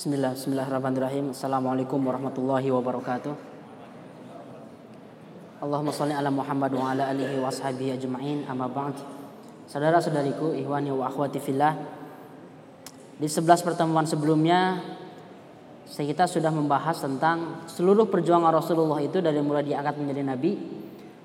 Bismillah, 0.00 0.32
Bismillahirrahmanirrahim. 0.32 1.36
Assalamualaikum 1.36 2.00
warahmatullahi 2.00 2.72
wabarakatuh. 2.72 3.36
Allahumma 5.60 5.92
salli 5.92 6.16
ala 6.16 6.32
Muhammad 6.32 6.72
wa 6.72 6.88
ala 6.88 7.12
alihi 7.12 7.36
wa 7.36 7.52
ashabihi 7.52 8.00
ajma'in 8.00 8.48
amma 8.48 8.64
ba'd. 8.64 8.96
Saudara-saudariku, 9.68 10.56
ihwani 10.56 10.88
wa 10.88 11.04
akhwati 11.04 11.36
fillah. 11.36 11.76
Di 13.20 13.28
11 13.28 13.60
pertemuan 13.60 14.08
sebelumnya 14.08 14.80
kita 15.84 16.24
sudah 16.24 16.48
membahas 16.48 16.96
tentang 16.96 17.68
seluruh 17.68 18.08
perjuangan 18.08 18.56
Rasulullah 18.56 19.04
itu 19.04 19.20
dari 19.20 19.44
mulai 19.44 19.68
diangkat 19.68 20.00
menjadi 20.00 20.24
nabi 20.24 20.56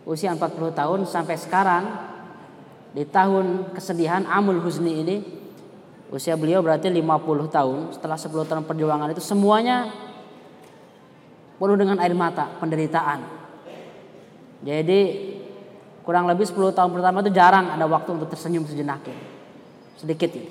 usia 0.03 0.35
40 0.35 0.51
tahun 0.75 0.99
sampai 1.07 1.39
sekarang 1.39 1.83
di 2.91 3.07
tahun 3.07 3.71
kesedihan 3.71 4.27
Amul 4.27 4.59
Husni 4.59 4.99
ini 4.99 5.44
Usia 6.13 6.37
beliau 6.37 6.61
berarti 6.61 6.91
50 6.91 7.49
tahun. 7.49 7.79
Setelah 7.97 8.17
10 8.17 8.49
tahun 8.49 8.63
perjuangan 8.69 9.09
itu 9.09 9.23
semuanya 9.23 9.89
penuh 11.57 11.77
dengan 11.79 11.97
air 11.97 12.13
mata, 12.13 12.51
penderitaan. 12.61 13.25
Jadi 14.61 14.99
kurang 16.05 16.29
lebih 16.29 16.45
10 16.45 16.75
tahun 16.75 16.89
pertama 16.93 17.25
itu 17.25 17.31
jarang 17.33 17.73
ada 17.73 17.89
waktu 17.89 18.13
untuk 18.13 18.29
tersenyum 18.29 18.67
sejenak. 18.69 19.01
Sedikit 19.97 20.29
ya. 20.35 20.45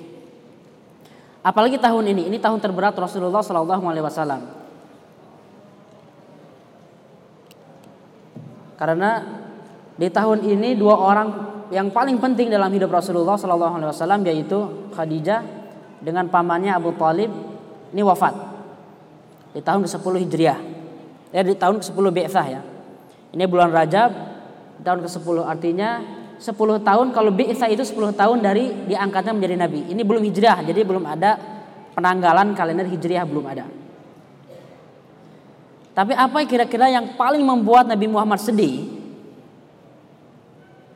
Apalagi 1.45 1.77
tahun 1.77 2.09
ini, 2.09 2.25
ini 2.25 2.37
tahun 2.41 2.57
terberat 2.57 2.97
Rasulullah 2.97 3.45
Sallallahu 3.45 3.85
Alaihi 3.85 4.01
Wasallam. 4.01 4.41
Karena 8.75 9.23
di 9.95 10.09
tahun 10.11 10.43
ini 10.43 10.75
dua 10.75 10.99
orang 10.99 11.54
yang 11.73 11.89
paling 11.89 12.21
penting 12.21 12.51
dalam 12.53 12.69
hidup 12.69 12.93
Rasulullah 12.93 13.37
Sallallahu 13.37 13.73
Alaihi 13.81 13.89
Wasallam 13.89 14.21
yaitu 14.25 14.57
Khadijah 14.93 15.41
dengan 16.01 16.29
pamannya 16.29 16.73
Abu 16.75 16.93
Talib 16.93 17.31
ini 17.89 18.01
wafat 18.05 18.33
di 19.55 19.61
tahun 19.63 19.87
ke-10 19.87 20.13
Hijriah. 20.27 20.59
Ya 21.33 21.41
di 21.41 21.55
tahun 21.57 21.81
ke-10 21.81 22.05
Bi'tsah 22.11 22.45
ya. 22.47 22.61
Ini 23.33 23.43
bulan 23.49 23.71
Rajab 23.73 24.11
tahun 24.83 24.99
ke-10 25.07 25.37
artinya 25.43 25.89
10 26.37 26.51
tahun 26.83 27.07
kalau 27.15 27.31
Bi'tsah 27.31 27.71
itu 27.71 27.83
10 27.83 28.13
tahun 28.15 28.37
dari 28.43 28.85
diangkatnya 28.85 29.33
menjadi 29.33 29.55
nabi. 29.55 29.81
Ini 29.89 30.01
belum 30.03 30.21
Hijriah 30.27 30.63
jadi 30.67 30.83
belum 30.83 31.03
ada 31.07 31.39
penanggalan 31.95 32.51
kalender 32.53 32.85
Hijriah 32.87 33.23
belum 33.23 33.45
ada. 33.47 33.65
Tapi 35.95 36.11
apa 36.11 36.43
kira-kira 36.43 36.91
yang 36.91 37.15
paling 37.15 37.39
membuat 37.39 37.87
Nabi 37.87 38.11
Muhammad 38.11 38.43
sedih? 38.43 38.94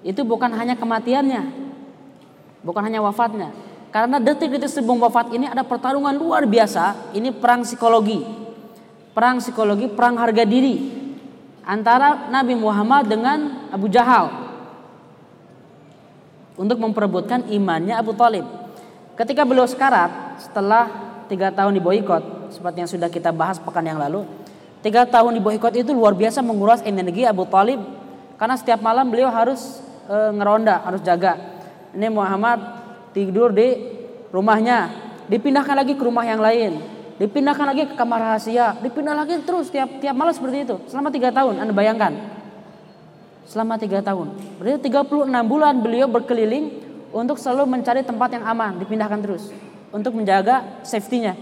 Itu 0.03 0.22
bukan 0.23 0.52
hanya 0.55 0.80
kematiannya, 0.80 1.44
bukan 2.64 2.81
hanya 2.88 3.03
wafatnya. 3.03 3.52
Karena 3.89 4.22
detik-detik 4.22 4.69
sebelum 4.69 5.02
wafat 5.02 5.33
ini 5.33 5.50
ada 5.50 5.66
pertarungan 5.66 6.14
luar 6.14 6.45
biasa. 6.45 7.14
Ini 7.17 7.33
perang 7.33 7.66
psikologi, 7.66 8.22
perang 9.17 9.42
psikologi, 9.42 9.89
perang 9.89 10.16
harga 10.22 10.45
diri 10.45 10.77
antara 11.66 12.30
Nabi 12.30 12.53
Muhammad 12.53 13.09
dengan 13.09 13.70
Abu 13.73 13.89
Jahal 13.89 14.30
untuk 16.53 16.77
memperebutkan 16.77 17.50
imannya 17.50 17.97
Abu 17.97 18.14
Talib. 18.14 18.45
Ketika 19.17 19.44
beliau 19.44 19.66
sekarat 19.66 20.38
setelah 20.38 20.88
tiga 21.27 21.50
tahun 21.50 21.75
di 21.75 21.81
boykot, 21.81 22.53
seperti 22.55 22.77
yang 22.86 22.92
sudah 22.92 23.09
kita 23.09 23.33
bahas 23.33 23.58
pekan 23.58 23.83
yang 23.83 23.97
lalu, 23.97 24.23
tiga 24.86 25.03
tahun 25.09 25.36
di 25.36 25.42
boykot 25.42 25.75
itu 25.75 25.92
luar 25.92 26.14
biasa 26.14 26.45
menguras 26.45 26.86
energi 26.86 27.26
Abu 27.26 27.43
Talib 27.49 27.82
karena 28.38 28.55
setiap 28.55 28.80
malam 28.86 29.09
beliau 29.09 29.27
harus 29.33 29.82
e, 30.09 30.17
ngeronda, 30.33 30.81
harus 30.81 31.05
jaga. 31.05 31.37
Ini 31.93 32.09
Muhammad 32.09 32.59
tidur 33.14 33.53
di 33.53 33.77
rumahnya, 34.33 34.89
dipindahkan 35.30 35.77
lagi 35.77 35.93
ke 35.93 36.02
rumah 36.02 36.25
yang 36.25 36.42
lain, 36.42 36.81
dipindahkan 37.21 37.65
lagi 37.70 37.83
ke 37.89 37.93
kamar 37.93 38.33
rahasia, 38.33 38.77
dipindah 38.81 39.14
lagi 39.14 39.37
terus 39.45 39.70
tiap 39.70 40.02
tiap 40.02 40.17
malam 40.17 40.33
seperti 40.33 40.65
itu. 40.65 40.75
Selama 40.89 41.14
tiga 41.14 41.30
tahun. 41.30 41.61
Anda 41.61 41.73
bayangkan, 41.73 42.14
selama 43.45 43.77
tiga 43.77 44.02
tahun, 44.02 44.33
berarti 44.58 44.89
36 44.89 45.30
bulan 45.45 45.73
beliau 45.81 46.09
berkeliling 46.09 46.81
untuk 47.14 47.37
selalu 47.37 47.70
mencari 47.70 48.02
tempat 48.02 48.33
yang 48.33 48.45
aman, 48.45 48.81
dipindahkan 48.81 49.21
terus. 49.21 49.53
Untuk 49.89 50.14
menjaga 50.14 50.86
safety-nya. 50.86 51.33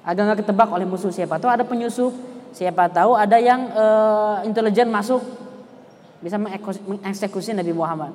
Agar 0.00 0.32
nggak 0.32 0.40
ketebak 0.46 0.72
oleh 0.72 0.88
musuh 0.88 1.12
siapa 1.12 1.36
tahu. 1.36 1.52
Ada 1.52 1.68
penyusup 1.68 2.16
siapa 2.56 2.88
tahu 2.88 3.12
ada 3.12 3.36
yang 3.36 3.68
uh, 3.76 4.40
intelijen 4.48 4.88
masuk 4.88 5.20
bisa 6.20 6.36
mengeksekusi 6.40 7.52
Nabi 7.52 7.72
Muhammad. 7.76 8.12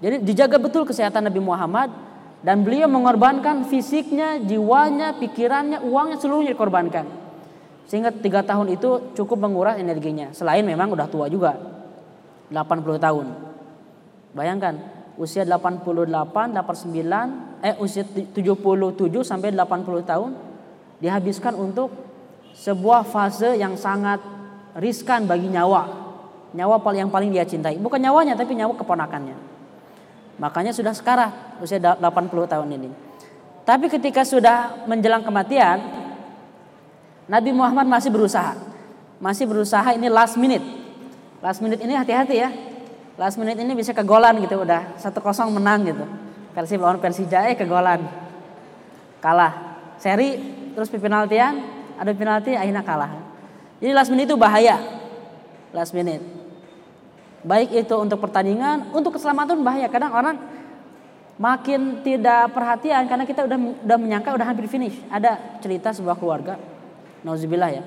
Jadi 0.00 0.24
dijaga 0.24 0.56
betul 0.56 0.88
kesehatan 0.88 1.28
Nabi 1.28 1.40
Muhammad 1.44 1.92
dan 2.40 2.64
beliau 2.64 2.88
mengorbankan 2.88 3.68
fisiknya, 3.68 4.40
jiwanya, 4.40 5.16
pikirannya, 5.20 5.84
uangnya 5.84 6.16
seluruhnya 6.16 6.56
dikorbankan. 6.56 7.04
Sehingga 7.84 8.14
tiga 8.14 8.40
tahun 8.40 8.80
itu 8.80 9.12
cukup 9.12 9.44
menguras 9.44 9.76
energinya. 9.76 10.32
Selain 10.32 10.64
memang 10.64 10.88
udah 10.94 11.10
tua 11.10 11.28
juga, 11.28 11.58
80 12.48 12.96
tahun. 12.96 13.26
Bayangkan 14.32 14.78
usia 15.20 15.44
88, 15.44 16.54
89, 16.54 17.60
eh 17.60 17.76
usia 17.76 18.06
77 18.06 18.32
sampai 19.20 19.52
80 19.52 20.00
tahun 20.06 20.30
dihabiskan 21.02 21.52
untuk 21.60 21.92
sebuah 22.56 23.04
fase 23.04 23.56
yang 23.60 23.76
sangat 23.76 24.20
riskan 24.80 25.28
bagi 25.28 25.50
nyawa 25.50 26.09
Nyawa 26.50 26.82
yang 26.94 27.10
paling 27.10 27.30
dia 27.30 27.46
cintai. 27.46 27.78
Bukan 27.78 28.02
nyawanya 28.02 28.34
tapi 28.34 28.58
nyawa 28.58 28.74
keponakannya. 28.74 29.36
Makanya 30.40 30.72
sudah 30.72 30.96
sekarat 30.96 31.60
usia 31.60 31.78
80 31.78 32.00
tahun 32.48 32.68
ini. 32.74 32.90
Tapi 33.62 33.86
ketika 33.92 34.24
sudah 34.24 34.88
menjelang 34.88 35.22
kematian, 35.22 35.78
Nabi 37.30 37.54
Muhammad 37.54 37.86
masih 37.86 38.10
berusaha. 38.10 38.56
Masih 39.20 39.44
berusaha 39.46 39.94
ini 39.94 40.08
last 40.10 40.34
minute. 40.40 40.64
Last 41.44 41.60
minute 41.62 41.78
ini 41.78 41.94
hati-hati 41.94 42.40
ya. 42.40 42.50
Last 43.20 43.36
minute 43.36 43.60
ini 43.60 43.76
bisa 43.76 43.92
kegolan 43.92 44.40
gitu 44.40 44.64
udah 44.64 44.96
satu 44.96 45.20
kosong 45.20 45.52
menang 45.52 45.84
gitu. 45.86 46.08
Persib 46.56 46.80
lawan 46.82 46.98
Persija 46.98 47.46
eh 47.46 47.54
kegolan. 47.54 48.00
Kalah. 49.20 49.76
Seri 50.00 50.40
terus 50.72 50.88
penaltian, 50.88 51.60
ada 52.00 52.10
penalti 52.16 52.56
akhirnya 52.56 52.80
kalah. 52.80 53.12
Jadi 53.76 53.92
last 53.92 54.08
minute 54.08 54.32
itu 54.32 54.40
bahaya. 54.40 54.80
Last 55.76 55.92
minute. 55.92 56.39
Baik 57.40 57.72
itu 57.72 57.94
untuk 57.96 58.20
pertandingan, 58.20 58.92
untuk 58.92 59.16
keselamatan 59.16 59.64
bahaya. 59.64 59.88
Kadang 59.88 60.12
orang 60.12 60.36
makin 61.40 62.04
tidak 62.04 62.52
perhatian 62.52 63.08
karena 63.08 63.24
kita 63.24 63.48
udah 63.48 63.58
udah 63.80 63.96
menyangka 63.96 64.36
udah 64.36 64.44
hampir 64.44 64.68
finish. 64.68 64.92
Ada 65.08 65.60
cerita 65.64 65.88
sebuah 65.96 66.20
keluarga, 66.20 66.60
nauzubillah 67.24 67.70
ya. 67.72 67.82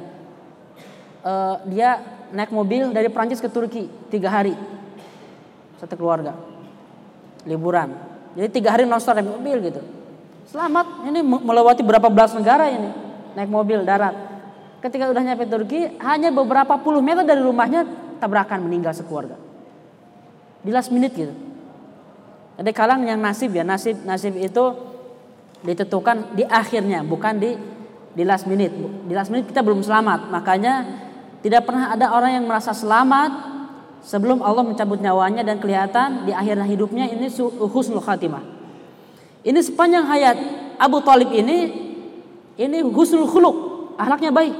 Uh, 1.21 1.55
dia 1.69 2.01
naik 2.33 2.49
mobil 2.49 2.89
dari 2.89 3.13
Prancis 3.13 3.37
ke 3.37 3.45
Turki 3.45 3.85
tiga 4.09 4.33
hari, 4.33 4.57
satu 5.77 5.93
keluarga, 5.93 6.33
liburan. 7.45 7.93
Jadi 8.33 8.49
tiga 8.57 8.73
hari 8.73 8.89
nonstop 8.89 9.21
naik 9.21 9.29
mobil 9.29 9.69
gitu. 9.69 9.85
Selamat, 10.49 11.05
ini 11.05 11.21
melewati 11.21 11.85
berapa 11.85 12.09
belas 12.09 12.33
negara 12.33 12.73
ini 12.73 12.89
naik 13.37 13.53
mobil 13.53 13.85
darat. 13.85 14.17
Ketika 14.81 15.13
udah 15.13 15.21
nyampe 15.21 15.45
Turki, 15.45 15.93
hanya 16.01 16.33
beberapa 16.33 16.73
puluh 16.81 17.05
meter 17.05 17.21
dari 17.21 17.39
rumahnya 17.39 17.85
tabrakan 18.17 18.65
meninggal 18.65 18.97
sekeluarga. 18.97 19.39
Di 20.63 20.71
last 20.71 20.89
minute 20.89 21.11
gitu. 21.11 21.35
Ada 22.55 22.71
kalang 22.71 23.03
yang 23.03 23.19
nasib 23.19 23.51
ya, 23.51 23.67
nasib 23.67 23.99
nasib 24.07 24.33
itu 24.39 24.63
ditentukan 25.63 26.35
di 26.37 26.47
akhirnya, 26.47 27.03
bukan 27.03 27.35
di 27.35 27.51
di 28.13 28.23
last 28.23 28.47
minute. 28.47 28.71
Di 29.03 29.13
last 29.13 29.33
minute 29.33 29.51
kita 29.51 29.59
belum 29.59 29.83
selamat, 29.83 30.31
makanya 30.31 30.73
tidak 31.43 31.67
pernah 31.67 31.91
ada 31.91 32.15
orang 32.15 32.39
yang 32.39 32.45
merasa 32.47 32.71
selamat 32.71 33.31
sebelum 34.05 34.39
Allah 34.39 34.63
mencabut 34.63 34.99
nyawanya 34.99 35.43
dan 35.43 35.59
kelihatan 35.59 36.23
di 36.23 36.31
akhir 36.31 36.61
hidupnya 36.63 37.11
ini 37.11 37.27
husnul 37.59 38.03
khatimah. 38.03 38.43
Ini 39.43 39.59
sepanjang 39.59 40.07
hayat 40.07 40.37
Abu 40.79 41.03
Talib 41.03 41.33
ini 41.35 41.91
ini 42.55 42.79
husnul 42.85 43.27
khuluk, 43.27 43.55
akhlaknya 43.99 44.31
baik. 44.31 44.55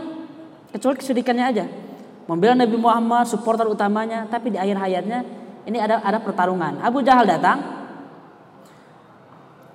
Kecuali 0.73 0.97
kesedikannya 0.97 1.45
aja 1.45 1.65
membela 2.25 2.57
Nabi 2.57 2.75
Muhammad, 2.79 3.29
supporter 3.29 3.69
utamanya, 3.69 4.25
tapi 4.25 4.55
di 4.55 4.57
akhir 4.57 4.79
hayatnya 4.79 5.19
ini 5.63 5.77
ada 5.79 6.03
ada 6.03 6.19
pertarungan. 6.19 6.83
Abu 6.83 6.99
Jahal 7.03 7.27
datang 7.27 7.83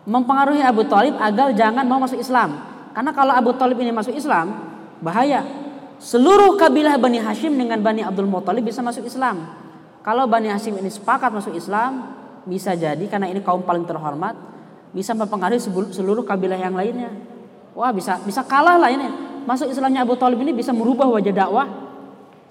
mempengaruhi 0.09 0.65
Abu 0.65 0.89
Talib 0.89 1.21
agar 1.21 1.53
jangan 1.53 1.85
mau 1.85 2.01
masuk 2.01 2.17
Islam. 2.17 2.65
Karena 2.97 3.13
kalau 3.13 3.37
Abu 3.37 3.53
Talib 3.55 3.77
ini 3.79 3.93
masuk 3.93 4.17
Islam, 4.17 4.73
bahaya. 5.05 5.45
Seluruh 5.99 6.55
kabilah 6.55 6.95
Bani 6.97 7.19
Hashim 7.21 7.59
dengan 7.59 7.83
Bani 7.83 8.07
Abdul 8.07 8.31
Muthalib 8.31 8.65
bisa 8.65 8.81
masuk 8.81 9.05
Islam. 9.05 9.51
Kalau 10.01 10.25
Bani 10.31 10.49
Hashim 10.49 10.79
ini 10.79 10.89
sepakat 10.89 11.29
masuk 11.29 11.53
Islam, 11.53 12.17
bisa 12.49 12.73
jadi 12.73 13.03
karena 13.11 13.29
ini 13.29 13.43
kaum 13.45 13.67
paling 13.67 13.85
terhormat, 13.85 14.39
bisa 14.95 15.13
mempengaruhi 15.13 15.61
seluruh 15.93 16.25
kabilah 16.25 16.57
yang 16.57 16.73
lainnya. 16.73 17.13
Wah 17.77 17.93
bisa 17.93 18.17
bisa 18.25 18.47
kalah 18.47 18.79
lah 18.81 18.89
ini. 18.89 19.07
Masuk 19.45 19.69
Islamnya 19.69 20.07
Abu 20.07 20.17
Talib 20.17 20.41
ini 20.41 20.55
bisa 20.55 20.73
merubah 20.73 21.07
wajah 21.11 21.35
dakwah 21.35 21.67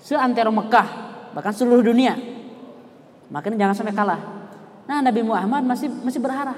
seantero 0.01 0.53
Mekah 0.53 0.87
bahkan 1.33 1.55
seluruh 1.55 1.83
dunia. 1.83 2.36
Makanya 3.27 3.67
jangan 3.67 3.75
sampai 3.75 3.95
kalah. 3.95 4.21
Nah 4.87 5.03
Nabi 5.03 5.21
Muhammad 5.23 5.67
masih 5.67 5.91
masih 6.03 6.23
berharap. 6.23 6.55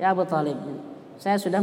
Ya 0.00 0.12
Abu 0.12 0.24
Talib, 0.24 0.56
Saya 1.20 1.36
sudah 1.36 1.60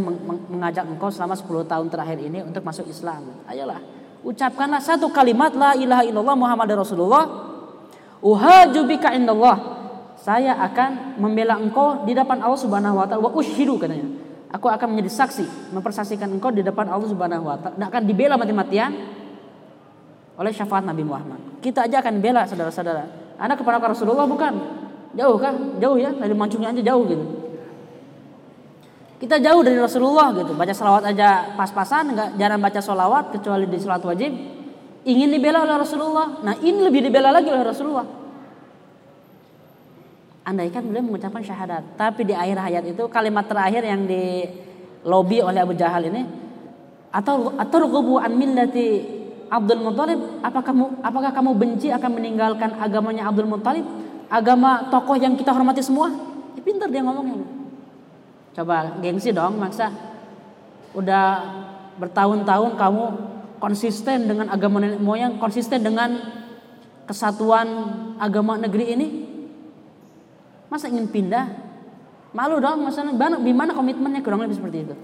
mengajak 0.53 0.85
engkau 0.85 1.09
selama 1.09 1.33
10 1.33 1.65
tahun 1.65 1.89
terakhir 1.89 2.21
ini 2.21 2.45
untuk 2.45 2.61
masuk 2.61 2.85
Islam. 2.85 3.41
Ayolah, 3.49 3.81
ucapkanlah 4.21 4.77
satu 4.77 5.09
kalimat 5.09 5.49
la 5.57 5.73
ilaha 5.73 6.05
illallah 6.05 6.37
Muhammad 6.37 6.69
Rasulullah. 6.77 7.25
Uhaju 8.21 8.81
bika 8.85 9.17
indallah. 9.17 9.81
Saya 10.21 10.53
akan 10.61 11.17
membela 11.17 11.57
engkau 11.57 12.05
di 12.05 12.13
depan 12.13 12.37
Allah 12.37 12.61
Subhanahu 12.61 13.01
wa 13.01 13.05
taala 13.09 13.25
wa 13.25 13.33
ushidu 13.33 13.81
katanya. 13.81 14.05
Aku 14.53 14.69
akan 14.69 14.93
menjadi 14.93 15.25
saksi, 15.25 15.73
mempersaksikan 15.73 16.29
engkau 16.29 16.53
di 16.53 16.61
depan 16.61 16.85
Allah 16.93 17.09
Subhanahu 17.09 17.49
wa 17.49 17.57
taala. 17.57 17.89
Akan 17.89 18.05
dibela 18.05 18.37
mati-matian 18.37 18.93
oleh 20.37 20.53
syafaat 20.53 20.85
Nabi 20.85 21.01
Muhammad. 21.01 21.61
Kita 21.65 21.89
aja 21.89 22.05
akan 22.05 22.21
bela 22.21 22.45
saudara-saudara. 22.45 23.26
Anak 23.37 23.61
kepada 23.61 23.77
Rasulullah 23.81 24.25
bukan? 24.25 24.53
Jauh 25.13 25.37
kah? 25.37 25.53
Jauh 25.81 25.97
ya, 25.97 26.13
dari 26.13 26.33
mancungnya 26.33 26.73
aja 26.73 26.81
jauh 26.81 27.05
gitu. 27.05 27.25
Kita 29.17 29.41
jauh 29.41 29.61
dari 29.65 29.77
Rasulullah 29.81 30.29
gitu. 30.37 30.53
Baca 30.53 30.73
salawat 30.73 31.09
aja 31.09 31.57
pas-pasan, 31.57 32.13
nggak 32.13 32.29
jarang 32.37 32.61
baca 32.61 32.77
salawat 32.77 33.33
kecuali 33.33 33.65
di 33.65 33.77
salat 33.81 34.05
wajib. 34.05 34.29
Ingin 35.07 35.29
dibela 35.33 35.65
oleh 35.65 35.77
Rasulullah. 35.81 36.37
Nah 36.45 36.53
ini 36.61 36.85
lebih 36.85 37.01
dibela 37.01 37.33
lagi 37.33 37.49
oleh 37.49 37.65
Rasulullah. 37.65 38.05
Andaikan 40.45 40.85
beliau 40.85 41.03
mengucapkan 41.03 41.43
syahadat, 41.43 41.99
tapi 41.99 42.23
di 42.23 42.31
akhir 42.31 42.55
hayat 42.55 42.83
itu 42.87 43.03
kalimat 43.11 43.43
terakhir 43.51 43.83
yang 43.83 44.07
di 44.07 44.47
lobby 45.03 45.43
oleh 45.43 45.59
Abu 45.59 45.75
Jahal 45.75 46.07
ini 46.07 46.23
atau 47.11 47.55
atau 47.57 47.87
an 48.19 48.31
millati 48.35 49.16
Abdul 49.47 49.79
Muthalib, 49.79 50.19
apakah 50.43 50.75
kamu 50.75 50.85
apakah 50.99 51.31
kamu 51.31 51.51
benci 51.55 51.87
akan 51.91 52.11
meninggalkan 52.19 52.75
agamanya 52.79 53.27
Abdul 53.31 53.47
Muthalib? 53.47 53.85
Agama 54.27 54.91
tokoh 54.91 55.15
yang 55.15 55.39
kita 55.39 55.55
hormati 55.55 55.79
semua? 55.79 56.11
Ya, 56.55 56.61
pintar 56.63 56.91
dia 56.91 56.99
ngomongnya. 56.99 57.47
Coba 58.51 58.99
gengsi 58.99 59.31
dong 59.31 59.55
maksa. 59.55 59.87
Udah 60.91 61.47
bertahun-tahun 61.95 62.75
kamu 62.75 63.05
konsisten 63.63 64.27
dengan 64.27 64.51
agama 64.51 64.83
nenek 64.83 64.99
moyang, 64.99 65.39
konsisten 65.39 65.79
dengan 65.79 66.19
kesatuan 67.07 67.67
agama 68.19 68.59
negeri 68.59 68.85
ini. 68.93 69.07
Masa 70.67 70.91
ingin 70.91 71.07
pindah? 71.07 71.47
Malu 72.35 72.59
dong, 72.59 72.83
masa 72.83 73.07
gimana 73.39 73.71
komitmennya 73.71 74.19
kurang 74.19 74.43
lebih 74.43 74.59
seperti 74.59 74.77
itu. 74.83 74.95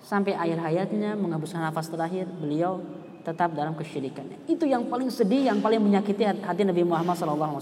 Sampai 0.00 0.32
akhir 0.32 0.58
hayatnya 0.64 1.12
menghembuskan 1.12 1.60
nafas 1.60 1.92
terakhir, 1.92 2.24
beliau 2.40 2.80
tetap 3.20 3.52
dalam 3.52 3.76
kesyirikannya. 3.76 4.48
Itu 4.48 4.64
yang 4.64 4.88
paling 4.88 5.12
sedih, 5.12 5.52
yang 5.52 5.60
paling 5.60 5.80
menyakiti 5.80 6.24
hati 6.24 6.62
Nabi 6.64 6.82
Muhammad 6.84 7.14
SAW. 7.16 7.60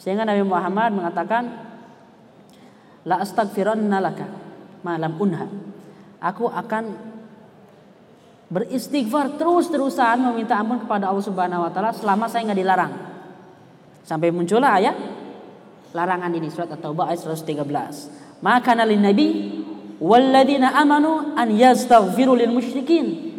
Sehingga 0.00 0.24
Nabi 0.24 0.46
Muhammad 0.46 0.96
mengatakan, 0.96 1.42
la 3.04 3.20
astaghfiranna 3.20 3.98
laka 4.00 4.26
malam 4.80 5.12
unha. 5.20 5.44
Aku 6.20 6.48
akan 6.48 6.84
beristighfar 8.50 9.38
terus-terusan 9.38 10.20
meminta 10.20 10.58
ampun 10.58 10.82
kepada 10.82 11.06
Allah 11.06 11.22
Subhanahu 11.24 11.64
wa 11.64 11.70
taala 11.70 11.94
selama 11.94 12.26
saya 12.26 12.50
nggak 12.50 12.60
dilarang. 12.60 12.92
Sampai 14.02 14.34
muncullah 14.34 14.74
ayat 14.74 14.96
larangan 15.94 16.34
ini 16.34 16.50
surat 16.50 16.70
At-Taubah 16.74 17.14
ayat 17.14 17.22
113. 17.30 18.42
Maka 18.42 18.74
nabi 18.74 19.28
walladzina 20.02 20.74
amanu 20.74 21.36
an 21.38 21.48
yastaghfiru 21.54 22.34
lil 22.34 22.50
musyrikin. 22.50 23.29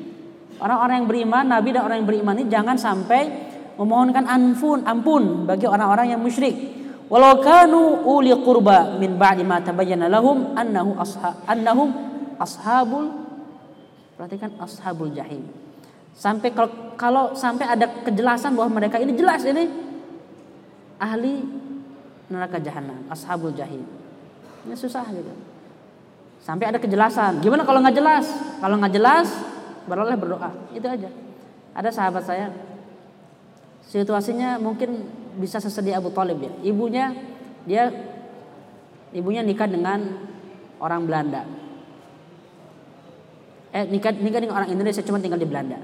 Orang-orang 0.61 1.01
yang 1.01 1.09
beriman, 1.09 1.43
nabi 1.49 1.73
dan 1.73 1.81
orang 1.89 1.97
yang 2.05 2.07
beriman 2.07 2.35
ini 2.37 2.45
jangan 2.45 2.77
sampai 2.77 3.21
memohonkan 3.81 4.29
ampun, 4.29 4.85
ampun 4.85 5.49
bagi 5.49 5.65
orang-orang 5.65 6.13
yang 6.13 6.21
musyrik. 6.21 6.53
Walau 7.09 7.41
kanu 7.41 8.05
uli 8.05 8.29
qurba 8.31 8.95
min 9.01 9.17
ba'di 9.17 9.41
ma 9.41 9.57
tabayyana 9.59 10.07
lahum 10.07 10.53
annahu 10.53 10.95
asha 11.01 11.43
annahum 11.49 11.89
ashabul 12.39 13.09
perhatikan 14.15 14.53
ashabul 14.61 15.11
jahim. 15.11 15.49
Sampai 16.13 16.53
kalau, 16.53 16.93
kalau 16.95 17.23
sampai 17.33 17.65
ada 17.65 17.89
kejelasan 18.05 18.53
bahwa 18.53 18.79
mereka 18.79 19.01
ini 19.01 19.17
jelas 19.17 19.41
ini 19.43 19.65
ahli 21.01 21.41
neraka 22.29 22.61
jahanam 22.61 23.01
ashabul 23.09 23.51
jahim. 23.51 23.81
Ini 24.69 24.77
susah 24.77 25.09
gitu. 25.09 25.33
Sampai 26.45 26.69
ada 26.69 26.77
kejelasan. 26.77 27.41
Gimana 27.41 27.65
kalau 27.65 27.81
nggak 27.81 27.97
jelas? 27.97 28.29
Kalau 28.61 28.77
nggak 28.77 28.93
jelas 28.93 29.27
beroleh 29.87 30.17
berdoa 30.17 30.51
itu 30.73 30.85
aja 30.85 31.09
ada 31.71 31.89
sahabat 31.89 32.23
saya 32.27 32.51
situasinya 33.91 34.55
mungkin 34.61 35.03
bisa 35.35 35.59
sesedih 35.59 35.95
Abu 35.95 36.11
Talib 36.11 36.39
ya. 36.39 36.51
Ibunya 36.63 37.15
dia 37.63 37.91
ibunya 39.15 39.43
nikah 39.43 39.67
dengan 39.67 39.99
orang 40.81 41.07
Belanda. 41.07 41.43
Eh 43.71 43.87
nikah 43.87 44.11
nikah 44.15 44.39
dengan 44.43 44.63
orang 44.63 44.71
Indonesia 44.71 45.03
cuma 45.03 45.19
tinggal 45.19 45.39
di 45.39 45.47
Belanda. 45.47 45.79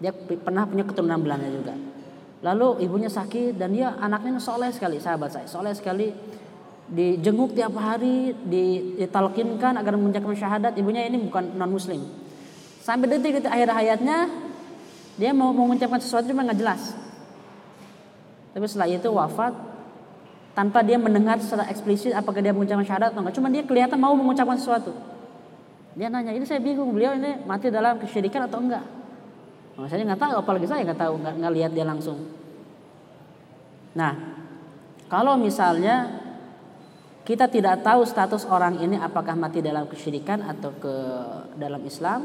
Dia 0.00 0.12
pernah 0.12 0.68
punya 0.68 0.84
keturunan 0.84 1.20
Belanda 1.20 1.48
juga. 1.48 1.74
Lalu 2.44 2.84
ibunya 2.84 3.08
sakit 3.08 3.56
dan 3.56 3.72
dia 3.72 3.96
anaknya 3.96 4.36
soleh 4.36 4.68
sekali 4.68 5.00
sahabat 5.00 5.32
saya, 5.32 5.46
soleh 5.48 5.72
sekali 5.72 6.12
dijenguk 6.86 7.56
tiap 7.56 7.74
hari, 7.80 8.36
ditalkinkan 8.46 9.80
agar 9.80 9.96
mengucapkan 9.96 10.36
syahadat. 10.36 10.72
Ibunya 10.76 11.08
ini 11.08 11.16
bukan 11.16 11.56
non 11.56 11.72
muslim. 11.72 12.25
Sampai 12.86 13.10
detik-detik 13.10 13.50
akhir 13.50 13.66
hayatnya 13.74 14.30
dia 15.18 15.34
mau 15.34 15.50
mengucapkan 15.50 15.98
sesuatu 15.98 16.30
cuma 16.30 16.46
nggak 16.46 16.62
jelas. 16.62 16.94
Tapi 18.54 18.62
setelah 18.70 18.86
itu 18.86 19.10
wafat 19.10 19.58
tanpa 20.54 20.86
dia 20.86 20.94
mendengar 20.94 21.42
secara 21.42 21.66
eksplisit 21.66 22.14
apakah 22.14 22.38
dia 22.38 22.54
mengucapkan 22.54 22.86
syahadat 22.86 23.10
atau 23.10 23.26
enggak. 23.26 23.34
Cuma 23.34 23.50
dia 23.50 23.66
kelihatan 23.66 23.98
mau 23.98 24.14
mengucapkan 24.14 24.54
sesuatu. 24.54 24.94
Dia 25.98 26.06
nanya, 26.14 26.30
ini 26.30 26.46
saya 26.46 26.62
bingung 26.62 26.94
beliau 26.94 27.18
ini 27.18 27.42
mati 27.42 27.74
dalam 27.74 27.98
kesyirikan 27.98 28.46
atau 28.46 28.62
enggak. 28.62 28.84
Nah, 29.74 29.90
saya 29.90 30.06
nggak 30.06 30.22
tahu, 30.22 30.32
apalagi 30.46 30.70
saya 30.70 30.86
nggak 30.86 31.00
tahu, 31.02 31.14
nggak, 31.26 31.34
nggak 31.42 31.52
lihat 31.58 31.70
dia 31.74 31.84
langsung. 31.84 32.22
Nah, 33.98 34.14
kalau 35.10 35.34
misalnya 35.34 36.22
kita 37.26 37.50
tidak 37.50 37.82
tahu 37.82 38.06
status 38.06 38.46
orang 38.46 38.78
ini 38.78 38.94
apakah 38.94 39.34
mati 39.34 39.58
dalam 39.58 39.90
kesyirikan 39.90 40.46
atau 40.46 40.70
ke 40.78 40.94
dalam 41.58 41.82
Islam, 41.82 42.20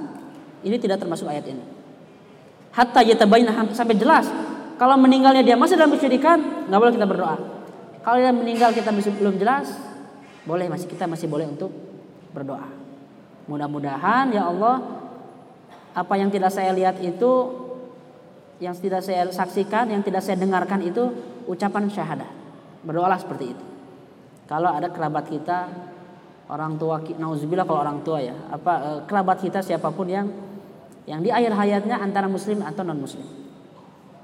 ini 0.62 0.78
tidak 0.78 1.02
termasuk 1.02 1.28
ayat 1.30 1.46
ini. 1.50 1.64
Hatta 2.72 3.04
yatabayyana 3.04 3.68
sampai 3.76 4.00
jelas 4.00 4.30
kalau 4.82 4.98
meninggalnya 4.98 5.46
dia 5.46 5.54
masih 5.54 5.78
dalam 5.78 5.94
kesyirikan, 5.94 6.66
nggak 6.66 6.80
boleh 6.82 6.94
kita 6.98 7.06
berdoa. 7.06 7.38
Kalau 8.02 8.18
dia 8.18 8.34
meninggal 8.34 8.74
kita 8.74 8.90
masih 8.90 9.14
belum 9.14 9.38
jelas, 9.38 9.70
boleh 10.42 10.66
masih 10.66 10.90
kita 10.90 11.06
masih 11.06 11.30
boleh 11.30 11.46
untuk 11.46 11.70
berdoa. 12.34 12.66
Mudah-mudahan 13.46 14.34
ya 14.34 14.50
Allah 14.50 14.82
apa 15.94 16.14
yang 16.18 16.34
tidak 16.34 16.50
saya 16.50 16.74
lihat 16.74 16.98
itu 16.98 17.30
yang 18.58 18.74
tidak 18.74 19.06
saya 19.06 19.30
saksikan, 19.30 19.94
yang 19.94 20.02
tidak 20.02 20.26
saya 20.26 20.38
dengarkan 20.42 20.82
itu 20.82 21.14
ucapan 21.46 21.86
syahadat. 21.86 22.30
Berdoalah 22.82 23.22
seperti 23.22 23.54
itu. 23.54 23.66
Kalau 24.50 24.74
ada 24.74 24.90
kerabat 24.90 25.30
kita, 25.30 25.70
orang 26.50 26.82
tua, 26.82 27.06
nauzubillah 27.06 27.70
kalau 27.70 27.86
orang 27.86 28.02
tua 28.02 28.18
ya, 28.18 28.34
apa 28.50 28.74
eh, 28.82 29.00
kerabat 29.06 29.46
kita 29.46 29.62
siapa 29.62 29.94
pun 29.94 30.10
yang 30.10 30.26
yang 31.12 31.20
di 31.20 31.28
akhir 31.28 31.52
hayatnya 31.52 32.00
antara 32.00 32.32
muslim 32.32 32.64
atau 32.64 32.88
non 32.88 33.04
muslim 33.04 33.42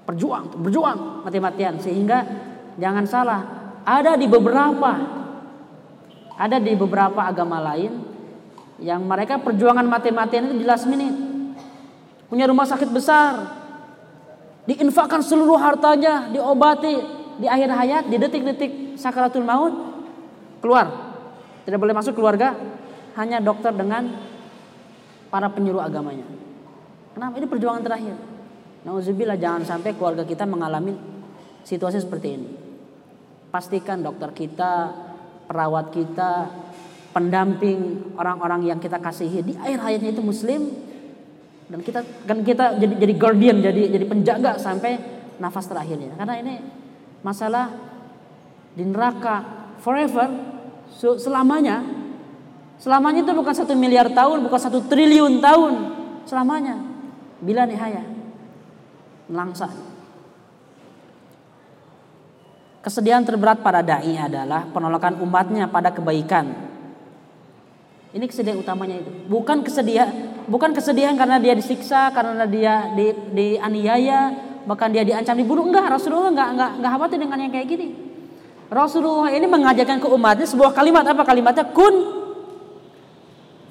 berjuang, 0.08 0.63
berjuang 0.63 1.27
mati-matian 1.27 1.84
sehingga 1.84 2.24
jangan 2.79 3.03
salah, 3.03 3.41
ada 3.84 4.15
di 4.15 4.24
beberapa 4.32 5.20
ada 6.39 6.58
di 6.63 6.72
beberapa 6.79 7.27
agama 7.27 7.60
lain 7.60 7.91
yang 8.79 9.03
mereka 9.03 9.41
perjuangan 9.44 9.84
mati-matian 9.84 10.48
itu 10.48 10.63
jelas 10.63 10.88
minit. 10.88 11.12
Punya 12.32 12.48
rumah 12.48 12.63
sakit 12.63 12.88
besar, 12.88 13.36
diinfakkan 14.70 15.20
seluruh 15.20 15.60
hartanya, 15.60 16.32
diobati 16.32 16.96
di 17.41 17.48
akhir 17.50 17.70
hayat, 17.72 18.03
di 18.08 18.15
detik-detik 18.20 18.72
sakaratul 18.96 19.44
maut, 19.44 19.74
keluar. 20.62 20.88
Tidak 21.65 21.79
boleh 21.79 21.96
masuk 21.96 22.15
keluarga, 22.15 22.53
hanya 23.17 23.41
dokter 23.41 23.74
dengan 23.74 24.13
para 25.34 25.50
penyuruh 25.50 25.82
agamanya. 25.82 26.46
Kenapa? 27.17 27.33
Ini 27.41 27.50
perjuangan 27.50 27.81
terakhir. 27.81 28.13
Nauzubillah 28.86 29.41
jangan 29.41 29.65
sampai 29.65 29.97
keluarga 29.97 30.21
kita 30.21 30.45
mengalami 30.45 30.93
situasi 31.65 31.97
seperti 31.97 32.27
ini. 32.38 32.50
Pastikan 33.50 34.05
dokter 34.05 34.29
kita, 34.38 34.93
perawat 35.50 35.89
kita, 35.89 36.45
pendamping 37.17 38.13
orang-orang 38.21 38.69
yang 38.69 38.77
kita 38.77 39.01
kasihi 39.01 39.41
di 39.41 39.53
akhir 39.57 39.81
hayatnya 39.81 40.13
itu 40.13 40.21
muslim 40.21 40.69
dan 41.74 41.81
kita 41.81 42.05
kan 42.29 42.45
kita 42.45 42.77
jadi 42.77 42.93
jadi 43.01 43.13
guardian, 43.17 43.57
jadi 43.65 43.97
jadi 43.97 44.05
penjaga 44.05 44.62
sampai 44.62 45.01
nafas 45.41 45.65
terakhirnya. 45.65 46.13
Karena 46.21 46.38
ini 46.38 46.62
masalah 47.25 47.74
di 48.77 48.86
neraka 48.86 49.41
forever 49.81 50.29
selamanya. 51.17 51.81
Selamanya 52.77 53.25
itu 53.25 53.33
bukan 53.33 53.57
satu 53.57 53.74
miliar 53.74 54.13
tahun, 54.13 54.45
bukan 54.45 54.59
satu 54.62 54.86
triliun 54.86 55.41
tahun. 55.41 55.74
Selamanya. 56.29 56.96
Bila 57.38 57.70
nihaya 57.70 58.01
langsat. 59.29 59.70
Kesedihan 62.82 63.20
terberat 63.27 63.60
pada 63.60 63.84
dai 63.84 64.15
adalah 64.15 64.63
penolakan 64.72 65.20
umatnya 65.20 65.67
pada 65.67 65.91
kebaikan. 65.91 66.48
Ini 68.15 68.24
kesedihan 68.24 68.56
utamanya 68.56 69.03
itu. 69.03 69.12
Bukan 69.27 69.60
kesedihan, 69.60 70.08
bukan 70.48 70.72
kesedihan 70.72 71.12
karena 71.20 71.36
dia 71.44 71.51
disiksa, 71.51 72.08
karena 72.15 72.48
dia 72.48 72.96
di, 72.96 73.12
dianiaya, 73.36 74.32
bahkan 74.63 74.88
dia 74.88 75.03
diancam 75.03 75.36
dibunuh. 75.36 75.67
Enggak, 75.67 75.91
Rasulullah 75.91 76.32
enggak 76.32 76.50
enggak 76.56 76.72
enggak 76.79 76.91
khawatir 76.96 77.17
dengan 77.20 77.38
yang 77.44 77.51
kayak 77.51 77.67
gini. 77.67 77.88
Rasulullah 78.72 79.32
ini 79.36 79.48
mengajarkan 79.48 80.00
ke 80.00 80.08
umatnya 80.08 80.48
sebuah 80.48 80.72
kalimat 80.72 81.03
apa 81.03 81.24
kalimatnya 81.27 81.67
kun 81.75 81.96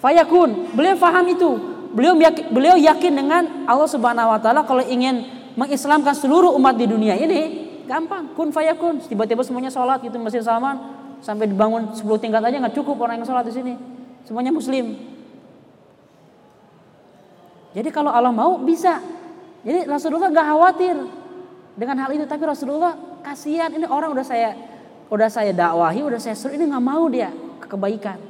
fayakun. 0.05 0.77
Beliau 0.77 0.97
faham 1.01 1.25
itu. 1.33 1.75
Beliau 1.97 2.12
yakin, 2.21 2.53
beliau 2.53 2.76
yakin 2.76 3.12
dengan 3.17 3.43
Allah 3.65 3.88
Subhanahu 3.88 4.29
wa 4.29 4.37
taala 4.37 4.69
kalau 4.69 4.85
ingin 4.85 5.25
mengislamkan 5.57 6.12
seluruh 6.12 6.53
umat 6.61 6.76
di 6.76 6.85
dunia 6.85 7.17
ini 7.17 7.73
gampang 7.88 8.37
kun 8.37 8.53
fayakun. 8.53 9.00
Tiba-tiba 9.00 9.41
semuanya 9.41 9.73
sholat 9.73 10.05
gitu 10.05 10.21
Masjid 10.21 10.45
Salman 10.45 10.76
sampai 11.25 11.49
dibangun 11.49 11.97
10 11.97 12.05
tingkat 12.21 12.45
aja 12.45 12.61
nggak 12.61 12.76
cukup 12.76 13.00
orang 13.00 13.17
yang 13.17 13.25
sholat 13.25 13.49
di 13.49 13.55
sini. 13.57 13.75
Semuanya 14.29 14.53
muslim. 14.53 14.93
Jadi 17.73 17.88
kalau 17.88 18.12
Allah 18.12 18.29
mau 18.29 18.61
bisa. 18.61 19.00
Jadi 19.65 19.88
Rasulullah 19.88 20.29
nggak 20.29 20.47
khawatir 20.53 20.97
dengan 21.81 21.97
hal 22.05 22.12
itu 22.12 22.29
tapi 22.29 22.45
Rasulullah 22.45 22.93
kasihan 23.25 23.73
ini 23.73 23.88
orang 23.88 24.12
udah 24.12 24.23
saya 24.23 24.53
udah 25.09 25.33
saya 25.33 25.57
dakwahi, 25.57 26.05
udah 26.05 26.21
saya 26.21 26.37
suruh 26.37 26.61
ini 26.61 26.69
nggak 26.69 26.85
mau 26.85 27.09
dia 27.09 27.33
ke 27.65 27.67
kebaikan. 27.73 28.21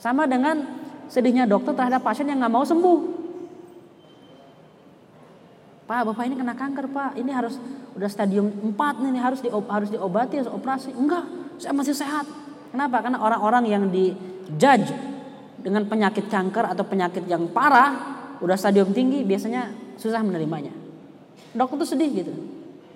Sama 0.00 0.24
dengan 0.24 0.83
sedihnya 1.08 1.44
dokter 1.48 1.72
terhadap 1.76 2.04
pasien 2.04 2.28
yang 2.28 2.40
nggak 2.40 2.54
mau 2.54 2.64
sembuh. 2.64 2.98
Pak, 5.84 6.00
bapak 6.08 6.24
ini 6.24 6.34
kena 6.40 6.56
kanker 6.56 6.86
pak, 6.88 7.10
ini 7.20 7.28
harus 7.28 7.60
udah 7.92 8.08
stadium 8.08 8.48
4 8.72 9.04
nih 9.04 9.20
harus 9.20 9.44
di 9.44 9.52
harus 9.52 9.90
diobati, 9.92 10.40
harus 10.40 10.48
operasi. 10.48 10.96
Enggak, 10.96 11.28
saya 11.60 11.76
masih 11.76 11.92
sehat. 11.92 12.24
Kenapa? 12.72 13.04
Karena 13.04 13.20
orang-orang 13.20 13.64
yang 13.68 13.84
di 13.92 14.16
judge 14.56 14.88
dengan 15.60 15.84
penyakit 15.84 16.32
kanker 16.32 16.72
atau 16.72 16.88
penyakit 16.88 17.28
yang 17.28 17.52
parah, 17.52 17.92
udah 18.40 18.56
stadium 18.56 18.96
tinggi, 18.96 19.28
biasanya 19.28 19.70
susah 20.00 20.24
menerimanya. 20.24 20.72
Dokter 21.52 21.84
tuh 21.84 21.88
sedih 21.92 22.10
gitu. 22.10 22.32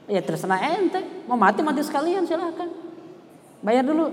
Ya 0.08 0.24
terserah 0.24 0.56
ente, 0.72 1.04
mau 1.28 1.36
mati 1.36 1.60
mati 1.60 1.84
sekalian 1.84 2.24
silahkan 2.24 2.88
bayar 3.62 3.82
dulu 3.82 4.06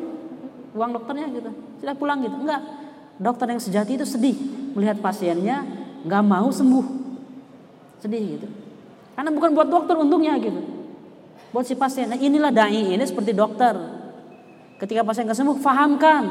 uang 0.73 0.91
dokternya 1.01 1.27
gitu 1.31 1.51
sudah 1.81 1.95
pulang 1.95 2.25
gitu 2.25 2.35
enggak 2.35 2.61
dokter 3.19 3.47
yang 3.47 3.61
sejati 3.61 3.95
itu 3.95 4.05
sedih 4.07 4.35
melihat 4.75 4.99
pasiennya 4.99 5.63
nggak 6.05 6.23
mau 6.23 6.51
sembuh. 6.51 6.85
Sedih 8.03 8.37
gitu. 8.37 8.47
Karena 9.15 9.31
bukan 9.31 9.49
buat 9.55 9.67
dokter 9.71 9.95
untungnya 9.95 10.35
gitu. 10.37 10.59
Buat 11.55 11.65
si 11.65 11.73
pasien. 11.73 12.11
Nah 12.11 12.19
inilah 12.19 12.51
dai 12.51 12.93
ini 12.93 13.03
seperti 13.07 13.31
dokter. 13.31 13.73
Ketika 14.75 15.07
pasien 15.07 15.23
nggak 15.25 15.39
sembuh 15.39 15.57
fahamkan. 15.63 16.23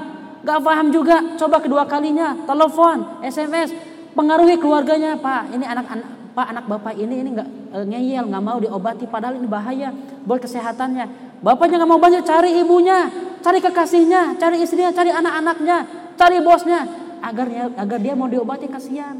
Nggak 0.45 0.61
paham 0.61 0.93
juga 0.93 1.17
coba 1.41 1.57
kedua 1.57 1.89
kalinya 1.89 2.37
telepon 2.45 3.25
sms 3.25 3.73
pengaruhi 4.13 4.61
keluarganya. 4.61 5.17
Pak 5.17 5.57
ini 5.57 5.65
anak-anak 5.65 6.09
pak 6.35 6.47
anak 6.51 6.65
bapak 6.67 6.95
ini 6.99 7.23
ini 7.23 7.29
nggak 7.31 7.49
e, 7.73 7.79
ngeyel 7.95 8.27
nggak 8.27 8.43
mau 8.43 8.59
diobati 8.59 9.07
padahal 9.07 9.41
ini 9.41 9.49
bahaya 9.49 9.89
buat 10.29 10.45
kesehatannya. 10.45 11.33
Bapaknya 11.41 11.81
nggak 11.81 11.91
mau 11.91 12.01
banyak 12.01 12.25
cari 12.25 12.61
ibunya, 12.61 13.09
cari 13.41 13.61
kekasihnya, 13.61 14.37
cari 14.37 14.65
istrinya, 14.65 14.93
cari 14.93 15.13
anak-anaknya, 15.13 16.04
cari 16.15 16.39
bosnya, 16.41 16.87
agar 17.21 17.47
agar 17.79 17.99
dia 18.01 18.15
mau 18.17 18.31
diobati 18.31 18.67
kasihan. 18.67 19.15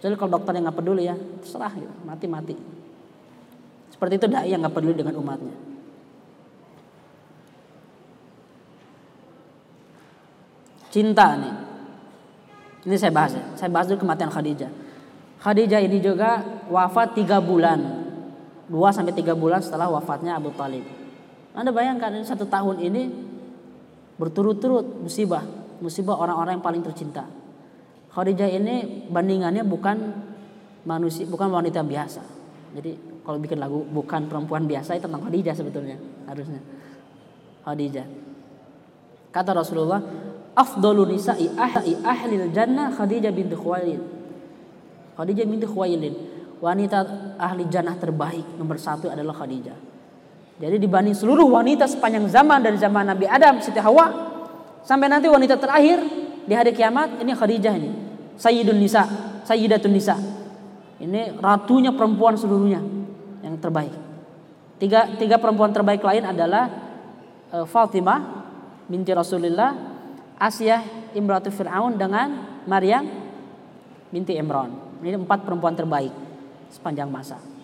Jadi 0.00 0.16
kalau 0.16 0.40
dokter 0.40 0.56
yang 0.56 0.64
nggak 0.68 0.78
peduli 0.80 1.04
ya, 1.08 1.16
terserah 1.44 1.72
gitu, 1.76 1.92
mati-mati. 2.08 2.56
Seperti 3.92 4.16
itu 4.16 4.26
dai 4.32 4.48
yang 4.48 4.64
nggak 4.64 4.72
peduli 4.72 4.96
dengan 4.96 5.14
umatnya. 5.20 5.56
Cinta 10.90 11.38
nih. 11.38 11.54
Ini 12.88 12.96
saya 12.96 13.12
bahas 13.14 13.36
ya. 13.36 13.44
Saya 13.54 13.70
bahas 13.70 13.86
dulu 13.86 14.02
kematian 14.02 14.32
Khadijah. 14.32 14.72
Khadijah 15.38 15.80
ini 15.84 16.00
juga 16.00 16.42
wafat 16.66 17.14
tiga 17.14 17.38
bulan 17.38 18.00
2 18.70 18.78
sampai 18.94 19.10
3 19.10 19.34
bulan 19.34 19.58
setelah 19.58 19.90
wafatnya 19.90 20.38
Abu 20.38 20.54
Talib. 20.54 20.86
Anda 21.52 21.74
bayangkan 21.74 22.14
satu 22.22 22.46
tahun 22.46 22.78
ini 22.78 23.02
berturut-turut 24.20 25.00
musibah, 25.00 25.40
musibah 25.80 26.20
orang-orang 26.20 26.60
yang 26.60 26.64
paling 26.64 26.84
tercinta. 26.84 27.24
Khadijah 28.12 28.52
ini 28.52 29.08
bandingannya 29.08 29.64
bukan 29.64 29.96
manusia, 30.84 31.24
bukan 31.24 31.48
wanita 31.48 31.80
biasa. 31.80 32.20
Jadi 32.76 33.24
kalau 33.24 33.40
bikin 33.40 33.56
lagu 33.56 33.80
bukan 33.88 34.28
perempuan 34.28 34.68
biasa 34.68 35.00
itu 35.00 35.08
tentang 35.08 35.24
Khadijah 35.24 35.54
sebetulnya 35.56 35.96
harusnya. 36.28 36.60
Khadijah. 37.64 38.06
Kata 39.32 39.56
Rasulullah, 39.56 40.04
afdalu 40.52 41.16
nisa'i 41.16 41.48
ahli 41.56 41.96
ahlil 42.04 42.52
jannah 42.52 42.92
Khadijah 42.92 43.32
binti 43.32 43.56
Khuwailid. 43.56 44.02
Khadijah 45.16 45.46
binti 45.48 45.64
Khuwailid 45.64 46.14
wanita 46.60 46.98
ahli 47.40 47.64
jannah 47.72 47.96
terbaik 47.96 48.60
nomor 48.60 48.76
satu 48.76 49.08
adalah 49.08 49.32
Khadijah. 49.32 49.88
Jadi 50.60 50.76
dibanding 50.76 51.16
seluruh 51.16 51.48
wanita 51.48 51.88
sepanjang 51.88 52.28
zaman 52.28 52.60
dari 52.60 52.76
zaman 52.76 53.08
Nabi 53.08 53.24
Adam, 53.24 53.64
Siti 53.64 53.80
Hawa 53.80 54.12
sampai 54.84 55.08
nanti 55.08 55.24
wanita 55.24 55.56
terakhir 55.56 56.04
di 56.44 56.52
hari 56.52 56.76
kiamat 56.76 57.16
ini 57.16 57.32
Khadijah 57.32 57.74
ini. 57.80 57.90
Sayyidun 58.36 58.76
Nisa, 58.76 59.08
Sayyidatun 59.48 59.92
Nisa. 59.92 60.16
Ini 61.00 61.40
ratunya 61.40 61.96
perempuan 61.96 62.36
seluruhnya 62.36 62.80
yang 63.40 63.56
terbaik. 63.56 63.92
Tiga, 64.76 65.12
tiga 65.16 65.36
perempuan 65.40 65.72
terbaik 65.72 66.04
lain 66.04 66.24
adalah 66.28 66.68
uh, 67.52 67.64
Fatimah 67.64 68.20
binti 68.88 69.12
Rasulullah, 69.12 69.76
Asia 70.40 70.80
Imratu 71.16 71.48
Fir'aun 71.48 71.96
dengan 71.96 72.60
Maryam 72.68 73.08
binti 74.12 74.36
Imran. 74.36 75.00
Ini 75.00 75.20
empat 75.20 75.44
perempuan 75.44 75.72
terbaik 75.72 76.12
sepanjang 76.72 77.08
masa. 77.08 77.59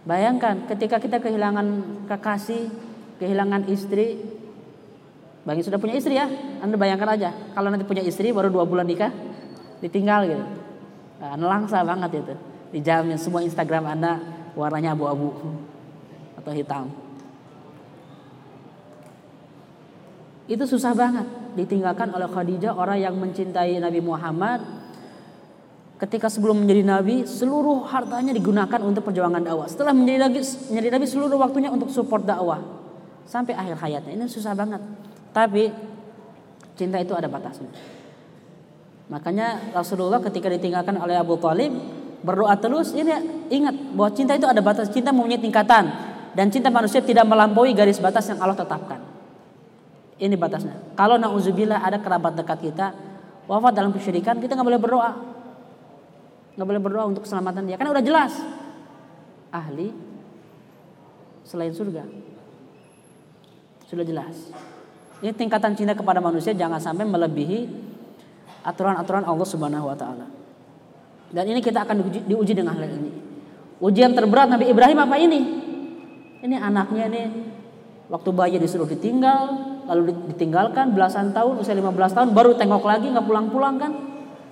Bayangkan 0.00 0.64
ketika 0.64 0.96
kita 0.96 1.20
kehilangan 1.20 1.66
kekasih, 2.08 2.72
kehilangan 3.20 3.68
istri, 3.68 4.16
bagi 5.44 5.60
sudah 5.60 5.76
punya 5.76 6.00
istri 6.00 6.16
ya, 6.16 6.24
Anda 6.64 6.80
bayangkan 6.80 7.20
aja 7.20 7.30
kalau 7.52 7.68
nanti 7.68 7.84
punya 7.84 8.00
istri 8.00 8.32
baru 8.32 8.48
dua 8.48 8.64
bulan 8.64 8.88
nikah, 8.88 9.12
ditinggal 9.84 10.20
gitu, 10.24 10.44
nah, 11.20 11.36
nelangsa 11.36 11.84
banget 11.84 12.16
itu, 12.16 12.34
dijamin 12.72 13.20
semua 13.20 13.44
Instagram 13.44 13.92
Anda 13.92 14.16
warnanya 14.56 14.96
abu-abu 14.96 15.36
atau 16.40 16.52
hitam. 16.56 16.88
Itu 20.48 20.64
susah 20.64 20.96
banget 20.96 21.28
ditinggalkan 21.60 22.10
oleh 22.10 22.26
Khadijah 22.26 22.72
orang 22.72 22.98
yang 22.98 23.14
mencintai 23.20 23.76
Nabi 23.78 24.00
Muhammad 24.00 24.79
ketika 26.00 26.32
sebelum 26.32 26.64
menjadi 26.64 26.80
nabi 26.80 27.28
seluruh 27.28 27.84
hartanya 27.84 28.32
digunakan 28.32 28.80
untuk 28.80 29.04
perjuangan 29.04 29.44
dakwah. 29.44 29.68
Setelah 29.68 29.92
menjadi 29.92 30.18
nabi, 30.24 30.40
menjadi 30.72 30.88
nabi 30.96 31.06
seluruh 31.06 31.36
waktunya 31.36 31.68
untuk 31.68 31.92
support 31.92 32.24
dakwah 32.24 32.64
sampai 33.28 33.52
akhir 33.52 33.76
hayatnya. 33.84 34.12
Ini 34.16 34.24
susah 34.24 34.56
banget. 34.56 34.80
Tapi 35.36 35.68
cinta 36.74 36.96
itu 36.96 37.12
ada 37.12 37.28
batasnya. 37.28 37.68
Makanya 39.12 39.76
Rasulullah 39.76 40.24
ketika 40.24 40.48
ditinggalkan 40.48 40.96
oleh 40.96 41.20
Abu 41.20 41.36
Talib 41.36 41.76
berdoa 42.24 42.56
terus 42.56 42.96
ini 42.96 43.12
ingat 43.52 43.76
bahwa 43.92 44.10
cinta 44.16 44.32
itu 44.32 44.48
ada 44.48 44.64
batas. 44.64 44.88
Cinta 44.88 45.12
mempunyai 45.12 45.36
tingkatan 45.36 45.84
dan 46.32 46.46
cinta 46.48 46.72
manusia 46.72 47.04
tidak 47.04 47.28
melampaui 47.28 47.76
garis 47.76 48.00
batas 48.00 48.24
yang 48.32 48.40
Allah 48.40 48.56
tetapkan. 48.56 49.04
Ini 50.16 50.32
batasnya. 50.36 50.96
Kalau 50.96 51.20
nauzubillah 51.20 51.84
ada 51.84 52.00
kerabat 52.00 52.40
dekat 52.40 52.72
kita 52.72 52.92
wafat 53.44 53.72
dalam 53.76 53.92
kesyirikan, 53.92 54.40
kita 54.40 54.56
nggak 54.56 54.68
boleh 54.68 54.80
berdoa 54.80 55.10
nggak 56.60 56.68
boleh 56.68 56.82
berdoa 56.84 57.08
untuk 57.08 57.24
keselamatan 57.24 57.64
dia. 57.64 57.80
Karena 57.80 57.96
udah 57.96 58.04
jelas 58.04 58.36
ahli 59.48 59.88
selain 61.48 61.72
surga. 61.72 62.04
Sudah 63.88 64.04
jelas. 64.04 64.52
Ini 65.24 65.32
tingkatan 65.32 65.72
cinta 65.72 65.96
kepada 65.96 66.20
manusia 66.20 66.52
jangan 66.52 66.76
sampai 66.76 67.08
melebihi 67.08 67.64
aturan-aturan 68.60 69.24
Allah 69.24 69.48
Subhanahu 69.48 69.88
wa 69.88 69.96
taala. 69.96 70.28
Dan 71.32 71.48
ini 71.48 71.64
kita 71.64 71.88
akan 71.88 72.04
diuji, 72.04 72.28
diuji 72.28 72.52
dengan 72.52 72.76
hal 72.76 72.92
ini. 72.92 73.08
Ujian 73.80 74.12
terberat 74.12 74.52
Nabi 74.52 74.68
Ibrahim 74.68 75.00
apa 75.00 75.16
ini? 75.16 75.40
Ini 76.44 76.60
anaknya 76.60 77.08
ini 77.08 77.22
waktu 78.12 78.36
bayi 78.36 78.60
disuruh 78.60 78.84
ditinggal, 78.84 79.48
lalu 79.88 80.12
ditinggalkan 80.36 80.92
belasan 80.92 81.32
tahun, 81.32 81.56
usia 81.56 81.72
15 81.72 81.88
tahun 82.12 82.28
baru 82.36 82.52
tengok 82.60 82.84
lagi 82.84 83.08
nggak 83.08 83.24
pulang-pulang 83.24 83.80
kan? 83.80 84.09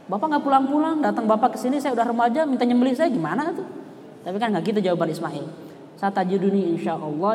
Bapak 0.09 0.25
nggak 0.25 0.45
pulang-pulang, 0.45 1.05
datang 1.05 1.29
bapak 1.29 1.55
ke 1.55 1.59
sini 1.61 1.85
saya 1.85 1.93
udah 1.93 2.09
remaja 2.09 2.49
minta 2.49 2.65
nyembelih 2.65 2.97
saya 2.97 3.13
gimana 3.13 3.53
tuh? 3.53 3.69
Tapi 4.25 4.37
kan 4.41 4.57
nggak 4.57 4.65
gitu 4.73 4.81
jawaban 4.81 5.13
Ismail. 5.13 5.45
Insya 6.01 6.09
Allah 6.97 7.33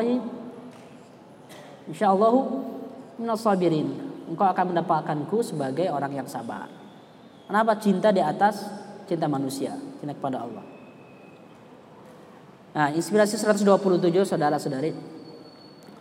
insya 1.86 2.06
Allah 2.10 3.38
sabirin. 3.38 3.88
Engkau 4.26 4.48
akan 4.48 4.74
mendapatkanku 4.74 5.38
sebagai 5.46 5.86
orang 5.92 6.18
yang 6.18 6.26
sabar. 6.26 6.66
Kenapa 7.46 7.76
cinta 7.78 8.10
di 8.10 8.24
atas 8.24 8.66
cinta 9.04 9.28
manusia, 9.28 9.76
cinta 10.00 10.16
kepada 10.16 10.42
Allah. 10.42 10.64
Nah, 12.74 12.88
inspirasi 12.90 13.38
127 13.38 14.26
saudara-saudari. 14.26 14.90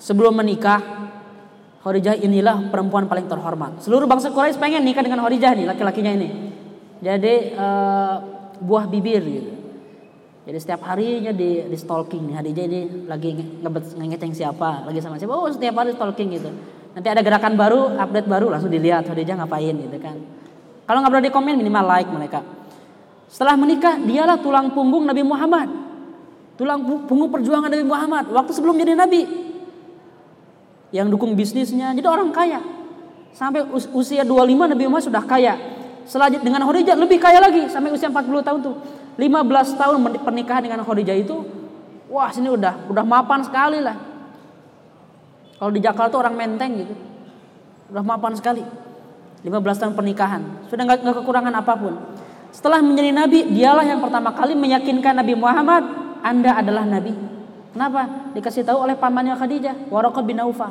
Sebelum 0.01 0.33
menikah, 0.33 0.81
Khadijah 1.83 2.17
inilah 2.17 2.71
perempuan 2.71 3.05
paling 3.05 3.27
terhormat. 3.27 3.83
Seluruh 3.83 4.07
bangsa 4.07 4.31
Quraisy 4.31 4.57
pengen 4.57 4.81
nikah 4.81 5.03
dengan 5.03 5.21
Khadijah 5.21 5.53
nih, 5.53 5.67
laki-lakinya 5.69 6.11
ini. 6.15 6.52
Jadi 7.03 7.51
uh, 7.59 8.15
buah 8.63 8.87
bibir 8.87 9.19
gitu. 9.19 9.51
Jadi 10.43 10.57
setiap 10.59 10.83
harinya 10.87 11.31
di, 11.31 11.67
di 11.67 11.77
stalking 11.79 12.31
nih 12.31 12.43
ini 12.43 13.07
lagi 13.07 13.31
ngebet 13.35 13.95
ngeteng 13.95 14.35
siapa, 14.35 14.87
lagi 14.87 14.99
sama 15.03 15.19
siapa. 15.19 15.31
Oh, 15.31 15.47
setiap 15.51 15.75
hari 15.79 15.95
stalking 15.95 16.35
gitu. 16.35 16.51
Nanti 16.95 17.07
ada 17.07 17.23
gerakan 17.23 17.55
baru, 17.55 17.95
update 17.95 18.27
baru 18.27 18.51
langsung 18.51 18.71
dilihat 18.71 19.07
Khadijah 19.07 19.39
ngapain 19.39 19.75
gitu 19.75 19.97
kan. 20.03 20.15
Kalau 20.83 20.99
nggak 20.99 21.11
berani 21.11 21.29
komen 21.31 21.55
minimal 21.59 21.85
like 21.87 22.11
mereka. 22.11 22.39
Setelah 23.31 23.55
menikah, 23.55 23.97
dialah 24.03 24.37
tulang 24.43 24.75
punggung 24.75 25.07
Nabi 25.07 25.23
Muhammad. 25.23 25.71
Tulang 26.59 27.07
punggung 27.07 27.33
perjuangan 27.33 27.71
Nabi 27.71 27.87
Muhammad 27.87 28.29
waktu 28.29 28.51
sebelum 28.53 28.77
jadi 28.77 28.93
nabi 28.93 29.25
yang 30.93 31.09
dukung 31.09 31.33
bisnisnya. 31.33 31.95
Jadi 31.97 32.05
orang 32.05 32.29
kaya. 32.29 32.61
Sampai 33.33 33.65
usia 33.73 34.21
25 34.21 34.75
Nabi 34.75 34.83
Muhammad 34.85 35.07
sudah 35.07 35.23
kaya. 35.25 35.72
Selanjutnya 36.03 36.45
dengan 36.45 36.61
Khadijah 36.67 36.95
lebih 36.99 37.17
kaya 37.19 37.39
lagi 37.39 37.67
sampai 37.71 37.91
usia 37.95 38.11
40 38.11 38.43
tahun 38.43 38.59
tuh. 38.59 38.75
15 39.15 39.79
tahun 39.79 39.97
pernikahan 40.25 40.61
dengan 40.65 40.81
Khadijah 40.83 41.15
itu 41.15 41.45
wah 42.09 42.29
sini 42.33 42.49
udah 42.51 42.89
udah 42.89 43.05
mapan 43.05 43.41
sekali 43.45 43.79
lah. 43.79 43.95
Kalau 45.57 45.71
di 45.71 45.79
Jakarta 45.79 46.19
orang 46.19 46.35
menteng 46.35 46.71
gitu. 46.83 46.93
Udah 47.93 48.03
mapan 48.03 48.35
sekali. 48.35 48.65
15 49.47 49.53
tahun 49.53 49.93
pernikahan. 49.95 50.41
Sudah 50.67 50.83
nggak 50.83 51.07
kekurangan 51.23 51.53
apa 51.55 51.73
pun. 51.77 51.93
Setelah 52.53 52.85
menjadi 52.85 53.09
nabi, 53.09 53.49
dialah 53.49 53.81
yang 53.81 53.97
pertama 53.97 54.29
kali 54.29 54.53
meyakinkan 54.53 55.17
Nabi 55.17 55.33
Muhammad, 55.33 55.83
Anda 56.21 56.61
adalah 56.61 56.85
nabi. 56.85 57.17
Kenapa? 57.73 58.29
Dikasih 58.37 58.61
tahu 58.61 58.85
oleh 58.85 58.93
pamannya 58.93 59.33
Khadijah, 59.33 59.89
Waraqah 59.89 60.21
bin 60.21 60.37
Aufal. 60.37 60.69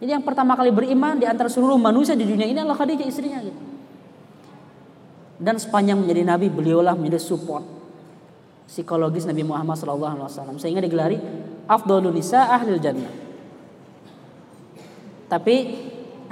Jadi 0.00 0.10
yang 0.16 0.24
pertama 0.24 0.56
kali 0.56 0.72
beriman 0.72 1.20
di 1.20 1.28
antara 1.28 1.52
seluruh 1.52 1.76
manusia 1.76 2.16
di 2.16 2.24
dunia 2.24 2.48
ini 2.48 2.64
adalah 2.64 2.80
Khadijah 2.80 3.04
istrinya 3.04 3.44
gitu. 3.44 3.73
Dan 5.44 5.60
sepanjang 5.60 6.00
menjadi 6.00 6.24
nabi 6.24 6.48
beliaulah 6.48 6.96
menjadi 6.96 7.20
support 7.20 7.60
psikologis 8.64 9.28
Nabi 9.28 9.44
Muhammad 9.44 9.76
SAW 9.76 10.56
sehingga 10.56 10.80
digelari 10.80 11.20
afdhalun 11.68 12.16
nisa 12.16 12.48
ahlil 12.48 12.80
jannah. 12.80 13.12
Tapi 15.28 15.54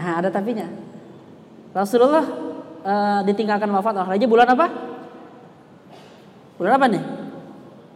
nah 0.01 0.17
ada 0.17 0.33
tapinya. 0.33 0.65
Rasulullah 1.77 2.25
uh, 2.85 3.21
ditinggalkan 3.29 3.69
wafat 3.69 4.01
oleh 4.01 4.25
bulan 4.25 4.49
apa? 4.49 4.67
Bulan 6.57 6.73
apa 6.81 6.87
nih? 6.89 7.05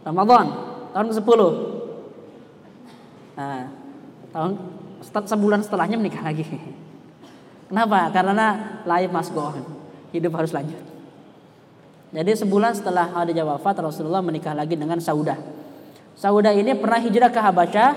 Ramadan 0.05 0.47
tahun 0.93 1.07
ke-10. 1.13 1.41
Nah, 3.37 3.69
tahun 4.33 4.51
sebulan 5.03 5.61
setelahnya 5.61 5.97
menikah 5.97 6.25
lagi. 6.25 6.45
Kenapa? 7.69 8.09
Karena 8.09 8.81
go 9.33 9.41
on. 9.43 9.65
Hidup 10.15 10.33
harus 10.33 10.55
lanjut. 10.55 10.96
Jadi 12.11 12.31
sebulan 12.39 12.71
setelah 12.71 13.11
Khadijah 13.11 13.43
wafat 13.43 13.83
Rasulullah 13.83 14.23
menikah 14.23 14.55
lagi 14.55 14.79
dengan 14.79 14.97
Saudah. 15.03 15.35
Saudah 16.15 16.55
ini 16.55 16.71
pernah 16.73 16.97
hijrah 17.03 17.29
ke 17.29 17.39
Habasyah, 17.39 17.89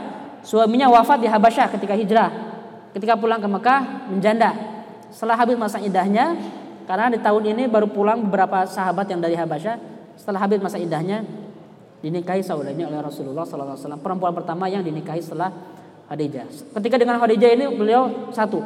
suaminya 0.42 0.90
wafat 0.90 1.22
di 1.22 1.28
Habasyah 1.30 1.66
ketika 1.78 1.94
hijrah. 1.94 2.30
Ketika 2.90 3.14
pulang 3.14 3.38
ke 3.38 3.46
Mekah 3.46 4.10
menjanda. 4.10 4.50
Setelah 5.14 5.38
habis 5.38 5.54
masa 5.54 5.78
idahnya, 5.78 6.34
karena 6.90 7.06
di 7.14 7.22
tahun 7.22 7.54
ini 7.54 7.70
baru 7.70 7.86
pulang 7.86 8.26
beberapa 8.26 8.66
sahabat 8.66 9.06
yang 9.06 9.22
dari 9.22 9.38
Habasyah, 9.38 9.78
setelah 10.18 10.42
habis 10.42 10.58
masa 10.58 10.78
idahnya 10.78 11.22
dinikahi 12.02 12.42
saudarinya 12.42 12.90
oleh 12.90 12.98
Rasulullah 12.98 13.46
SAW. 13.46 14.00
Perempuan 14.00 14.34
pertama 14.34 14.66
yang 14.66 14.82
dinikahi 14.82 15.22
setelah 15.22 15.54
Khadijah. 16.10 16.50
Ketika 16.74 16.98
dengan 16.98 17.22
Khadijah 17.22 17.50
ini 17.54 17.66
beliau 17.70 18.34
satu, 18.34 18.58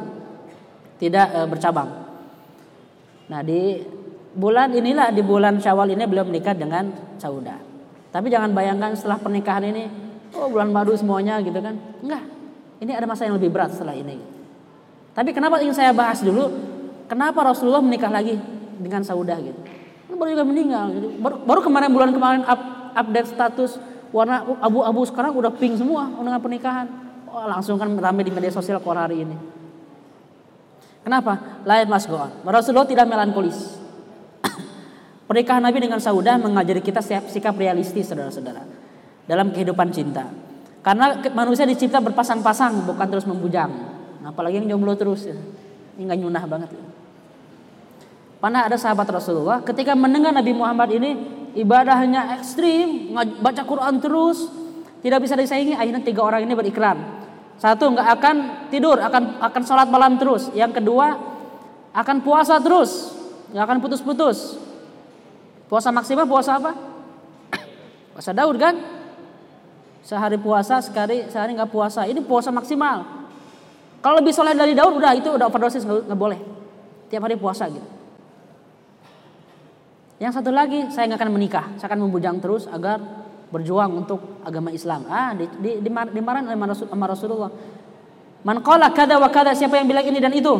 tidak 0.97 1.27
e, 1.29 1.39
bercabang. 1.45 1.89
Nah 3.29 3.41
di 3.45 3.83
bulan 4.35 4.75
inilah 4.75 5.15
di 5.15 5.23
bulan 5.23 5.57
Syawal 5.57 5.95
ini 5.95 6.03
beliau 6.03 6.27
menikah 6.27 6.51
dengan 6.51 6.91
Sauda. 7.17 7.55
Tapi 8.11 8.27
jangan 8.27 8.51
bayangkan 8.51 8.91
setelah 8.95 9.19
pernikahan 9.19 9.63
ini, 9.71 9.87
oh 10.35 10.51
bulan 10.51 10.71
madu 10.71 10.91
semuanya 10.95 11.39
gitu 11.39 11.55
kan? 11.59 11.75
Enggak. 12.03 12.23
Ini 12.83 12.91
ada 12.91 13.07
masa 13.07 13.23
yang 13.23 13.39
lebih 13.39 13.51
berat 13.55 13.71
setelah 13.71 13.95
ini. 13.95 14.19
Tapi 15.15 15.31
kenapa 15.31 15.63
ingin 15.63 15.75
saya 15.75 15.95
bahas 15.95 16.19
dulu? 16.19 16.51
Kenapa 17.07 17.39
Rasulullah 17.47 17.79
menikah 17.79 18.11
lagi 18.11 18.35
dengan 18.79 19.03
Sauda 19.07 19.39
gitu? 19.39 19.59
Baru 20.11 20.31
juga 20.31 20.43
meninggal. 20.47 20.91
Gitu. 20.91 21.07
Baru, 21.19 21.35
baru 21.43 21.59
kemarin 21.63 21.89
bulan 21.91 22.11
kemarin 22.11 22.41
update 22.95 23.31
status 23.31 23.79
warna 24.15 24.43
abu-abu 24.63 25.03
sekarang 25.07 25.35
udah 25.35 25.51
pink 25.55 25.79
semua 25.79 26.07
dengan 26.11 26.39
pernikahan. 26.39 26.87
Oh, 27.31 27.47
langsung 27.47 27.75
kan 27.75 27.91
ramai 27.99 28.23
di 28.23 28.31
media 28.31 28.51
sosial 28.51 28.79
kor 28.79 28.95
hari 28.95 29.27
ini. 29.27 29.35
Kenapa? 31.03 31.61
Lain 31.67 31.87
mas 31.91 32.07
Rasulullah 32.07 32.87
tidak 32.87 33.05
melankolis. 33.05 33.84
Pernikahan 35.25 35.61
Nabi 35.65 35.81
dengan 35.81 35.97
Saudah 35.97 36.37
mengajari 36.37 36.85
kita 36.85 37.01
sikap 37.01 37.57
realistis 37.57 38.05
saudara-saudara 38.13 38.61
dalam 39.25 39.49
kehidupan 39.49 39.89
cinta. 39.89 40.29
Karena 40.85 41.17
manusia 41.33 41.65
dicipta 41.65 41.97
berpasang-pasang 41.97 42.85
bukan 42.85 43.07
terus 43.09 43.25
membujang. 43.25 43.73
Apalagi 44.21 44.61
yang 44.61 44.77
jomblo 44.77 44.93
terus 44.93 45.25
ya. 45.25 45.37
Ini 45.97 46.05
nggak 46.05 46.19
nyunah 46.21 46.43
banget. 46.45 46.69
Ya. 46.77 46.85
Pernah 48.37 48.69
ada 48.69 48.77
sahabat 48.77 49.09
Rasulullah 49.09 49.65
ketika 49.65 49.97
mendengar 49.97 50.29
Nabi 50.29 50.53
Muhammad 50.53 50.93
ini 50.93 51.17
ibadahnya 51.57 52.37
ekstrim, 52.37 53.17
baca 53.41 53.65
Quran 53.65 53.97
terus, 53.97 54.45
tidak 55.01 55.25
bisa 55.25 55.33
disaingi. 55.33 55.73
Akhirnya 55.73 56.05
tiga 56.05 56.21
orang 56.21 56.45
ini 56.45 56.53
berikrar. 56.53 56.93
Satu 57.57 57.89
nggak 57.89 58.09
akan 58.21 58.35
tidur, 58.69 59.01
akan 59.01 59.41
akan 59.41 59.61
sholat 59.65 59.89
malam 59.89 60.21
terus. 60.21 60.53
Yang 60.53 60.77
kedua 60.83 61.17
akan 61.97 62.21
puasa 62.21 62.61
terus, 62.61 63.17
nggak 63.49 63.63
akan 63.65 63.77
putus-putus. 63.81 64.61
Puasa 65.65 65.89
maksimal 65.89 66.29
puasa 66.29 66.61
apa? 66.61 66.71
Puasa 68.13 68.31
Daud 68.31 68.55
kan? 68.61 68.75
Sehari 70.05 70.37
puasa, 70.37 70.79
sekali 70.85 71.25
sehari 71.33 71.57
nggak 71.57 71.73
puasa. 71.73 72.05
Ini 72.05 72.21
puasa 72.21 72.53
maksimal. 72.53 73.25
Kalau 74.05 74.21
lebih 74.21 74.37
soleh 74.37 74.53
dari 74.53 74.77
Daud 74.77 75.01
udah 75.01 75.11
itu 75.17 75.33
udah 75.33 75.49
overdosis 75.49 75.81
nggak 75.81 76.19
boleh. 76.19 76.37
Tiap 77.09 77.25
hari 77.25 77.35
puasa 77.41 77.65
gitu. 77.67 77.89
Yang 80.21 80.39
satu 80.39 80.53
lagi 80.53 80.93
saya 80.93 81.09
nggak 81.11 81.19
akan 81.19 81.31
menikah, 81.33 81.65
saya 81.75 81.91
akan 81.91 82.07
membujang 82.07 82.39
terus 82.39 82.69
agar 82.71 83.01
berjuang 83.51 84.05
untuk 84.05 84.41
agama 84.47 84.71
Islam. 84.71 85.09
Ah, 85.11 85.35
di, 85.35 85.49
di, 85.59 85.71
di, 85.83 85.89
dimarahin 85.89 86.47
oleh 86.47 86.57
sama 86.87 87.05
Rasulullah. 87.09 87.51
Man 88.45 88.61
kada 88.61 89.17
wa 89.17 89.29
kada 89.33 89.57
siapa 89.57 89.81
yang 89.81 89.89
bilang 89.89 90.05
ini 90.05 90.21
dan 90.21 90.29
itu? 90.31 90.53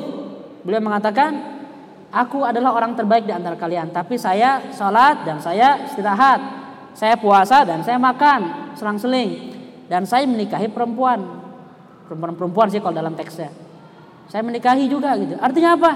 Beliau 0.66 0.82
mengatakan, 0.82 1.55
aku 2.12 2.46
adalah 2.46 2.76
orang 2.76 2.94
terbaik 2.94 3.26
di 3.26 3.34
antara 3.34 3.56
kalian, 3.58 3.94
tapi 3.94 4.20
saya 4.20 4.74
sholat 4.74 5.24
dan 5.26 5.38
saya 5.42 5.86
istirahat, 5.88 6.40
saya 6.98 7.16
puasa 7.16 7.64
dan 7.64 7.82
saya 7.82 8.02
makan 8.02 8.74
selang-seling 8.76 9.56
dan 9.88 10.04
saya 10.04 10.26
menikahi 10.26 10.70
perempuan. 10.70 11.22
Perempuan-perempuan 12.06 12.70
sih 12.70 12.82
kalau 12.82 12.94
dalam 12.94 13.18
teksnya. 13.18 13.50
Saya 14.30 14.46
menikahi 14.46 14.86
juga 14.86 15.18
gitu. 15.18 15.38
Artinya 15.42 15.74
apa? 15.74 15.92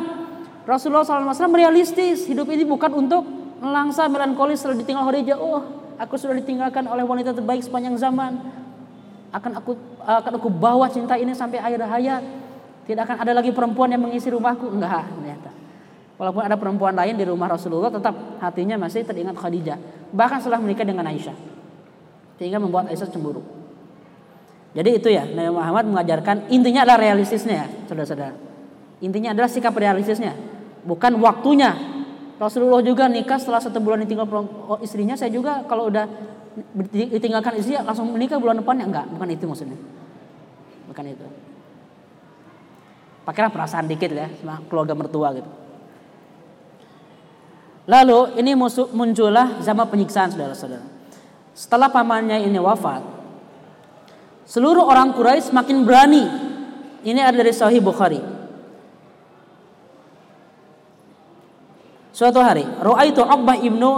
Rasulullah 0.65 1.05
SAW 1.05 1.53
realistis. 1.53 2.25
Hidup 2.25 2.49
ini 2.49 2.65
bukan 2.65 2.93
untuk 2.93 3.25
Melangsa 3.59 4.07
melankolis 4.07 4.63
setelah 4.63 4.79
ditinggal 4.79 5.03
Khadijah. 5.11 5.35
Oh, 5.35 5.61
aku 5.99 6.15
sudah 6.15 6.31
ditinggalkan 6.39 6.87
oleh 6.87 7.03
wanita 7.03 7.35
terbaik 7.35 7.59
sepanjang 7.59 7.99
zaman. 7.99 8.39
Akan 9.35 9.51
aku 9.51 9.75
akan 9.99 10.31
aku 10.39 10.47
bawa 10.47 10.87
cinta 10.87 11.19
ini 11.19 11.35
sampai 11.35 11.59
akhir 11.59 11.83
hayat. 11.83 12.23
Tidak 12.87 13.03
akan 13.03 13.17
ada 13.19 13.35
lagi 13.35 13.51
perempuan 13.51 13.91
yang 13.91 13.99
mengisi 13.99 14.31
rumahku. 14.31 14.71
Enggak, 14.71 15.11
ternyata. 15.11 15.51
Walaupun 16.19 16.43
ada 16.43 16.59
perempuan 16.59 16.91
lain 16.91 17.15
di 17.15 17.23
rumah 17.23 17.47
Rasulullah, 17.47 17.87
tetap 17.87 18.11
hatinya 18.43 18.75
masih 18.75 19.07
teringat 19.07 19.39
Khadijah. 19.39 19.79
Bahkan 20.11 20.43
setelah 20.43 20.59
menikah 20.59 20.83
dengan 20.83 21.07
Aisyah. 21.07 21.33
Sehingga 22.35 22.59
membuat 22.59 22.91
Aisyah 22.91 23.07
cemburu. 23.07 23.39
Jadi 24.75 24.99
itu 24.99 25.07
ya, 25.09 25.23
Nabi 25.23 25.49
Muhammad 25.49 25.87
mengajarkan 25.87 26.51
intinya 26.51 26.83
adalah 26.83 26.99
realistisnya 26.99 27.65
ya, 27.65 27.67
saudara-saudara. 27.87 28.35
Intinya 28.99 29.31
adalah 29.31 29.47
sikap 29.47 29.71
realistisnya, 29.73 30.35
bukan 30.83 31.15
waktunya 31.23 31.71
Rasulullah 32.35 32.79
juga 32.79 33.07
nikah 33.07 33.39
setelah 33.39 33.63
satu 33.63 33.79
bulan 33.79 34.03
ditinggal 34.03 34.27
oh, 34.67 34.79
istrinya. 34.83 35.15
Saya 35.15 35.31
juga 35.31 35.63
kalau 35.67 35.91
udah 35.91 36.07
ditinggalkan 36.91 37.59
istri 37.59 37.75
langsung 37.79 38.11
menikah 38.11 38.39
bulan 38.39 38.59
depan 38.59 38.75
ya 38.79 38.85
enggak, 38.87 39.05
bukan 39.11 39.27
itu 39.31 39.43
maksudnya. 39.47 39.79
Bukan 40.87 41.03
itu. 41.07 41.25
Pakailah 43.27 43.51
perasaan 43.51 43.85
dikit 43.87 44.11
ya 44.11 44.27
sama 44.39 44.63
keluarga 44.67 44.95
mertua 44.95 45.35
gitu. 45.35 45.51
Lalu 47.89 48.37
ini 48.37 48.53
muncullah 48.93 49.57
zaman 49.65 49.89
penyiksaan 49.89 50.29
saudara-saudara. 50.29 50.85
Setelah 51.57 51.89
pamannya 51.89 52.45
ini 52.45 52.61
wafat, 52.61 53.01
seluruh 54.45 54.85
orang 54.85 55.17
Quraisy 55.17 55.49
semakin 55.49 55.81
berani. 55.81 56.23
Ini 57.01 57.17
ada 57.25 57.41
dari 57.41 57.49
Sahih 57.49 57.81
Bukhari. 57.81 58.21
Suatu 62.13 62.43
hari, 62.45 62.67
Ru'aitu 62.83 63.25
Uqbah 63.25 63.57
ibnu 63.57 63.89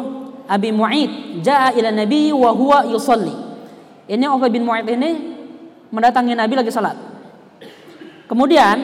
Abi 0.48 0.72
Mu'id 0.72 1.44
ja'a 1.44 1.76
ila 1.76 1.92
Nabi 1.92 2.32
wa 2.32 2.56
huwa 2.56 2.88
yusalli. 2.88 3.36
Ini 4.08 4.24
Uqbah 4.32 4.48
bin 4.48 4.64
Mu'id 4.64 4.88
ini 4.88 5.36
mendatangi 5.92 6.32
Nabi 6.32 6.54
lagi 6.56 6.72
salat. 6.72 6.96
Kemudian 8.32 8.78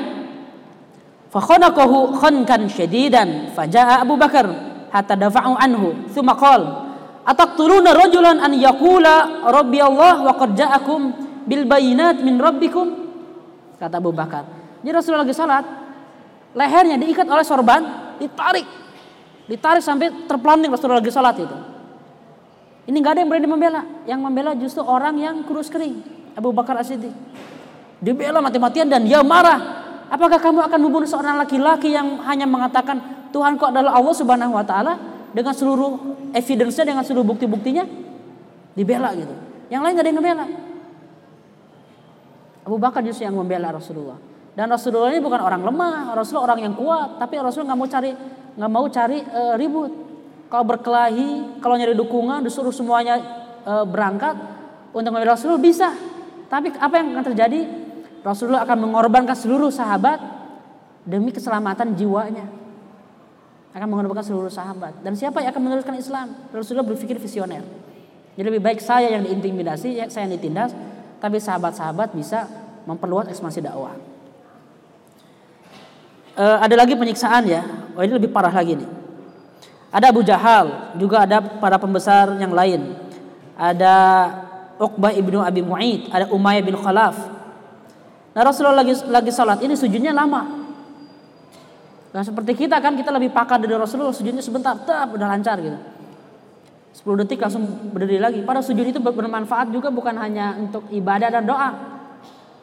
fakhonaqahu 1.32 2.20
khankan 2.20 2.68
syadidan 2.68 3.56
faja'a 3.56 4.04
Abu 4.04 4.20
Bakar 4.20 4.67
hatta 4.92 5.16
dafa'u 5.16 5.54
anhu 5.58 6.08
thumma 6.12 6.34
qala 6.36 6.68
ataqtuluna 7.28 7.92
rajulan 7.92 8.40
an 8.40 8.56
yaqula 8.56 9.48
rabbi 9.52 9.84
Allah 9.84 10.24
wa 10.24 10.34
qad 10.40 10.56
ja'akum 10.56 11.02
bil 11.44 11.64
bayinat 11.68 12.24
min 12.24 12.40
rabbikum? 12.40 13.08
Kata 13.80 14.00
Abu 14.00 14.16
Bakar. 14.16 14.48
Jadi 14.84 14.92
Rasulullah 14.96 15.28
lagi 15.28 15.36
salat 15.36 15.66
lehernya 16.56 16.96
diikat 17.00 17.28
oleh 17.28 17.44
sorban 17.44 18.16
ditarik. 18.20 18.68
Ditarik 19.48 19.84
sampai 19.84 20.28
terpelanting 20.28 20.72
Rasulullah 20.72 21.00
lagi 21.00 21.12
salat 21.12 21.36
itu. 21.40 21.58
Ini 22.88 22.96
nggak 22.96 23.14
ada 23.16 23.20
yang 23.20 23.30
berani 23.30 23.48
membela. 23.48 23.82
Yang 24.08 24.20
membela 24.24 24.52
justru 24.56 24.84
orang 24.84 25.20
yang 25.20 25.44
kurus 25.44 25.68
kering. 25.68 26.00
Abu 26.36 26.56
Bakar 26.56 26.80
As-Siddiq. 26.80 27.12
Dibela 28.00 28.40
mati-matian 28.40 28.88
dan 28.88 29.04
dia 29.04 29.20
marah. 29.24 29.84
Apakah 30.08 30.40
kamu 30.40 30.64
akan 30.72 30.80
membunuh 30.80 31.10
seorang 31.10 31.36
laki-laki 31.36 31.92
yang 31.92 32.24
hanya 32.24 32.48
mengatakan 32.48 33.27
Tuhan 33.32 33.60
kok 33.60 33.70
adalah 33.72 33.98
Allah 33.98 34.16
Subhanahu 34.16 34.54
wa 34.56 34.66
taala 34.66 34.94
dengan 35.32 35.54
seluruh 35.54 35.92
evidence-nya 36.34 36.86
dengan 36.88 37.04
seluruh 37.04 37.28
bukti-buktinya? 37.28 37.84
Dibela 38.78 39.12
gitu. 39.18 39.34
Yang 39.68 39.82
lain 39.84 39.94
gak 39.94 40.04
ada 40.04 40.10
yang 40.10 40.20
membela. 40.20 40.46
Abu 42.68 42.78
Bakar 42.80 43.00
justru 43.04 43.24
yang 43.24 43.36
membela 43.36 43.72
Rasulullah. 43.72 44.20
Dan 44.52 44.68
Rasulullah 44.68 45.14
ini 45.14 45.22
bukan 45.22 45.40
orang 45.40 45.62
lemah, 45.64 46.18
Rasulullah 46.18 46.52
orang 46.52 46.60
yang 46.66 46.74
kuat, 46.74 47.22
tapi 47.22 47.38
Rasulullah 47.38 47.72
nggak 47.72 47.80
mau 47.80 47.90
cari 47.94 48.12
nggak 48.58 48.72
mau 48.74 48.86
cari 48.90 49.18
e, 49.22 49.42
ribut. 49.56 49.92
Kalau 50.50 50.66
berkelahi, 50.66 51.62
kalau 51.62 51.78
nyari 51.78 51.94
dukungan, 51.94 52.42
disuruh 52.42 52.74
semuanya 52.74 53.22
e, 53.62 53.74
berangkat 53.86 54.34
untuk 54.92 55.14
membela 55.14 55.38
Rasulullah 55.38 55.62
bisa. 55.62 55.94
Tapi 56.50 56.74
apa 56.74 56.94
yang 56.98 57.14
akan 57.16 57.26
terjadi? 57.32 57.60
Rasulullah 58.26 58.66
akan 58.66 58.78
mengorbankan 58.90 59.38
seluruh 59.38 59.70
sahabat 59.70 60.20
demi 61.06 61.32
keselamatan 61.32 61.96
jiwanya. 61.96 62.57
Akan 63.76 63.88
mengorbankan 63.92 64.26
seluruh 64.26 64.52
sahabat. 64.52 65.04
Dan 65.04 65.14
siapa 65.16 65.44
yang 65.44 65.52
akan 65.56 65.62
meneruskan 65.64 65.96
Islam? 66.00 66.34
Rasulullah 66.52 66.88
berpikir 66.88 67.20
visioner. 67.20 67.64
Jadi 68.38 68.46
lebih 68.46 68.62
baik 68.62 68.80
saya 68.84 69.18
yang 69.18 69.26
diintimidasi, 69.26 69.98
ya, 69.98 70.06
saya 70.08 70.30
yang 70.30 70.38
ditindas, 70.38 70.72
tapi 71.18 71.42
sahabat-sahabat 71.42 72.14
bisa 72.14 72.46
memperluas 72.86 73.28
ekspansi 73.34 73.66
dakwah. 73.66 73.98
E, 76.38 76.46
ada 76.46 76.76
lagi 76.78 76.94
penyiksaan 76.94 77.50
ya. 77.50 77.66
Oh 77.98 78.06
ini 78.06 78.14
lebih 78.14 78.30
parah 78.30 78.54
lagi 78.54 78.78
nih. 78.78 78.90
Ada 79.90 80.14
Abu 80.14 80.22
Jahal, 80.22 80.94
juga 81.02 81.26
ada 81.26 81.42
para 81.42 81.82
pembesar 81.82 82.38
yang 82.38 82.54
lain. 82.54 82.94
Ada 83.58 83.96
Uqbah 84.78 85.18
ibnu 85.18 85.42
Abi 85.42 85.66
Mu'id, 85.66 86.14
ada 86.14 86.30
Umayyah 86.30 86.62
bin 86.62 86.78
Khalaf, 86.78 87.38
Nah 88.38 88.46
Rasulullah 88.46 88.86
lagi 88.86 88.94
lagi 89.10 89.34
salat 89.34 89.58
ini 89.66 89.74
sujudnya 89.74 90.14
lama. 90.14 90.67
Nah 92.18 92.26
seperti 92.26 92.66
kita 92.66 92.82
kan 92.82 92.98
kita 92.98 93.14
lebih 93.14 93.30
pakar 93.30 93.62
dari 93.62 93.78
Rasulullah 93.78 94.10
sujudnya 94.10 94.42
sebentar, 94.42 94.74
tak 94.74 95.14
udah 95.14 95.30
lancar 95.30 95.62
gitu. 95.62 95.78
10 96.98 97.22
detik 97.22 97.38
langsung 97.38 97.62
berdiri 97.94 98.18
lagi. 98.18 98.42
Pada 98.42 98.66
sujud 98.66 98.82
itu 98.82 98.98
bermanfaat 98.98 99.70
juga 99.70 99.94
bukan 99.94 100.18
hanya 100.18 100.58
untuk 100.58 100.90
ibadah 100.90 101.30
dan 101.30 101.46
doa. 101.46 101.70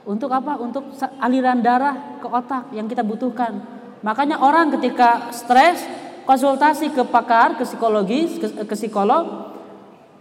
Untuk 0.02 0.26
apa? 0.34 0.58
Untuk 0.58 0.90
aliran 1.22 1.62
darah 1.62 2.18
ke 2.18 2.26
otak 2.26 2.74
yang 2.74 2.90
kita 2.90 3.06
butuhkan. 3.06 3.62
Makanya 4.02 4.42
orang 4.42 4.74
ketika 4.74 5.30
stres 5.30 5.86
konsultasi 6.26 6.90
ke 6.90 7.06
pakar, 7.06 7.54
ke 7.54 7.62
psikologis, 7.62 8.42
ke, 8.42 8.66
ke 8.66 8.74
psikolog. 8.74 9.54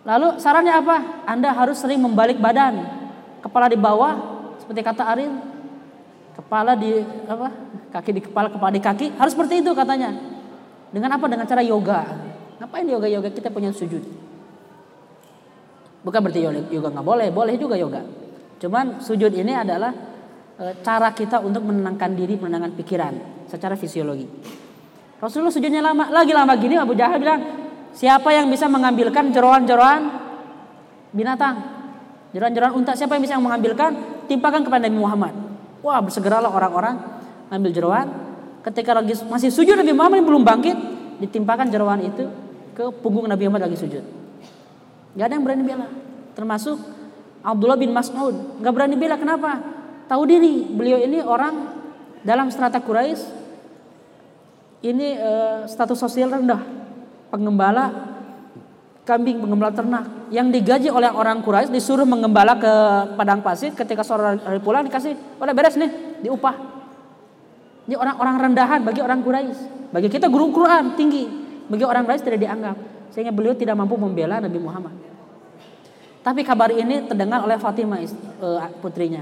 Lalu 0.06 0.38
sarannya 0.38 0.78
apa? 0.78 1.26
Anda 1.26 1.58
harus 1.58 1.82
sering 1.82 1.98
membalik 1.98 2.38
badan. 2.38 2.86
Kepala 3.42 3.66
di 3.66 3.82
bawah, 3.82 4.14
seperti 4.62 4.86
kata 4.86 5.10
Aril 5.10 5.53
kepala 6.34 6.74
di 6.74 7.02
apa 7.30 7.48
kaki 7.94 8.12
di 8.14 8.22
kepala 8.26 8.50
kepala 8.50 8.72
di 8.74 8.82
kaki 8.82 9.06
harus 9.18 9.34
seperti 9.34 9.62
itu 9.62 9.72
katanya. 9.78 10.12
Dengan 10.94 11.18
apa? 11.18 11.26
Dengan 11.26 11.46
cara 11.50 11.62
yoga. 11.66 12.06
Ngapain 12.62 12.86
yoga 12.86 13.08
yoga 13.10 13.30
kita 13.34 13.50
punya 13.50 13.74
sujud. 13.74 14.02
Bukan 16.04 16.20
berarti 16.20 16.44
yoga 16.74 16.90
nggak 16.92 17.06
boleh 17.06 17.28
boleh 17.30 17.56
juga 17.58 17.78
yoga. 17.78 18.02
Cuman 18.60 19.02
sujud 19.02 19.32
ini 19.34 19.54
adalah 19.56 19.94
e, 20.60 20.64
cara 20.84 21.12
kita 21.12 21.42
untuk 21.42 21.66
menenangkan 21.66 22.12
diri 22.14 22.38
menenangkan 22.38 22.74
pikiran 22.78 23.14
secara 23.48 23.74
fisiologi. 23.80 24.28
Rasulullah 25.18 25.54
sujudnya 25.56 25.80
lama 25.80 26.12
lagi 26.12 26.36
lama 26.36 26.54
gini 26.60 26.76
Abu 26.76 26.94
Jahal 27.00 27.16
bilang 27.20 27.42
siapa 27.96 28.36
yang 28.36 28.52
bisa 28.52 28.68
mengambilkan 28.68 29.32
jeroan-jeroan 29.32 30.02
binatang? 31.16 31.56
Jeroan-jeroan 32.34 32.74
unta 32.74 32.98
siapa 32.98 33.16
yang 33.16 33.24
bisa 33.24 33.38
mengambilkan? 33.38 34.26
Timpakan 34.26 34.66
kepada 34.66 34.88
Nabi 34.90 34.98
Muhammad. 34.98 35.53
Wah 35.84 36.00
bersegeralah 36.00 36.48
orang-orang 36.48 36.96
ambil 37.52 37.72
jeroan. 37.76 38.08
Ketika 38.64 38.96
lagi 38.96 39.20
masih 39.28 39.52
sujud 39.52 39.76
Nabi 39.76 39.92
Muhammad 39.92 40.24
belum 40.24 40.48
bangkit, 40.48 40.78
ditimpakan 41.20 41.68
jeroan 41.68 42.00
itu 42.08 42.32
ke 42.72 42.88
punggung 43.04 43.28
Nabi 43.28 43.52
Muhammad 43.52 43.68
lagi 43.68 43.78
sujud. 43.78 44.04
Gak 45.20 45.26
ada 45.28 45.34
yang 45.36 45.44
berani 45.44 45.64
bela. 45.68 45.88
Termasuk 46.34 46.80
Abdullah 47.44 47.76
bin 47.76 47.92
Mas'ud. 47.92 48.64
Gak 48.64 48.72
berani 48.72 48.96
bela 48.96 49.20
kenapa? 49.20 49.60
Tahu 50.08 50.24
diri 50.24 50.64
beliau 50.72 50.98
ini 51.04 51.20
orang 51.20 51.76
dalam 52.24 52.48
strata 52.48 52.80
Quraisy 52.80 53.44
ini 54.88 55.20
uh, 55.20 55.68
status 55.68 56.00
sosial 56.00 56.32
rendah. 56.32 56.64
Pengembala 57.28 58.13
kambing 59.04 59.40
pengembala 59.40 59.72
ternak. 59.76 60.04
Yang 60.34 60.48
digaji 60.60 60.90
oleh 60.90 61.12
orang 61.12 61.44
Quraisy 61.44 61.70
disuruh 61.70 62.08
mengembala 62.08 62.58
ke 62.58 62.74
padang 63.16 63.44
pasir. 63.44 63.72
Ketika 63.76 64.02
sore 64.02 64.40
hari 64.42 64.60
pulang 64.60 64.84
dikasih 64.88 65.16
udah 65.38 65.54
beres 65.56 65.76
nih 65.80 66.22
diupah. 66.26 66.56
Ini 67.84 68.00
orang-orang 68.00 68.36
rendahan 68.50 68.80
bagi 68.82 69.04
orang 69.04 69.22
Quraisy. 69.22 69.92
Bagi 69.94 70.10
kita 70.10 70.32
guru 70.32 70.50
Quran 70.50 70.98
tinggi 70.98 71.28
bagi 71.68 71.86
orang 71.86 72.04
Quraisy 72.08 72.24
tidak 72.26 72.42
dianggap. 72.44 72.78
Sehingga 73.14 73.30
beliau 73.30 73.54
tidak 73.54 73.78
mampu 73.78 73.94
membela 73.94 74.42
Nabi 74.42 74.58
Muhammad. 74.58 74.96
Tapi 76.24 76.42
kabar 76.48 76.72
ini 76.72 77.04
terdengar 77.04 77.44
oleh 77.44 77.60
Fatimah 77.60 78.00
eh, 78.00 78.70
putrinya. 78.80 79.22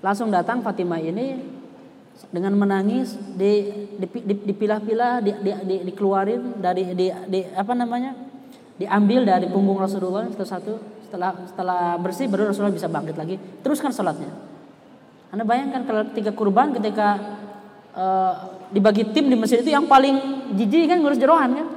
Langsung 0.00 0.30
datang 0.30 0.62
Fatimah 0.62 1.02
ini 1.02 1.58
dengan 2.30 2.54
menangis 2.54 3.16
di 3.34 3.66
dipilah-pilah 4.46 5.24
di, 5.24 5.32
di, 5.40 5.50
di, 5.66 5.76
dikeluarin 5.88 6.60
dari 6.62 6.92
di, 6.92 7.08
di 7.08 7.40
apa 7.56 7.72
namanya 7.72 8.29
diambil 8.80 9.28
dari 9.28 9.44
punggung 9.52 9.76
Rasulullah 9.76 10.24
satu-satu 10.32 11.04
setelah 11.04 11.36
setelah 11.44 12.00
bersih 12.00 12.32
baru 12.32 12.48
Rasulullah 12.48 12.72
bisa 12.72 12.88
bangkit 12.88 13.20
lagi. 13.20 13.36
Teruskan 13.60 13.92
sholatnya. 13.92 14.32
Anda 15.28 15.44
bayangkan 15.44 15.84
kalau 15.84 16.08
ketika 16.10 16.32
kurban 16.32 16.72
ketika 16.72 17.20
uh, 17.92 18.32
dibagi 18.72 19.12
tim 19.12 19.28
di 19.28 19.36
masjid 19.36 19.60
itu 19.60 19.68
yang 19.68 19.84
paling 19.84 20.48
jijik 20.56 20.88
kan 20.88 20.98
ngurus 21.04 21.20
jeroan 21.20 21.50
kan? 21.60 21.68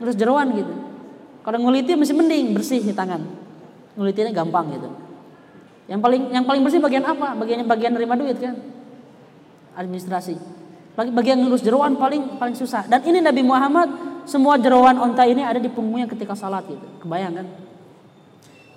Ngurus 0.00 0.16
jeroan 0.16 0.56
gitu. 0.56 0.72
Kalau 1.44 1.58
nguliti 1.60 1.92
masih 2.00 2.16
mending 2.16 2.56
bersih 2.56 2.80
di 2.80 2.96
tangan. 2.96 3.20
Ngulitinya 4.00 4.32
gampang 4.32 4.72
gitu. 4.72 4.88
Yang 5.92 6.00
paling 6.00 6.22
yang 6.32 6.44
paling 6.48 6.62
bersih 6.64 6.80
bagian 6.80 7.04
apa? 7.04 7.36
Bagian 7.36 7.68
bagian 7.68 7.92
nerima 7.92 8.16
duit 8.16 8.40
kan? 8.40 8.56
Administrasi. 9.76 10.38
Bagian 10.96 11.44
ngurus 11.44 11.60
jeroan 11.60 12.00
paling 12.00 12.40
paling 12.40 12.56
susah. 12.56 12.88
Dan 12.88 13.04
ini 13.04 13.20
Nabi 13.20 13.44
Muhammad 13.44 14.11
semua 14.24 14.58
jeroan 14.58 14.98
onta 14.98 15.26
ini 15.26 15.42
ada 15.42 15.58
di 15.58 15.70
punggungnya 15.70 16.06
ketika 16.10 16.36
salat 16.36 16.66
gitu. 16.68 16.86
Kebayang 17.02 17.42
kan? 17.42 17.46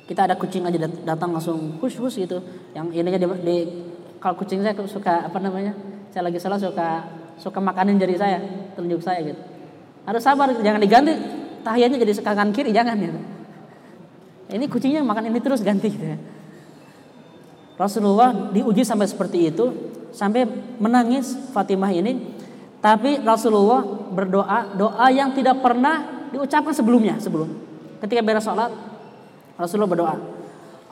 Kita 0.06 0.30
ada 0.30 0.36
kucing 0.38 0.62
aja 0.66 0.78
datang 1.06 1.34
langsung 1.34 1.82
hush 1.82 1.98
gitu. 1.98 2.42
Yang 2.78 2.86
ininya 2.94 3.20
di, 3.20 3.28
di 3.42 3.58
kalau 4.22 4.36
kucing 4.38 4.62
saya 4.62 4.74
suka 4.86 5.30
apa 5.30 5.38
namanya? 5.42 5.74
Saya 6.14 6.30
lagi 6.30 6.38
salat 6.38 6.62
suka 6.62 7.06
suka 7.36 7.60
makanin 7.60 8.00
jari 8.00 8.16
saya, 8.16 8.40
telunjuk 8.74 9.04
saya 9.04 9.22
gitu. 9.22 9.42
Harus 10.06 10.22
sabar, 10.22 10.54
jangan 10.54 10.80
diganti 10.80 11.14
tahiyatnya 11.66 11.98
jadi 12.06 12.14
kanan 12.22 12.54
kiri 12.54 12.70
jangan 12.70 12.96
gitu. 13.02 13.20
Ini 14.46 14.66
kucingnya 14.70 15.02
makan 15.02 15.34
ini 15.34 15.42
terus 15.42 15.66
ganti 15.66 15.90
gitu 15.90 16.06
ya. 16.06 16.18
Rasulullah 17.76 18.54
diuji 18.56 18.86
sampai 18.88 19.10
seperti 19.10 19.52
itu 19.52 19.66
sampai 20.16 20.48
menangis 20.80 21.36
Fatimah 21.52 21.92
ini 21.92 22.40
tapi 22.86 23.18
Rasulullah 23.18 23.82
berdoa 24.14 24.78
doa 24.78 25.10
yang 25.10 25.34
tidak 25.34 25.58
pernah 25.58 26.30
diucapkan 26.30 26.70
sebelumnya 26.70 27.18
sebelum. 27.18 27.50
Ketika 27.98 28.22
beres 28.22 28.46
salat 28.46 28.70
Rasulullah 29.58 29.90
berdoa 29.90 30.16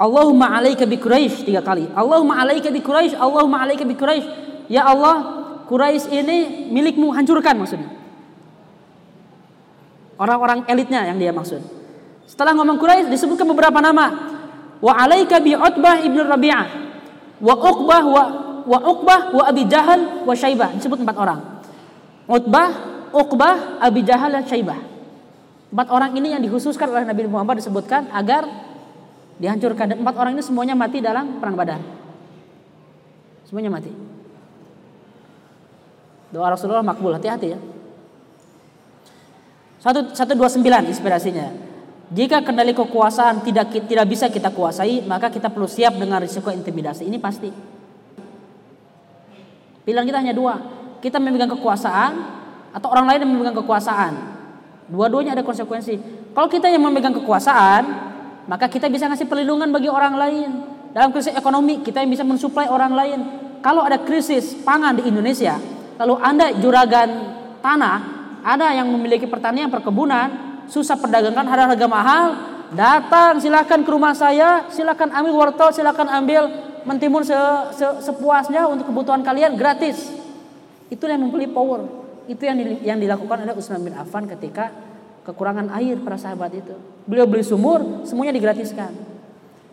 Allahumma 0.02 0.58
alaika 0.58 0.90
bi 0.90 0.98
Quraisy 0.98 1.46
tiga 1.46 1.62
kali. 1.62 1.86
Allahumma 1.94 2.42
alaika 2.42 2.74
bi 2.74 2.82
Quraisy 2.82 3.14
Allahumma 3.14 3.62
alaika 3.62 3.86
bi 3.86 3.94
Quraisy 3.94 4.26
ya 4.74 4.90
Allah 4.90 5.46
Quraisy 5.70 6.10
ini 6.10 6.38
milikmu 6.74 7.14
hancurkan 7.14 7.62
maksudnya. 7.62 7.94
Orang-orang 10.18 10.66
elitnya 10.66 11.06
yang 11.06 11.22
dia 11.22 11.30
maksud. 11.30 11.62
Setelah 12.26 12.58
ngomong 12.58 12.82
Quraisy 12.82 13.14
disebutkan 13.14 13.46
beberapa 13.46 13.78
nama. 13.86 14.34
Wa 14.82 14.98
alaika 14.98 15.38
bi 15.38 15.54
Utbah 15.54 16.02
ibnu 16.02 16.26
Rabi'ah 16.26 16.66
wa 17.38 17.54
Uqbah 17.54 18.04
wa 18.10 18.24
wa 18.66 18.80
Uqbah 18.82 19.30
wa 19.30 19.44
Abi 19.46 19.70
Jahal 19.70 20.26
wa 20.26 20.34
Syaibah 20.34 20.74
disebut 20.74 20.98
empat 21.06 21.22
orang 21.22 21.53
Utbah, 22.28 22.70
Uqbah, 23.12 23.84
Abi 23.84 24.02
Jahal 24.08 24.32
dan 24.32 24.44
Syaibah. 24.48 24.80
Empat 25.74 25.88
orang 25.90 26.14
ini 26.14 26.32
yang 26.32 26.42
dikhususkan 26.42 26.86
oleh 26.88 27.04
Nabi 27.04 27.26
Muhammad 27.26 27.58
disebutkan 27.58 28.08
agar 28.14 28.46
dihancurkan 29.42 29.90
dan 29.90 29.98
empat 30.06 30.16
orang 30.16 30.38
ini 30.38 30.44
semuanya 30.46 30.78
mati 30.78 31.02
dalam 31.02 31.42
perang 31.42 31.58
Badar. 31.58 31.82
Semuanya 33.50 33.74
mati. 33.74 33.90
Doa 36.34 36.54
Rasulullah 36.54 36.86
makbul, 36.86 37.14
hati-hati 37.14 37.48
ya. 37.54 37.60
129 39.82 40.64
inspirasinya. 40.90 41.54
Jika 42.14 42.46
kendali 42.46 42.72
kekuasaan 42.78 43.42
tidak 43.42 43.74
tidak 43.90 44.06
bisa 44.06 44.30
kita 44.30 44.54
kuasai, 44.54 45.02
maka 45.04 45.34
kita 45.34 45.50
perlu 45.50 45.66
siap 45.66 45.98
dengan 45.98 46.22
risiko 46.22 46.54
intimidasi. 46.54 47.10
Ini 47.10 47.18
pasti. 47.18 47.50
Pilihan 49.84 50.06
kita 50.08 50.20
hanya 50.22 50.32
dua. 50.38 50.56
Kita 51.04 51.20
memegang 51.20 51.52
kekuasaan 51.52 52.12
atau 52.72 52.88
orang 52.88 53.12
lain 53.12 53.28
yang 53.28 53.32
memegang 53.36 53.60
kekuasaan. 53.60 54.14
Dua-duanya 54.88 55.36
ada 55.36 55.44
konsekuensi. 55.44 56.00
Kalau 56.32 56.48
kita 56.48 56.72
yang 56.72 56.80
memegang 56.80 57.12
kekuasaan, 57.12 57.84
maka 58.48 58.72
kita 58.72 58.88
bisa 58.88 59.12
ngasih 59.12 59.28
perlindungan 59.28 59.68
bagi 59.68 59.92
orang 59.92 60.16
lain. 60.16 60.50
Dalam 60.96 61.12
krisis 61.12 61.36
ekonomi, 61.36 61.84
kita 61.84 62.00
yang 62.00 62.08
bisa 62.08 62.24
mensuplai 62.24 62.72
orang 62.72 62.96
lain. 62.96 63.20
Kalau 63.60 63.84
ada 63.84 64.00
krisis 64.00 64.56
pangan 64.64 64.96
di 64.96 65.04
Indonesia, 65.12 65.60
lalu 66.00 66.16
Anda 66.24 66.56
juragan 66.56 67.10
tanah, 67.60 67.98
ada 68.40 68.72
yang 68.72 68.88
memiliki 68.88 69.28
pertanian 69.28 69.68
perkebunan, 69.68 70.64
susah 70.72 70.96
perdagangkan 70.96 71.44
harga-harga 71.44 71.88
mahal, 71.88 72.26
datang 72.72 73.44
silakan 73.44 73.84
ke 73.84 73.90
rumah 73.92 74.16
saya, 74.16 74.72
silakan 74.72 75.12
ambil 75.12 75.34
wortel, 75.36 75.68
silakan 75.76 76.08
ambil 76.08 76.48
mentimun 76.88 77.28
se, 77.28 77.36
se, 77.76 77.88
sepuasnya 78.04 78.68
untuk 78.72 78.88
kebutuhan 78.88 79.20
kalian 79.20 79.60
gratis. 79.60 80.23
Itu 80.94 81.10
yang 81.10 81.26
membeli 81.26 81.50
power. 81.50 81.82
Itu 82.30 82.46
yang 82.46 82.62
yang 82.86 83.02
dilakukan 83.02 83.42
oleh 83.42 83.58
Utsman 83.58 83.82
bin 83.82 83.98
Affan 83.98 84.30
ketika 84.30 84.70
kekurangan 85.26 85.74
air 85.74 85.98
para 85.98 86.22
sahabat 86.22 86.54
itu. 86.54 86.78
Beliau 87.10 87.26
beli 87.26 87.42
sumur, 87.42 88.06
semuanya 88.06 88.38
digratiskan. 88.38 88.94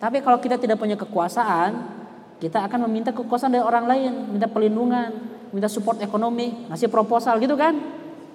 Tapi 0.00 0.24
kalau 0.24 0.40
kita 0.40 0.56
tidak 0.56 0.80
punya 0.80 0.96
kekuasaan, 0.96 2.00
kita 2.40 2.64
akan 2.64 2.88
meminta 2.88 3.12
kekuasaan 3.12 3.52
dari 3.52 3.60
orang 3.60 3.84
lain, 3.84 4.12
minta 4.32 4.48
perlindungan, 4.48 5.12
minta 5.52 5.68
support 5.68 6.00
ekonomi, 6.00 6.72
ngasih 6.72 6.88
proposal 6.88 7.36
gitu 7.36 7.52
kan? 7.52 7.76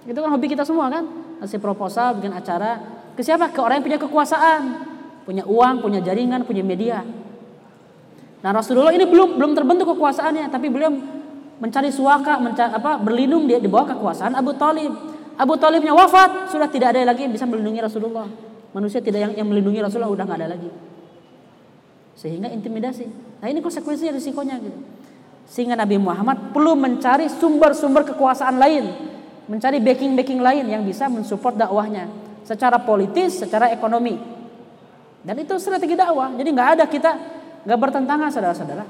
Itu 0.06 0.22
kan 0.22 0.30
hobi 0.30 0.46
kita 0.46 0.62
semua 0.62 0.94
kan? 0.94 1.04
Ngasih 1.42 1.58
proposal, 1.58 2.22
bikin 2.22 2.38
acara. 2.38 2.78
Ke 3.18 3.26
siapa? 3.26 3.50
Ke 3.50 3.66
orang 3.66 3.82
yang 3.82 3.86
punya 3.90 4.00
kekuasaan. 4.00 4.62
Punya 5.26 5.42
uang, 5.42 5.82
punya 5.82 6.06
jaringan, 6.06 6.46
punya 6.46 6.62
media. 6.62 7.02
Nah 8.46 8.52
Rasulullah 8.54 8.94
ini 8.94 9.10
belum 9.10 9.42
belum 9.42 9.58
terbentuk 9.58 9.98
kekuasaannya. 9.98 10.54
Tapi 10.54 10.70
beliau 10.70 10.94
mencari 11.60 11.90
suaka, 11.92 12.40
mencari, 12.40 12.72
apa, 12.76 13.00
berlindung 13.00 13.48
di, 13.48 13.56
di 13.60 13.70
bawah 13.70 13.96
kekuasaan 13.96 14.36
Abu 14.36 14.56
Talib. 14.56 14.92
Abu 15.36 15.60
Talibnya 15.60 15.92
wafat, 15.92 16.52
sudah 16.52 16.72
tidak 16.72 16.96
ada 16.96 17.12
lagi 17.12 17.28
yang 17.28 17.34
bisa 17.36 17.44
melindungi 17.44 17.84
Rasulullah. 17.84 18.24
Manusia 18.72 19.04
tidak 19.04 19.20
yang, 19.20 19.34
yang 19.44 19.48
melindungi 19.48 19.84
Rasulullah 19.84 20.12
udah 20.12 20.24
nggak 20.24 20.40
ada 20.40 20.50
lagi. 20.56 20.70
Sehingga 22.16 22.48
intimidasi. 22.48 23.08
Nah 23.44 23.48
ini 23.52 23.60
konsekuensinya 23.60 24.16
risikonya 24.16 24.56
gitu. 24.64 24.80
Sehingga 25.46 25.76
Nabi 25.76 26.00
Muhammad 26.00 26.56
perlu 26.56 26.80
mencari 26.80 27.28
sumber-sumber 27.28 28.08
kekuasaan 28.16 28.56
lain 28.56 28.86
mencari 29.46 29.78
backing-backing 29.78 30.42
lain 30.42 30.66
yang 30.66 30.82
bisa 30.82 31.06
mensupport 31.06 31.54
dakwahnya 31.54 32.10
secara 32.42 32.82
politis, 32.82 33.42
secara 33.42 33.70
ekonomi. 33.70 34.18
Dan 35.26 35.36
itu 35.42 35.58
strategi 35.58 35.98
dakwah. 35.98 36.34
Jadi 36.34 36.50
nggak 36.54 36.70
ada 36.78 36.86
kita 36.86 37.12
nggak 37.66 37.80
bertentangan 37.82 38.30
saudara-saudara. 38.30 38.86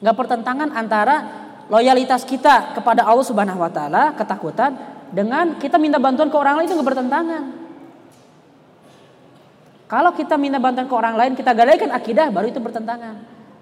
Nggak 0.00 0.14
bertentangan 0.16 0.68
antara 0.72 1.43
loyalitas 1.68 2.26
kita 2.28 2.76
kepada 2.76 3.06
Allah 3.06 3.24
Subhanahu 3.24 3.60
Wa 3.60 3.70
Taala, 3.72 4.04
ketakutan 4.16 4.76
dengan 5.14 5.56
kita 5.56 5.78
minta 5.78 5.96
bantuan 6.02 6.28
ke 6.28 6.36
orang 6.36 6.60
lain 6.60 6.66
itu 6.68 6.76
bertentangan. 6.80 7.42
Kalau 9.84 10.10
kita 10.16 10.34
minta 10.40 10.58
bantuan 10.58 10.88
ke 10.88 10.94
orang 10.96 11.14
lain, 11.14 11.32
kita 11.36 11.52
gadaikan 11.52 11.92
akidah, 11.92 12.32
baru 12.32 12.50
itu 12.50 12.58
bertentangan. 12.58 13.14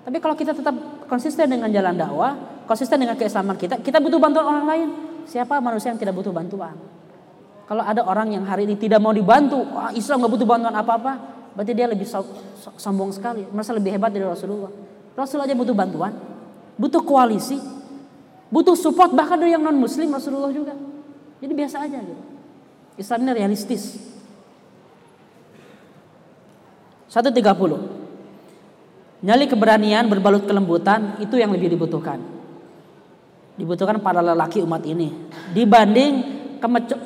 Tapi 0.02 0.18
kalau 0.18 0.34
kita 0.34 0.54
tetap 0.54 0.74
konsisten 1.06 1.46
dengan 1.46 1.70
jalan 1.70 1.94
dakwah, 1.94 2.64
konsisten 2.66 2.98
dengan 2.98 3.14
keislaman 3.18 3.54
kita, 3.58 3.78
kita 3.82 3.98
butuh 4.02 4.18
bantuan 4.18 4.46
orang 4.46 4.66
lain. 4.66 4.88
Siapa 5.28 5.62
manusia 5.62 5.94
yang 5.94 6.00
tidak 6.00 6.14
butuh 6.18 6.34
bantuan? 6.34 6.74
Kalau 7.66 7.82
ada 7.86 8.02
orang 8.02 8.34
yang 8.34 8.44
hari 8.46 8.66
ini 8.66 8.74
tidak 8.74 8.98
mau 8.98 9.14
dibantu, 9.14 9.62
wah 9.62 9.94
Islam 9.94 10.24
nggak 10.24 10.32
butuh 10.34 10.48
bantuan 10.48 10.74
apa-apa, 10.74 11.12
berarti 11.54 11.72
dia 11.74 11.86
lebih 11.86 12.06
sombong 12.78 13.14
sekali, 13.14 13.46
merasa 13.52 13.70
lebih 13.70 13.94
hebat 13.94 14.10
dari 14.10 14.26
Rasulullah. 14.26 14.72
Rasulullah 15.14 15.46
aja 15.46 15.56
butuh 15.56 15.76
bantuan, 15.76 16.12
butuh 16.80 17.02
koalisi, 17.06 17.60
butuh 18.52 18.76
support 18.76 19.16
bahkan 19.16 19.40
dari 19.40 19.56
yang 19.56 19.64
non 19.64 19.80
Muslim 19.80 20.12
Rasulullah 20.12 20.52
juga. 20.52 20.76
Jadi 21.40 21.52
biasa 21.56 21.88
aja 21.88 21.98
gitu. 21.98 22.22
Islam 23.00 23.24
ini 23.24 23.32
realistis. 23.32 23.96
130. 27.08 29.24
Nyali 29.24 29.44
keberanian 29.48 30.04
berbalut 30.12 30.44
kelembutan 30.44 31.16
itu 31.24 31.40
yang 31.40 31.50
lebih 31.50 31.72
dibutuhkan 31.72 32.20
dibutuhkan 33.56 34.00
para 34.00 34.24
lelaki 34.24 34.64
umat 34.64 34.80
ini 34.88 35.12
dibanding 35.52 36.40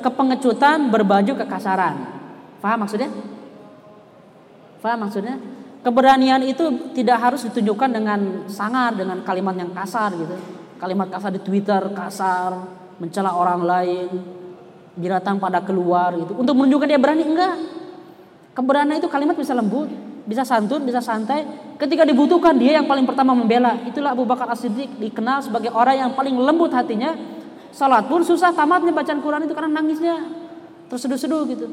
kepengecutan 0.01 0.93
berbaju 0.93 1.33
kekasaran. 1.43 1.95
Faham 2.61 2.85
maksudnya? 2.85 3.09
Faham 4.79 4.99
maksudnya? 5.05 5.35
Keberanian 5.81 6.41
itu 6.45 6.93
tidak 6.93 7.17
harus 7.21 7.41
ditunjukkan 7.47 7.89
dengan 7.89 8.19
sangar, 8.49 8.93
dengan 8.93 9.21
kalimat 9.25 9.55
yang 9.57 9.73
kasar 9.73 10.13
gitu. 10.13 10.35
Kalimat 10.77 11.09
kasar 11.09 11.33
di 11.33 11.41
Twitter, 11.41 11.81
kasar, 11.93 12.53
mencela 13.01 13.33
orang 13.33 13.61
lain, 13.65 14.09
binatang 14.97 15.37
pada 15.37 15.61
keluar 15.61 16.13
gitu. 16.17 16.37
Untuk 16.37 16.57
menunjukkan 16.57 16.87
dia 16.89 16.99
berani 17.01 17.23
enggak. 17.25 17.55
Keberanian 18.57 18.97
itu 18.97 19.05
kalimat 19.05 19.37
bisa 19.37 19.53
lembut, 19.53 19.85
bisa 20.25 20.41
santun, 20.41 20.81
bisa 20.81 20.97
santai. 20.97 21.45
Ketika 21.77 22.01
dibutuhkan 22.01 22.57
dia 22.57 22.81
yang 22.81 22.89
paling 22.89 23.05
pertama 23.05 23.37
membela. 23.37 23.77
Itulah 23.85 24.17
Abu 24.17 24.25
Bakar 24.25 24.49
As-Siddiq 24.49 24.97
dikenal 24.97 25.45
sebagai 25.45 25.69
orang 25.69 26.09
yang 26.09 26.11
paling 26.17 26.33
lembut 26.33 26.73
hatinya. 26.73 27.13
Salat 27.69 28.09
pun 28.09 28.25
susah 28.25 28.49
tamatnya 28.57 28.89
bacaan 28.89 29.21
Quran 29.21 29.45
itu 29.45 29.53
karena 29.53 29.77
nangisnya 29.77 30.15
terseduh-seduh 30.89 31.45
gitu. 31.53 31.67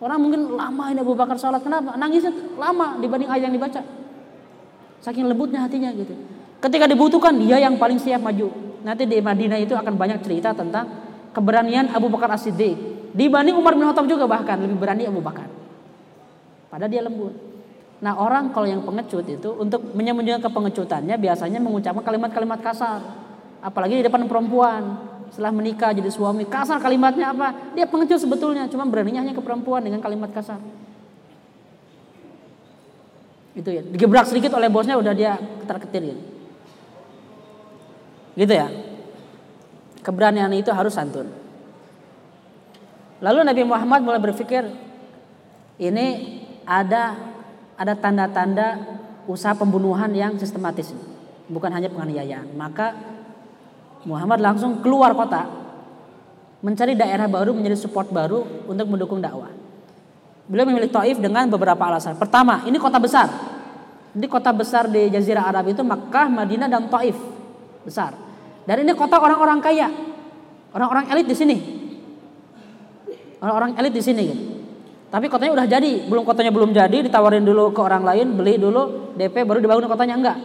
Orang 0.00 0.24
mungkin 0.24 0.56
lama 0.56 0.84
ini 0.88 1.04
Abu 1.04 1.12
Bakar 1.12 1.36
salat 1.36 1.60
kenapa? 1.60 1.92
Nangisnya 2.00 2.32
lama 2.56 2.96
dibanding 2.96 3.28
ayat 3.28 3.50
yang 3.50 3.54
dibaca. 3.54 3.84
Saking 5.04 5.28
lembutnya 5.28 5.68
hatinya 5.68 5.92
gitu. 5.92 6.16
Ketika 6.58 6.90
dibutuhkan 6.90 7.38
dia 7.38 7.62
yang 7.62 7.78
paling 7.78 8.02
siap 8.02 8.18
maju. 8.18 8.50
Nanti 8.82 9.06
di 9.06 9.18
Madinah 9.22 9.58
itu 9.58 9.74
akan 9.74 9.94
banyak 9.94 10.22
cerita 10.26 10.54
tentang 10.54 10.86
keberanian 11.30 11.94
Abu 11.94 12.10
Bakar 12.10 12.34
As-Siddiq. 12.34 12.74
Dibanding 13.14 13.54
Umar 13.54 13.78
bin 13.78 13.86
Khattab 13.86 14.10
juga 14.10 14.26
bahkan 14.26 14.58
lebih 14.58 14.78
berani 14.78 15.06
Abu 15.06 15.22
Bakar. 15.22 15.46
Padahal 16.68 16.90
dia 16.90 17.02
lembut. 17.02 17.34
Nah 17.98 18.14
orang 18.14 18.54
kalau 18.54 18.66
yang 18.66 18.82
pengecut 18.86 19.26
itu 19.26 19.50
untuk 19.58 19.82
menyembunyikan 19.94 20.38
kepengecutannya 20.38 21.18
biasanya 21.18 21.58
mengucapkan 21.58 22.02
kalimat-kalimat 22.02 22.60
kasar. 22.62 23.00
Apalagi 23.62 24.02
di 24.02 24.04
depan 24.06 24.26
perempuan. 24.26 25.10
Setelah 25.28 25.52
menikah 25.52 25.92
jadi 25.92 26.08
suami 26.08 26.48
kasar 26.48 26.80
kalimatnya 26.80 27.36
apa? 27.36 27.76
Dia 27.76 27.84
pengecut 27.84 28.18
sebetulnya. 28.18 28.66
Cuma 28.70 28.86
beraninya 28.86 29.20
hanya 29.22 29.34
ke 29.34 29.42
perempuan 29.42 29.82
dengan 29.82 29.98
kalimat 30.02 30.30
kasar. 30.30 30.58
Itu 33.58 33.68
ya. 33.68 33.82
Digebrak 33.82 34.30
sedikit 34.30 34.54
oleh 34.54 34.70
bosnya 34.70 34.94
udah 34.94 35.12
dia 35.12 35.34
ketar-ketir 35.66 36.14
gitu. 36.14 36.37
Gitu 38.38 38.54
ya. 38.54 38.70
Keberanian 40.06 40.54
itu 40.54 40.70
harus 40.70 40.94
santun. 40.94 41.26
Lalu 43.18 43.42
Nabi 43.42 43.62
Muhammad 43.66 44.00
mulai 44.06 44.22
berpikir 44.22 44.62
ini 45.82 46.38
ada 46.62 47.18
ada 47.74 47.98
tanda-tanda 47.98 48.78
usaha 49.26 49.58
pembunuhan 49.58 50.06
yang 50.14 50.38
sistematis, 50.38 50.94
bukan 51.50 51.74
hanya 51.74 51.90
penganiayaan. 51.90 52.54
Maka 52.54 52.94
Muhammad 54.06 54.38
langsung 54.38 54.78
keluar 54.86 55.18
kota, 55.18 55.50
mencari 56.62 56.94
daerah 56.94 57.26
baru, 57.26 57.50
menjadi 57.50 57.74
support 57.90 58.06
baru 58.14 58.46
untuk 58.70 58.86
mendukung 58.86 59.18
dakwah. 59.18 59.50
Beliau 60.46 60.64
memilih 60.64 60.88
Taif 60.88 61.18
dengan 61.18 61.50
beberapa 61.50 61.90
alasan. 61.90 62.14
Pertama, 62.14 62.62
ini 62.64 62.78
kota 62.78 63.02
besar. 63.02 63.28
Jadi 64.14 64.26
kota 64.30 64.54
besar 64.54 64.88
di 64.88 65.10
Jazirah 65.10 65.44
Arab 65.44 65.68
itu 65.68 65.82
Makkah, 65.82 66.30
Madinah, 66.30 66.70
dan 66.70 66.86
Taif 66.88 67.18
besar. 67.82 68.27
Dan 68.68 68.84
ini 68.84 68.92
kota 68.92 69.16
orang-orang 69.16 69.64
kaya, 69.64 69.88
orang-orang 70.76 71.08
elit 71.08 71.24
di 71.24 71.32
sini, 71.32 71.56
orang-orang 73.40 73.80
elit 73.80 73.96
di 73.96 74.04
sini. 74.04 74.24
Gitu. 74.28 74.44
Tapi 75.08 75.24
kotanya 75.32 75.56
udah 75.56 75.64
jadi, 75.64 76.04
belum 76.04 76.20
kotanya 76.28 76.52
belum 76.52 76.76
jadi, 76.76 77.00
ditawarin 77.08 77.48
dulu 77.48 77.72
ke 77.72 77.80
orang 77.80 78.04
lain, 78.04 78.36
beli 78.36 78.60
dulu, 78.60 79.16
DP 79.16 79.48
baru 79.48 79.64
dibangun 79.64 79.88
kotanya 79.88 80.20
enggak. 80.20 80.38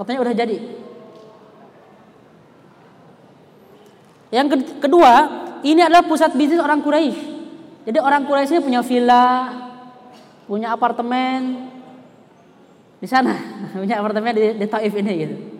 Kotanya 0.00 0.24
udah 0.24 0.32
jadi. 0.32 0.56
Yang 4.32 4.64
kedua, 4.80 5.12
ini 5.68 5.84
adalah 5.84 6.00
pusat 6.08 6.32
bisnis 6.32 6.64
orang 6.64 6.80
Quraisy. 6.80 7.20
Jadi 7.84 7.98
orang 8.00 8.24
Quraisy 8.24 8.56
ini 8.56 8.62
punya 8.64 8.80
villa, 8.80 9.28
punya 10.48 10.72
apartemen 10.72 11.68
di 13.04 13.04
sana, 13.04 13.36
punya 13.76 14.00
apartemen 14.00 14.32
di, 14.32 14.44
di 14.56 14.64
Taif 14.64 14.96
ini 14.96 15.12
gitu. 15.12 15.53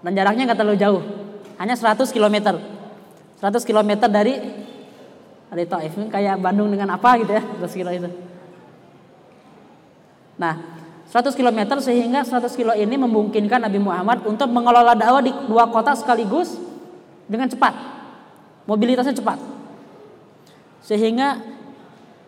Dan 0.00 0.16
jaraknya 0.16 0.48
nggak 0.48 0.58
terlalu 0.58 0.78
jauh, 0.80 1.02
hanya 1.60 1.76
100 1.76 2.08
km. 2.08 2.56
100 3.40 3.68
km 3.68 3.90
dari 4.08 4.36
ada 5.50 5.64
Taif 5.66 5.96
kayak 5.96 6.38
Bandung 6.38 6.70
dengan 6.70 6.94
apa 6.94 7.18
gitu 7.18 7.32
ya 7.34 7.42
100 7.42 7.74
kilo 7.74 7.90
itu. 7.90 8.10
Nah, 10.40 10.54
100 11.10 11.34
km 11.34 11.82
sehingga 11.82 12.22
100 12.22 12.54
kilo 12.54 12.72
ini 12.72 12.94
memungkinkan 12.94 13.66
Nabi 13.66 13.82
Muhammad 13.82 14.22
untuk 14.24 14.46
mengelola 14.46 14.94
dakwah 14.94 15.20
di 15.20 15.34
dua 15.50 15.66
kota 15.68 15.92
sekaligus 15.98 16.54
dengan 17.26 17.50
cepat. 17.50 17.74
Mobilitasnya 18.64 19.18
cepat. 19.18 19.36
Sehingga 20.86 21.42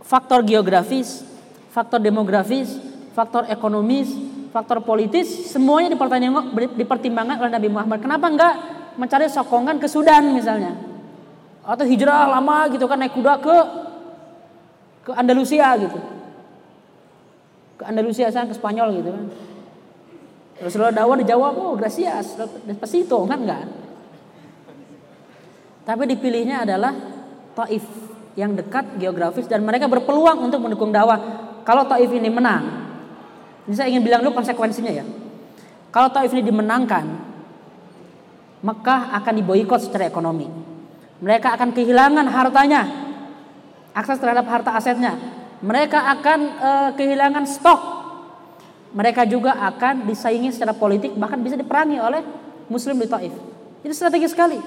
faktor 0.03 0.43
geografis, 0.43 1.23
faktor 1.71 2.03
demografis, 2.03 2.75
faktor 3.15 3.47
ekonomis, 3.47 4.11
faktor 4.53 4.85
politis 4.85 5.49
semuanya 5.49 5.97
dipertimbangkan 6.77 7.41
oleh 7.41 7.53
Nabi 7.53 7.69
Muhammad. 7.73 7.99
Kenapa 8.05 8.29
enggak 8.29 8.55
mencari 9.01 9.27
sokongan 9.27 9.81
ke 9.81 9.88
Sudan 9.88 10.37
misalnya? 10.37 10.77
Atau 11.65 11.88
hijrah 11.88 12.29
lama 12.29 12.69
gitu 12.69 12.85
kan 12.85 13.01
naik 13.01 13.17
kuda 13.17 13.41
ke 13.41 13.57
ke 15.03 15.11
Andalusia 15.17 15.75
gitu 15.81 15.99
ke 17.83 17.91
Andalusia 17.91 18.31
sana 18.31 18.47
ke 18.47 18.55
Spanyol 18.55 19.03
gitu 19.03 19.11
kan. 19.11 19.25
Rasulullah 20.62 20.95
dakwah 20.95 21.19
dijawab, 21.19 21.53
oh 21.59 21.75
gracias, 21.75 22.38
despacito 22.62 23.19
kan 23.27 23.43
enggak. 23.43 23.67
Tapi 25.83 26.03
dipilihnya 26.15 26.62
adalah 26.62 26.95
Taif 27.59 27.83
yang 28.38 28.55
dekat 28.55 29.03
geografis 29.03 29.51
dan 29.51 29.67
mereka 29.67 29.91
berpeluang 29.91 30.47
untuk 30.47 30.62
mendukung 30.62 30.95
dakwah. 30.95 31.19
Kalau 31.67 31.83
Taif 31.91 32.07
ini 32.15 32.31
menang, 32.31 32.91
ini 33.68 33.75
saya 33.75 33.88
ingin 33.92 34.03
bilang 34.03 34.20
dulu 34.25 34.38
konsekuensinya 34.38 34.92
ya. 34.92 35.05
Kalau 35.92 36.09
Taif 36.11 36.33
ini 36.33 36.42
dimenangkan, 36.42 37.05
Mekah 38.62 39.14
akan 39.18 39.33
diboikot 39.42 39.83
secara 39.83 40.07
ekonomi. 40.09 40.48
Mereka 41.22 41.55
akan 41.55 41.70
kehilangan 41.75 42.27
hartanya, 42.31 42.83
akses 43.92 44.18
terhadap 44.18 44.46
harta 44.48 44.75
asetnya 44.75 45.42
mereka 45.62 46.11
akan 46.11 46.38
uh, 46.59 46.90
kehilangan 46.98 47.46
stok. 47.46 47.81
Mereka 48.92 49.25
juga 49.25 49.57
akan 49.57 50.05
disaingi 50.05 50.53
secara 50.53 50.77
politik 50.77 51.16
bahkan 51.16 51.40
bisa 51.40 51.57
diperangi 51.57 51.96
oleh 51.96 52.20
muslim 52.68 53.01
di 53.01 53.09
Taif. 53.09 53.33
Jadi 53.81 53.94
strategi 53.96 54.29
sekali. 54.29 54.59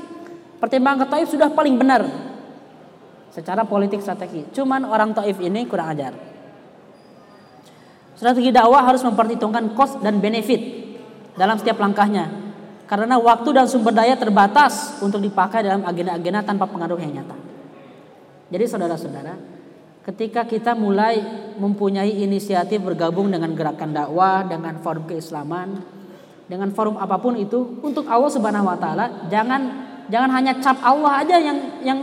Pertimbangan 0.57 1.05
ke 1.05 1.07
Taif 1.13 1.27
sudah 1.29 1.51
paling 1.53 1.77
benar 1.77 2.01
secara 3.29 3.67
politik 3.67 4.01
strategi. 4.01 4.49
Cuman 4.55 4.87
orang 4.87 5.13
Taif 5.13 5.37
ini 5.43 5.67
kurang 5.69 5.93
ajar. 5.93 6.15
Strategi 8.15 8.49
dakwah 8.51 8.83
harus 8.83 9.03
memperhitungkan 9.03 9.75
cost 9.75 9.99
dan 9.99 10.23
benefit 10.23 10.59
dalam 11.35 11.59
setiap 11.59 11.79
langkahnya. 11.79 12.31
Karena 12.85 13.17
waktu 13.17 13.49
dan 13.51 13.65
sumber 13.67 13.91
daya 13.91 14.15
terbatas 14.15 15.01
untuk 15.01 15.19
dipakai 15.19 15.65
dalam 15.65 15.83
agenda-agenda 15.83 16.45
tanpa 16.45 16.69
pengaruh 16.69 17.01
yang 17.01 17.17
nyata. 17.17 17.35
Jadi 18.53 18.65
saudara-saudara, 18.69 19.33
ketika 20.05 20.45
kita 20.45 20.77
mulai 20.77 21.17
mempunyai 21.57 22.21
inisiatif 22.21 22.77
bergabung 22.77 23.33
dengan 23.33 23.51
gerakan 23.57 23.89
dakwah, 23.89 24.45
dengan 24.45 24.77
forum 24.85 25.09
keislaman, 25.09 25.81
dengan 26.45 26.69
forum 26.77 27.01
apa 27.01 27.17
pun 27.17 27.33
itu 27.41 27.81
untuk 27.81 28.05
Allah 28.05 28.29
Subhanahu 28.29 28.69
wa 28.69 28.77
taala, 28.77 29.25
jangan 29.33 29.61
jangan 30.05 30.29
hanya 30.29 30.53
cap 30.61 30.77
Allah 30.85 31.25
aja 31.25 31.41
yang 31.41 31.57
yang 31.81 31.99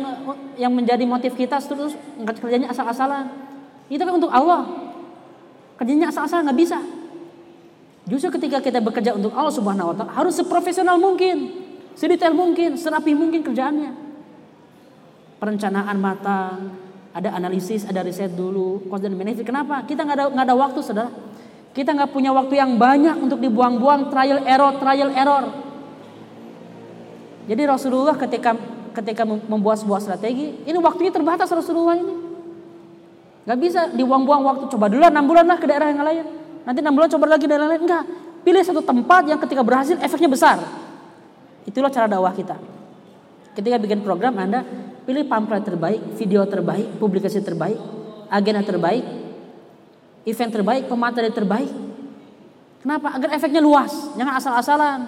yang 0.59 0.72
menjadi 0.75 1.07
motif 1.07 1.38
kita 1.38 1.62
terus 1.62 1.94
kerjanya 2.42 2.75
asal-asalan. 2.75 3.31
Itu 3.87 4.03
kan 4.03 4.18
untuk 4.18 4.35
Allah. 4.35 4.91
Kerjanya 5.76 6.12
asal-asalan 6.12 6.50
nggak 6.50 6.61
bisa. 6.61 6.78
Justru 8.06 8.35
ketika 8.35 8.58
kita 8.58 8.82
bekerja 8.82 9.14
untuk 9.14 9.30
Allah 9.30 9.54
Subhanahu 9.54 9.94
wa 9.94 9.94
taala 9.94 10.12
harus 10.18 10.35
seprofesional 10.35 10.98
mungkin, 10.98 11.54
sedetail 11.94 12.35
mungkin, 12.35 12.74
serapi 12.74 13.14
mungkin 13.14 13.46
kerjaannya. 13.46 13.94
Perencanaan 15.38 15.98
matang, 15.98 16.74
ada 17.14 17.30
analisis, 17.35 17.87
ada 17.87 18.02
riset 18.02 18.35
dulu, 18.35 18.87
cost 18.90 19.06
dan 19.06 19.14
benefit. 19.14 19.46
Kenapa? 19.46 19.87
Kita 19.87 20.02
nggak 20.02 20.16
ada 20.18 20.26
nggak 20.35 20.46
ada 20.50 20.56
waktu, 20.58 20.80
saudara. 20.82 21.11
Kita 21.72 21.94
nggak 21.94 22.11
punya 22.12 22.35
waktu 22.35 22.54
yang 22.58 22.76
banyak 22.76 23.16
untuk 23.22 23.38
dibuang-buang 23.40 24.12
trial 24.12 24.44
error, 24.44 24.76
trial 24.76 25.11
error. 25.14 25.44
Jadi 27.46 27.62
Rasulullah 27.66 28.14
ketika 28.14 28.54
ketika 28.92 29.24
membuat 29.24 29.80
sebuah 29.80 29.98
strategi, 29.98 30.62
ini 30.62 30.78
waktunya 30.78 31.11
terbatas 31.11 31.48
Rasulullah 31.48 31.96
ini. 31.96 32.21
Gak 33.42 33.59
bisa 33.59 33.81
dibuang-buang 33.90 34.42
waktu. 34.46 34.64
Coba 34.70 34.87
dulu 34.87 35.02
enam 35.02 35.24
bulan 35.26 35.46
lah 35.46 35.59
ke 35.59 35.66
daerah 35.66 35.90
yang 35.90 36.02
lain. 36.02 36.24
Nanti 36.62 36.78
enam 36.78 36.94
bulan 36.94 37.09
coba 37.11 37.24
lagi 37.37 37.44
daerah 37.46 37.66
lain. 37.66 37.83
Enggak. 37.83 38.05
Pilih 38.42 38.62
satu 38.62 38.83
tempat 38.83 39.26
yang 39.26 39.38
ketika 39.38 39.62
berhasil 39.62 39.98
efeknya 39.98 40.31
besar. 40.31 40.59
Itulah 41.66 41.90
cara 41.90 42.11
dakwah 42.11 42.35
kita. 42.35 42.59
Ketika 43.52 43.76
bikin 43.78 44.00
program 44.02 44.35
Anda 44.40 44.64
Pilih 45.02 45.26
pamflet 45.26 45.66
terbaik, 45.66 46.14
video 46.14 46.46
terbaik, 46.46 47.02
publikasi 47.02 47.42
terbaik, 47.42 47.74
agenda 48.31 48.62
terbaik, 48.62 49.02
event 50.22 50.52
terbaik, 50.55 50.87
pemateri 50.87 51.35
terbaik. 51.35 51.70
Kenapa? 52.87 53.18
Agar 53.18 53.35
efeknya 53.35 53.59
luas, 53.59 53.90
jangan 54.14 54.38
asal-asalan. 54.38 54.98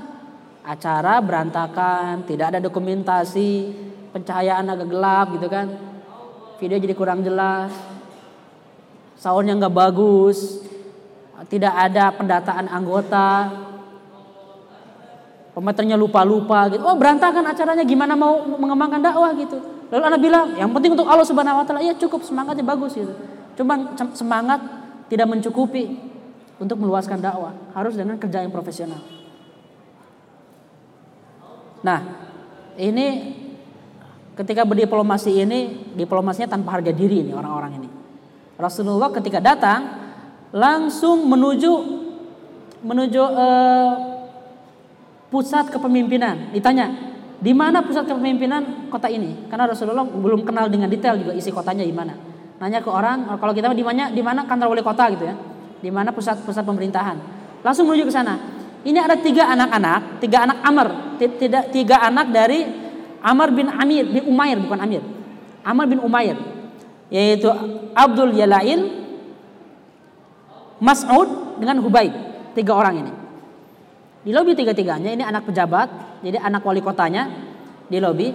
Acara 0.66 1.22
berantakan, 1.22 2.26
tidak 2.26 2.50
ada 2.50 2.58
dokumentasi, 2.58 3.70
pencahayaan 4.10 4.66
agak 4.66 4.90
gelap 4.90 5.26
gitu 5.38 5.46
kan. 5.46 5.66
Video 6.58 6.78
jadi 6.82 6.94
kurang 6.98 7.22
jelas. 7.22 7.93
Soundnya 9.24 9.56
nggak 9.56 9.72
bagus, 9.72 10.60
tidak 11.48 11.72
ada 11.72 12.12
pendataan 12.12 12.68
anggota, 12.68 13.48
Pematernya 15.54 15.94
lupa-lupa 15.94 16.66
gitu. 16.66 16.82
Oh 16.82 16.98
berantakan 16.98 17.46
acaranya 17.46 17.86
gimana 17.86 18.18
mau 18.18 18.42
mengembangkan 18.42 18.98
dakwah 18.98 19.30
gitu. 19.38 19.54
Lalu 19.86 20.02
anak 20.02 20.20
bilang, 20.20 20.46
yang 20.58 20.66
penting 20.74 20.98
untuk 20.98 21.06
Allah 21.06 21.22
Subhanahu 21.22 21.62
wa 21.62 21.64
taala, 21.64 21.78
ya 21.78 21.94
cukup 21.94 22.26
semangatnya 22.26 22.66
bagus 22.66 22.98
gitu. 22.98 23.14
Cuman 23.54 23.94
semangat 24.18 24.58
tidak 25.06 25.30
mencukupi 25.30 25.94
untuk 26.58 26.82
meluaskan 26.82 27.22
dakwah, 27.22 27.54
harus 27.70 27.94
dengan 27.94 28.18
kerja 28.18 28.42
yang 28.42 28.50
profesional. 28.50 28.98
Nah, 31.86 32.02
ini 32.74 33.06
ketika 34.34 34.66
berdiplomasi 34.66 35.38
ini, 35.38 35.94
diplomasinya 35.94 36.50
tanpa 36.50 36.82
harga 36.82 36.90
diri 36.90 37.22
ini 37.22 37.30
orang-orang 37.30 37.78
ini. 37.78 37.93
Rasulullah 38.54 39.10
ketika 39.10 39.42
datang 39.42 40.04
langsung 40.54 41.26
menuju 41.26 41.72
menuju 42.84 43.22
uh, 43.22 43.92
pusat 45.32 45.66
kepemimpinan. 45.74 46.54
Ditanya, 46.54 46.94
di 47.42 47.50
mana 47.50 47.82
pusat 47.82 48.06
kepemimpinan 48.06 48.86
kota 48.92 49.10
ini? 49.10 49.50
Karena 49.50 49.66
Rasulullah 49.66 50.06
belum 50.06 50.46
kenal 50.46 50.70
dengan 50.70 50.86
detail 50.86 51.18
juga 51.18 51.34
isi 51.34 51.50
kotanya 51.50 51.82
di 51.82 51.90
mana. 51.90 52.14
Nanya 52.62 52.78
ke 52.78 52.86
orang, 52.86 53.26
kalau 53.42 53.50
kita 53.50 53.74
di 53.74 53.82
mana 53.82 54.14
di 54.14 54.22
mana 54.22 54.46
kantor 54.46 54.78
wali 54.78 54.84
kota 54.84 55.10
gitu 55.10 55.26
ya. 55.26 55.34
Di 55.82 55.90
mana 55.90 56.14
pusat 56.14 56.38
pusat 56.46 56.62
pemerintahan. 56.62 57.16
Langsung 57.66 57.90
menuju 57.90 58.06
ke 58.06 58.14
sana. 58.14 58.38
Ini 58.84 59.00
ada 59.00 59.16
tiga 59.16 59.48
anak-anak, 59.48 60.20
tiga 60.20 60.44
anak 60.44 60.58
Amr, 60.60 60.88
tidak 61.18 61.72
tiga 61.72 62.04
anak 62.04 62.28
dari 62.30 62.68
Amr 63.24 63.48
bin 63.56 63.72
Amir 63.72 64.04
bin 64.04 64.28
Umair 64.28 64.60
bukan 64.60 64.76
Amir. 64.76 65.02
Amr 65.64 65.88
bin 65.88 66.04
Umair 66.04 66.36
yaitu 67.14 67.46
Abdul 67.94 68.34
Yalain, 68.34 68.90
Mas'ud 70.82 71.62
dengan 71.62 71.78
Hubaib. 71.78 72.10
Tiga 72.58 72.74
orang 72.74 73.06
ini. 73.06 73.12
Di 74.26 74.34
lobi 74.34 74.58
tiga-tiganya 74.58 75.14
ini 75.14 75.22
anak 75.22 75.46
pejabat, 75.46 76.18
jadi 76.26 76.42
anak 76.42 76.66
wali 76.66 76.82
kotanya 76.82 77.30
di 77.86 78.02
lobi. 78.02 78.34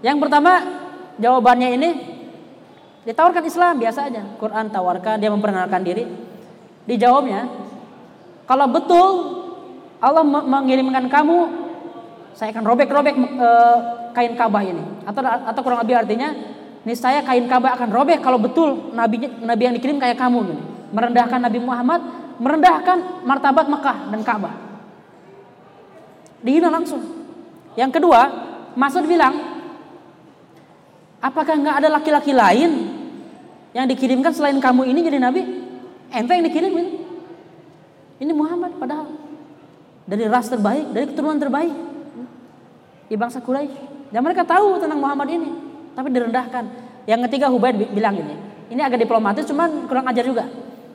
Yang 0.00 0.16
pertama 0.24 0.52
jawabannya 1.20 1.68
ini 1.76 1.90
ditawarkan 3.04 3.44
Islam 3.44 3.76
biasa 3.76 4.08
aja. 4.08 4.24
Quran 4.40 4.72
tawarkan, 4.72 5.20
dia 5.20 5.28
memperkenalkan 5.28 5.84
diri. 5.84 6.08
Dijawabnya, 6.88 7.44
kalau 8.48 8.66
betul 8.72 9.08
Allah 10.00 10.24
mengirimkan 10.24 11.06
kamu, 11.12 11.38
saya 12.32 12.50
akan 12.56 12.64
robek-robek 12.64 13.14
e, 13.14 13.48
kain 14.16 14.34
Ka'bah 14.34 14.64
ini. 14.64 14.82
Atau 15.06 15.22
atau 15.22 15.60
kurang 15.62 15.82
lebih 15.86 15.98
artinya, 15.98 16.34
nih 16.82 16.98
saya 16.98 17.22
kain 17.22 17.46
Ka'bah 17.46 17.78
akan 17.78 17.90
robek 17.94 18.18
kalau 18.22 18.38
betul 18.42 18.90
nabi 18.94 19.30
nabi 19.40 19.62
yang 19.70 19.74
dikirim 19.74 19.98
kayak 20.02 20.18
kamu 20.18 20.38
gini. 20.46 20.62
Merendahkan 20.92 21.40
Nabi 21.40 21.56
Muhammad, 21.56 22.00
merendahkan 22.36 23.24
martabat 23.24 23.64
Mekah 23.64 24.12
dan 24.12 24.20
Ka'bah. 24.20 24.52
Dihina 26.44 26.68
langsung. 26.68 27.00
Yang 27.80 27.96
kedua, 27.96 28.28
Masud 28.76 29.08
bilang, 29.08 29.32
apakah 31.16 31.56
nggak 31.56 31.76
ada 31.80 31.88
laki-laki 31.88 32.36
lain 32.36 32.92
yang 33.72 33.88
dikirimkan 33.88 34.36
selain 34.36 34.60
kamu 34.60 34.84
ini 34.84 35.00
jadi 35.00 35.16
nabi? 35.16 35.42
Ente 36.12 36.32
yang 36.36 36.44
dikirim 36.44 36.72
ini. 36.76 36.92
Ini 38.20 38.32
Muhammad 38.36 38.76
padahal 38.76 39.08
dari 40.04 40.28
ras 40.28 40.52
terbaik, 40.52 40.92
dari 40.92 41.08
keturunan 41.08 41.40
terbaik 41.40 41.72
di 43.08 43.16
bangsa 43.16 43.40
Quraisy. 43.40 44.12
Dan 44.12 44.20
mereka 44.20 44.44
tahu 44.44 44.76
tentang 44.76 45.00
Muhammad 45.00 45.24
ini, 45.32 45.48
tapi 45.92 46.08
direndahkan. 46.12 46.64
Yang 47.08 47.20
ketiga 47.28 47.50
Hubaid 47.50 47.92
bilang 47.92 48.14
ini, 48.14 48.34
ini 48.70 48.80
agak 48.80 49.02
diplomatis, 49.02 49.42
cuman 49.48 49.90
kurang 49.90 50.06
ajar 50.06 50.22
juga. 50.22 50.46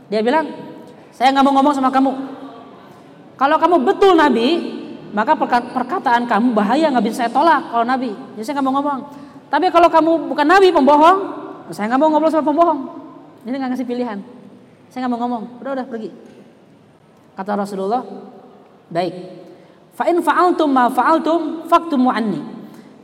Dia 0.07 0.23
bilang, 0.23 0.47
saya 1.11 1.35
nggak 1.35 1.45
mau 1.45 1.53
ngomong 1.59 1.73
sama 1.75 1.91
kamu. 1.91 2.11
Kalau 3.37 3.57
kamu 3.59 3.75
betul 3.85 4.17
nabi, 4.17 4.47
maka 5.13 5.37
perkataan 5.71 6.25
kamu 6.25 6.57
bahaya 6.57 6.89
nggak 6.89 7.05
bisa 7.05 7.27
saya 7.27 7.31
tolak 7.31 7.69
kalau 7.69 7.85
nabi. 7.85 8.15
Jadi 8.35 8.43
saya 8.43 8.53
nggak 8.57 8.67
mau 8.71 8.75
ngomong. 8.81 8.99
Tapi 9.47 9.65
kalau 9.71 9.87
kamu 9.91 10.11
bukan 10.31 10.47
nabi 10.47 10.73
pembohong, 10.73 11.17
saya 11.69 11.91
nggak 11.91 12.01
mau 12.01 12.09
ngobrol 12.09 12.31
sama 12.31 12.47
pembohong. 12.47 12.79
Ini 13.45 13.55
nggak 13.55 13.71
ngasih 13.75 13.87
pilihan. 13.87 14.19
Saya 14.89 15.05
nggak 15.05 15.11
mau 15.13 15.21
ngomong. 15.27 15.43
Udah 15.61 15.71
udah 15.77 15.85
pergi. 15.85 16.09
Kata 17.37 17.53
Rasulullah, 17.53 18.01
baik. 18.89 19.13
Fa 19.93 20.09
in 20.09 20.21
fa'altum 20.25 20.69
ma 20.73 20.89
fa'altum 20.89 21.69
faktumu 21.69 22.09
anni. 22.09 22.56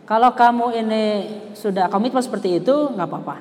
Kalau 0.03 0.35
kamu 0.35 0.65
ini 0.83 1.03
sudah 1.55 1.87
komitmen 1.87 2.19
seperti 2.19 2.59
itu, 2.59 2.91
nggak 2.91 3.07
apa-apa. 3.07 3.35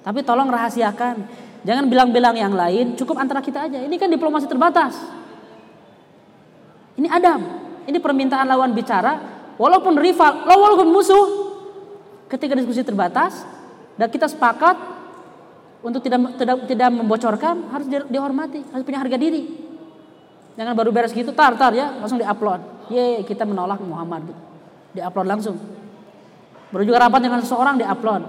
Tapi 0.00 0.24
tolong 0.24 0.48
rahasiakan. 0.48 1.44
Jangan 1.66 1.84
bilang-bilang 1.90 2.32
yang 2.38 2.54
lain, 2.54 2.94
cukup 2.96 3.20
antara 3.20 3.42
kita 3.42 3.68
aja. 3.68 3.82
Ini 3.82 3.96
kan 4.00 4.08
diplomasi 4.08 4.48
terbatas. 4.48 4.96
Ini 6.96 7.10
Adam. 7.10 7.40
Ini 7.86 7.98
permintaan 8.02 8.50
lawan 8.50 8.74
bicara, 8.74 9.18
walaupun 9.60 9.94
rival, 9.94 10.46
walaupun 10.46 10.88
musuh. 10.90 11.26
Ketika 12.26 12.58
diskusi 12.58 12.82
terbatas 12.82 13.46
dan 13.94 14.10
kita 14.10 14.26
sepakat 14.26 14.74
untuk 15.86 16.02
tidak 16.02 16.34
tidak, 16.34 16.66
tidak 16.66 16.88
membocorkan, 16.90 17.70
harus 17.70 17.86
dihormati, 18.10 18.66
harus 18.74 18.82
punya 18.82 18.98
harga 18.98 19.14
diri. 19.14 19.46
Jangan 20.58 20.74
baru 20.74 20.90
beres 20.90 21.14
gitu, 21.14 21.30
tar 21.30 21.54
tar 21.54 21.70
ya, 21.76 21.94
langsung 22.00 22.18
diupload. 22.18 22.90
Ye, 22.90 23.22
kita 23.22 23.46
menolak 23.46 23.78
Muhammad. 23.84 24.26
Diupload 24.96 25.28
langsung. 25.28 25.75
Baru 26.70 26.82
juga 26.82 27.06
rapat 27.06 27.20
dengan 27.22 27.40
seseorang 27.42 27.78
diupload. 27.78 28.22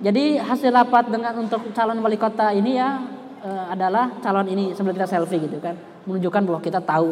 Jadi 0.00 0.40
hasil 0.40 0.72
rapat 0.72 1.12
dengan 1.12 1.36
untuk 1.44 1.70
calon 1.76 2.00
wali 2.00 2.16
kota 2.16 2.54
ini 2.56 2.80
ya 2.80 3.04
e, 3.44 3.50
adalah 3.76 4.16
calon 4.24 4.48
ini 4.48 4.72
sebelum 4.72 4.96
kita 4.96 5.08
selfie 5.10 5.44
gitu 5.44 5.60
kan, 5.60 5.76
menunjukkan 6.08 6.42
bahwa 6.48 6.60
kita 6.64 6.80
tahu 6.80 7.10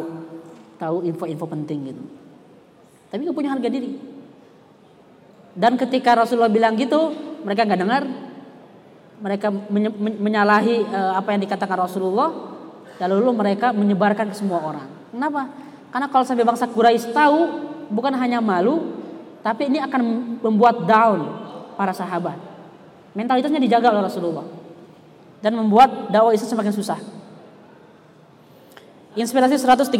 tahu 0.81 1.05
info-info 1.05 1.45
penting 1.45 1.93
gitu. 1.93 2.01
Tapi 3.13 3.19
nggak 3.21 3.37
punya 3.37 3.53
harga 3.53 3.69
diri. 3.69 3.91
Dan 5.53 5.77
ketika 5.77 6.17
Rasulullah 6.17 6.49
bilang 6.49 6.73
gitu, 6.79 7.13
mereka 7.45 7.67
nggak 7.67 7.81
dengar, 7.81 8.03
mereka 9.21 9.47
menyalahi 9.99 10.75
e, 10.87 10.99
apa 11.13 11.29
yang 11.35 11.41
dikatakan 11.45 11.77
Rasulullah, 11.77 12.49
Lalu 13.07 13.31
mereka 13.31 13.71
menyebarkan 13.71 14.27
ke 14.27 14.35
semua 14.35 14.59
orang. 14.59 14.87
Kenapa? 15.15 15.47
Karena 15.87 16.11
kalau 16.11 16.27
sampai 16.27 16.43
bangsa 16.43 16.67
Quraisy 16.67 17.15
tahu, 17.15 17.39
bukan 17.87 18.11
hanya 18.19 18.43
malu, 18.43 18.98
tapi 19.39 19.71
ini 19.71 19.79
akan 19.79 20.01
membuat 20.43 20.83
down 20.83 21.19
para 21.79 21.95
sahabat. 21.95 22.35
Mentalitasnya 23.15 23.59
dijaga 23.59 23.91
oleh 23.95 24.03
Rasulullah. 24.05 24.45
Dan 25.39 25.55
membuat 25.55 26.11
dakwah 26.11 26.35
Islam 26.35 26.59
semakin 26.59 26.73
susah. 26.75 26.99
Inspirasi 29.15 29.55
132. 29.55 29.95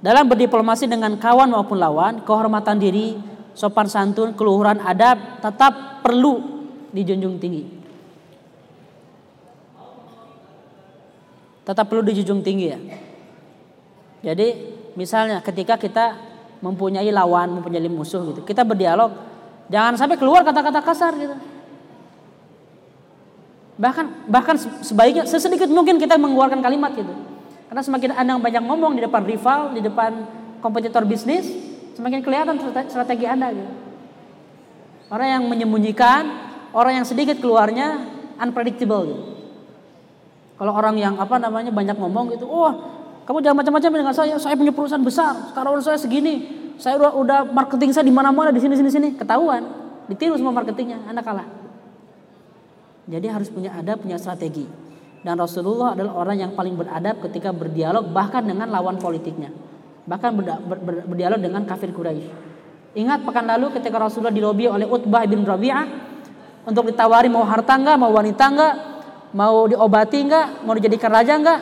Dalam 0.00 0.24
berdiplomasi 0.28 0.88
dengan 0.88 1.16
kawan 1.20 1.52
maupun 1.52 1.76
lawan, 1.76 2.24
kehormatan 2.24 2.80
diri, 2.80 3.16
sopan 3.52 3.88
santun, 3.88 4.32
keluhuran 4.32 4.80
adab 4.80 5.40
tetap 5.44 6.00
perlu 6.00 6.64
dijunjung 6.92 7.36
tinggi. 7.36 7.84
tetap 11.64 11.88
perlu 11.88 12.04
dijunjung 12.04 12.44
tinggi 12.44 12.66
ya. 12.68 12.78
Jadi 14.32 14.48
misalnya 14.94 15.40
ketika 15.40 15.80
kita 15.80 16.33
mempunyai 16.64 17.12
lawan, 17.12 17.60
mempunyai 17.60 17.84
musuh 17.92 18.24
gitu, 18.32 18.40
kita 18.40 18.64
berdialog, 18.64 19.12
jangan 19.68 20.00
sampai 20.00 20.16
keluar 20.16 20.40
kata-kata 20.40 20.80
kasar 20.80 21.12
gitu. 21.20 21.36
Bahkan 23.76 24.30
bahkan 24.32 24.56
sebaiknya 24.80 25.28
sesedikit 25.28 25.68
mungkin 25.68 26.00
kita 26.00 26.16
mengeluarkan 26.16 26.64
kalimat 26.64 26.96
gitu. 26.96 27.12
Karena 27.68 27.82
semakin 27.84 28.10
Anda 28.16 28.40
banyak 28.40 28.64
ngomong 28.64 28.96
di 28.96 29.02
depan 29.04 29.22
rival, 29.26 29.76
di 29.76 29.82
depan 29.84 30.24
kompetitor 30.64 31.04
bisnis, 31.04 31.44
semakin 31.98 32.24
kelihatan 32.24 32.56
strategi 32.88 33.26
Anda 33.28 33.50
gitu. 33.52 33.72
Orang 35.10 35.28
yang 35.28 35.42
menyembunyikan, 35.50 36.22
orang 36.72 37.02
yang 37.02 37.06
sedikit 37.06 37.36
keluarnya 37.42 38.08
unpredictable 38.40 39.04
gitu. 39.04 39.22
Kalau 40.54 40.70
orang 40.70 40.94
yang 40.96 41.18
apa 41.18 41.34
namanya 41.42 41.74
banyak 41.74 41.98
ngomong 41.98 42.30
gitu, 42.38 42.46
wah 42.46 42.93
kamu 43.24 43.38
jangan 43.40 43.58
macam-macam 43.64 43.90
dengan 43.90 44.14
saya, 44.14 44.36
saya 44.36 44.54
punya 44.54 44.72
perusahaan 44.72 45.00
besar, 45.00 45.52
sekarang 45.52 45.80
saya 45.80 45.96
segini, 45.96 46.34
saya 46.76 47.00
udah, 47.00 47.48
marketing 47.48 47.90
saya 47.96 48.04
di 48.04 48.12
mana-mana 48.12 48.52
di 48.52 48.60
sini 48.60 48.76
sini 48.76 48.90
sini, 48.92 49.08
ketahuan, 49.16 49.64
ditiru 50.08 50.36
semua 50.36 50.52
marketingnya, 50.52 51.08
anda 51.08 51.24
kalah. 51.24 51.48
Jadi 53.04 53.26
harus 53.28 53.48
punya 53.52 53.76
ada 53.76 53.96
punya 54.00 54.16
strategi. 54.16 54.64
Dan 55.24 55.40
Rasulullah 55.40 55.96
adalah 55.96 56.20
orang 56.20 56.36
yang 56.36 56.52
paling 56.52 56.76
beradab 56.76 57.24
ketika 57.24 57.48
berdialog 57.48 58.12
bahkan 58.12 58.44
dengan 58.44 58.68
lawan 58.68 59.00
politiknya. 59.00 59.48
Bahkan 60.04 60.30
ber, 60.36 60.44
ber, 60.60 60.78
ber, 60.84 60.94
berdialog 61.08 61.40
dengan 61.40 61.64
kafir 61.64 61.92
Quraisy. 61.96 62.28
Ingat 62.96 63.24
pekan 63.24 63.48
lalu 63.48 63.72
ketika 63.72 63.96
Rasulullah 63.96 64.32
dilobi 64.32 64.68
oleh 64.68 64.84
Utbah 64.84 65.24
bin 65.24 65.48
Rabi'ah 65.48 65.84
untuk 66.68 66.92
ditawari 66.92 67.32
mau 67.32 67.44
harta 67.44 67.76
enggak, 67.76 67.96
mau 67.96 68.12
wanita 68.12 68.44
enggak, 68.52 68.74
Mau 69.34 69.66
diobati 69.66 70.18
enggak? 70.22 70.62
Mau 70.62 70.74
dijadikan 70.78 71.10
raja 71.10 71.34
enggak? 71.34 71.60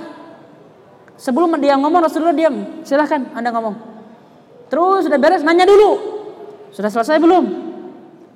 Sebelum 1.23 1.55
dia 1.63 1.79
ngomong 1.79 2.03
Rasulullah 2.03 2.35
diam. 2.35 2.83
Silahkan 2.83 3.31
Anda 3.31 3.55
ngomong. 3.55 3.79
Terus 4.67 5.07
sudah 5.07 5.23
beres 5.23 5.47
nanya 5.47 5.63
dulu. 5.63 5.91
Sudah 6.75 6.91
selesai 6.91 7.23
belum? 7.23 7.45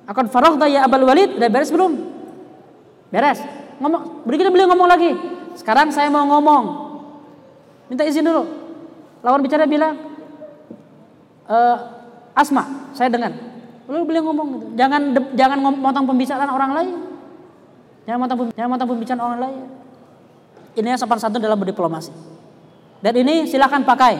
Akan 0.07 0.31
faragh 0.31 0.55
ya 0.71 0.87
Abul 0.87 1.03
Walid, 1.03 1.35
sudah 1.35 1.51
beres 1.51 1.67
belum? 1.67 1.91
Beres. 3.11 3.43
Ngomong, 3.83 4.23
berikutnya 4.23 4.55
beliau 4.55 4.71
ngomong 4.71 4.87
lagi. 4.87 5.11
Sekarang 5.59 5.91
saya 5.91 6.07
mau 6.07 6.23
ngomong. 6.31 6.63
Minta 7.91 8.07
izin 8.07 8.23
dulu. 8.23 8.47
Lawan 9.19 9.43
bicara 9.43 9.67
bilang, 9.67 9.99
e, 11.43 11.57
Asma, 12.31 12.93
saya 12.95 13.11
dengar. 13.11 13.35
Lalu 13.91 14.03
beliau 14.07 14.31
ngomong 14.31 14.47
gitu. 14.55 14.65
Jangan 14.79 15.01
jangan 15.35 15.57
ngomong 15.59 16.07
pembicaraan 16.07 16.51
orang 16.51 16.71
lain. 16.71 16.95
Jangan 18.07 18.19
mata 18.23 18.33
jangan 18.55 18.71
mata 18.71 18.85
pembicaraan 18.87 19.23
orang 19.27 19.41
lain. 19.43 19.61
Ini 20.79 20.95
yang 20.95 20.99
sopan 21.01 21.19
santun 21.19 21.43
dalam 21.43 21.59
berdiplomasi. 21.59 22.36
Dan 23.01 23.13
ini 23.21 23.45
silakan 23.45 23.85
pakai. 23.85 24.15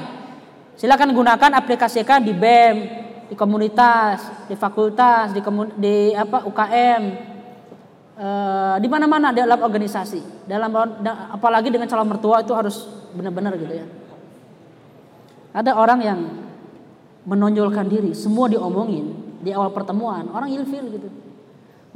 Silakan 0.78 1.10
gunakan 1.14 1.52
aplikasikan 1.58 2.22
di 2.22 2.38
BEM, 2.38 2.76
di 3.28 3.36
komunitas, 3.36 4.46
di 4.46 4.54
fakultas, 4.54 5.34
di 5.34 5.42
komun, 5.42 5.74
di 5.74 6.14
apa 6.14 6.46
UKM, 6.46 7.04
eh, 8.18 8.76
di 8.78 8.88
mana-mana 8.88 9.34
dalam 9.34 9.58
organisasi. 9.58 10.46
Dalam 10.46 10.70
apalagi 11.34 11.74
dengan 11.74 11.90
calon 11.90 12.06
mertua 12.06 12.46
itu 12.46 12.54
harus 12.54 12.86
benar-benar 13.18 13.58
gitu 13.58 13.74
ya. 13.74 13.86
Ada 15.58 15.74
orang 15.74 16.00
yang 16.06 16.20
menonjolkan 17.26 17.90
diri, 17.90 18.14
semua 18.14 18.46
diomongin 18.46 19.42
di 19.42 19.50
awal 19.50 19.74
pertemuan, 19.74 20.30
orang 20.30 20.54
ilfil 20.54 20.86
gitu. 20.94 21.10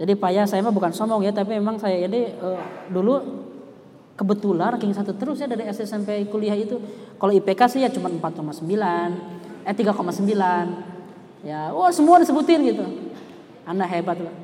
Jadi 0.01 0.17
payah 0.17 0.49
saya 0.49 0.65
mah 0.65 0.73
bukan 0.73 0.89
sombong 0.89 1.21
ya, 1.21 1.29
tapi 1.29 1.61
memang 1.61 1.77
saya 1.77 2.09
ini 2.09 2.33
uh, 2.41 2.57
dulu 2.89 3.21
kebetulan 4.15 4.77
ranking 4.77 4.93
satu 4.93 5.15
terus 5.17 5.41
ya 5.41 5.47
dari 5.47 5.67
SD 5.67 5.87
sampai 5.87 6.27
kuliah 6.27 6.55
itu. 6.55 6.77
Kalau 7.17 7.31
IPK 7.33 7.61
sih 7.69 7.81
ya 7.83 7.89
cuma 7.89 8.09
4,9, 8.09 8.61
eh 9.65 9.75
3,9. 9.75 11.41
Ya, 11.41 11.73
wah 11.73 11.89
oh, 11.89 11.91
semua 11.93 12.21
disebutin 12.21 12.61
gitu. 12.69 12.85
Anda 13.65 13.85
hebat 13.89 14.21
loh. 14.21 14.35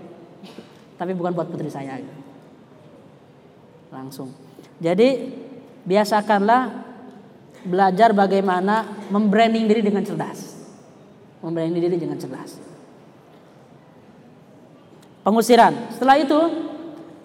Tapi 0.97 1.13
bukan 1.13 1.33
buat 1.37 1.49
putri 1.49 1.69
saya 1.69 2.01
gitu. 2.01 2.15
Langsung. 3.93 4.33
Jadi 4.81 5.29
biasakanlah 5.85 6.85
belajar 7.65 8.17
bagaimana 8.17 9.07
membranding 9.13 9.69
diri 9.69 9.85
dengan 9.85 10.01
cerdas. 10.01 10.57
Membranding 11.45 11.81
diri 11.85 11.97
dengan 12.01 12.17
cerdas 12.17 12.67
pengusiran. 15.27 15.91
Setelah 15.91 16.23
itu 16.23 16.39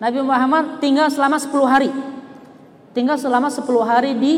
Nabi 0.03 0.18
Muhammad 0.26 0.82
tinggal 0.82 1.07
selama 1.07 1.38
10 1.38 1.55
hari. 1.70 1.90
Tinggal 2.93 3.16
selama 3.16 3.49
10 3.49 3.64
hari 3.84 4.12
di 4.16 4.34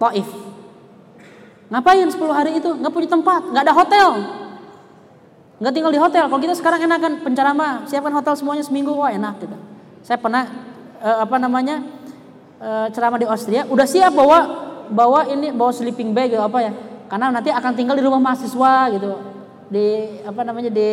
Taif. 0.00 0.28
Ngapain 1.68 2.08
10 2.08 2.16
hari 2.32 2.56
itu? 2.56 2.68
Nggak 2.68 2.92
punya 2.92 3.08
tempat, 3.08 3.42
nggak 3.52 3.64
ada 3.64 3.74
hotel. 3.76 4.08
Nggak 5.60 5.72
tinggal 5.72 5.92
di 5.92 6.00
hotel. 6.00 6.24
Kalau 6.28 6.40
kita 6.40 6.54
sekarang 6.56 6.80
enak 6.84 6.98
kan 7.00 7.12
penceramah, 7.20 7.72
siapkan 7.88 8.12
hotel 8.12 8.34
semuanya 8.36 8.64
seminggu, 8.64 8.92
wah 8.96 9.12
enak 9.12 9.40
gitu. 9.44 9.56
Saya 10.04 10.18
pernah 10.18 10.48
eh, 11.00 11.18
apa 11.22 11.36
namanya 11.36 11.84
eh, 12.60 12.86
ceramah 12.92 13.20
di 13.20 13.28
Austria, 13.28 13.68
udah 13.68 13.86
siap 13.86 14.16
bawa 14.16 14.38
bawa 14.88 15.28
ini 15.28 15.52
bawa 15.52 15.72
sleeping 15.72 16.12
bag 16.16 16.32
gitu 16.32 16.42
apa 16.42 16.58
ya? 16.60 16.72
Karena 17.08 17.28
nanti 17.28 17.52
akan 17.52 17.72
tinggal 17.76 17.96
di 17.96 18.04
rumah 18.04 18.20
mahasiswa 18.20 18.74
gitu. 18.96 19.12
Di 19.68 19.86
apa 20.24 20.40
namanya 20.44 20.72
di 20.72 20.90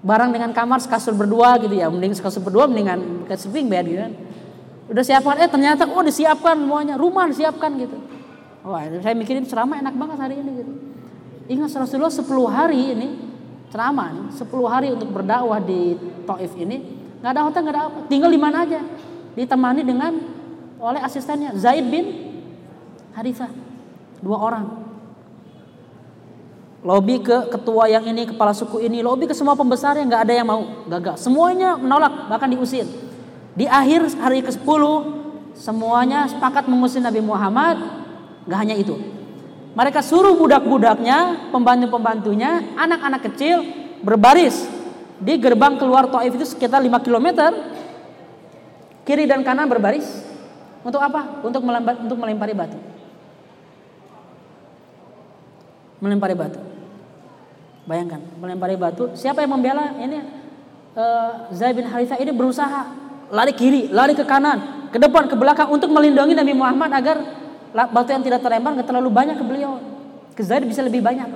barang 0.00 0.30
dengan 0.32 0.50
kamar 0.56 0.80
sekasur 0.80 1.12
berdua 1.12 1.60
gitu 1.60 1.76
ya 1.76 1.92
mending 1.92 2.16
sekasur 2.16 2.40
berdua 2.40 2.64
mendingan 2.64 3.28
sleeping 3.36 3.68
bed 3.68 3.84
gitu 3.84 4.00
kan 4.00 4.12
udah 4.90 5.04
siapkan. 5.06 5.38
Eh 5.38 5.48
ternyata 5.48 5.86
oh 5.86 6.02
disiapkan 6.02 6.58
semuanya. 6.58 6.94
Rumah 6.98 7.30
disiapkan 7.30 7.70
gitu. 7.78 7.96
Wah 8.66 8.84
saya 9.00 9.14
mikirin 9.16 9.46
ceramah 9.46 9.80
enak 9.80 9.94
banget 9.96 10.18
hari 10.18 10.34
ini 10.42 10.50
gitu. 10.60 10.72
Ingat 11.50 11.70
Rasulullah 11.74 12.12
10 12.12 12.26
hari 12.46 12.80
ini 12.94 13.08
ceramah 13.70 14.10
nih 14.12 14.26
10 14.34 14.46
hari 14.66 14.88
untuk 14.94 15.10
berdakwah 15.10 15.58
di 15.62 15.98
Taif 16.26 16.52
ini 16.58 17.00
nggak 17.22 17.30
ada 17.30 17.42
hotel 17.46 17.60
nggak 17.64 17.74
ada 17.74 17.82
apa. 17.88 17.98
Tinggal 18.10 18.30
di 18.30 18.40
mana 18.40 18.66
aja. 18.66 18.80
Ditemani 19.38 19.82
dengan 19.86 20.12
oleh 20.82 21.00
asistennya 21.00 21.54
Zaid 21.54 21.86
bin 21.86 22.06
Harithah 23.14 23.50
dua 24.20 24.36
orang. 24.36 24.66
Lobby 26.80 27.20
ke 27.20 27.52
ketua 27.52 27.92
yang 27.92 28.08
ini, 28.08 28.24
kepala 28.24 28.56
suku 28.56 28.80
ini, 28.80 29.04
lobby 29.04 29.28
ke 29.28 29.36
semua 29.36 29.52
pembesar 29.52 30.00
yang 30.00 30.08
nggak 30.08 30.24
ada 30.24 30.32
yang 30.32 30.48
mau. 30.48 30.64
Gagal. 30.88 31.20
Semuanya 31.20 31.76
menolak, 31.76 32.32
bahkan 32.32 32.48
diusir. 32.48 32.88
Di 33.58 33.66
akhir 33.66 34.14
hari 34.18 34.40
ke-10 34.46 34.82
semuanya 35.58 36.30
sepakat 36.30 36.70
mengusir 36.70 37.02
Nabi 37.02 37.18
Muhammad. 37.18 37.78
Gak 38.46 38.58
hanya 38.58 38.78
itu. 38.78 38.96
Mereka 39.74 40.02
suruh 40.02 40.34
budak-budaknya, 40.34 41.50
pembantu-pembantunya, 41.54 42.74
anak-anak 42.74 43.22
kecil 43.30 43.62
berbaris 44.02 44.66
di 45.20 45.36
gerbang 45.36 45.76
keluar 45.76 46.08
Taif 46.10 46.32
itu 46.34 46.46
sekitar 46.48 46.82
5 46.82 47.04
km. 47.04 47.28
Kiri 49.06 49.28
dan 49.28 49.46
kanan 49.46 49.70
berbaris. 49.70 50.06
Untuk 50.80 50.98
apa? 50.98 51.44
Untuk 51.44 51.60
melempar, 51.60 52.00
untuk 52.00 52.16
melempari 52.16 52.56
batu. 52.56 52.78
Melempari 56.00 56.34
batu. 56.34 56.60
Bayangkan, 57.84 58.20
melempari 58.40 58.80
batu. 58.80 59.12
Siapa 59.12 59.44
yang 59.44 59.52
membela? 59.52 59.92
Ini 60.00 60.18
uh, 60.96 61.52
Zaid 61.52 61.76
bin 61.76 61.84
Haritha 61.84 62.16
ini 62.16 62.32
berusaha 62.32 63.09
lari 63.30 63.52
kiri, 63.54 63.88
lari 63.90 64.12
ke 64.18 64.26
kanan, 64.26 64.90
ke 64.90 64.98
depan, 64.98 65.30
ke 65.30 65.34
belakang 65.38 65.70
untuk 65.70 65.90
melindungi 65.90 66.34
Nabi 66.34 66.52
Muhammad 66.52 66.90
agar 66.94 67.16
batu 67.70 68.10
yang 68.10 68.22
tidak 68.26 68.42
terlempar 68.42 68.74
nggak 68.74 68.88
terlalu 68.90 69.10
banyak 69.10 69.38
ke 69.38 69.44
beliau. 69.46 69.78
Ke 70.34 70.42
Zaid 70.42 70.66
bisa 70.66 70.82
lebih 70.82 71.02
banyak. 71.02 71.26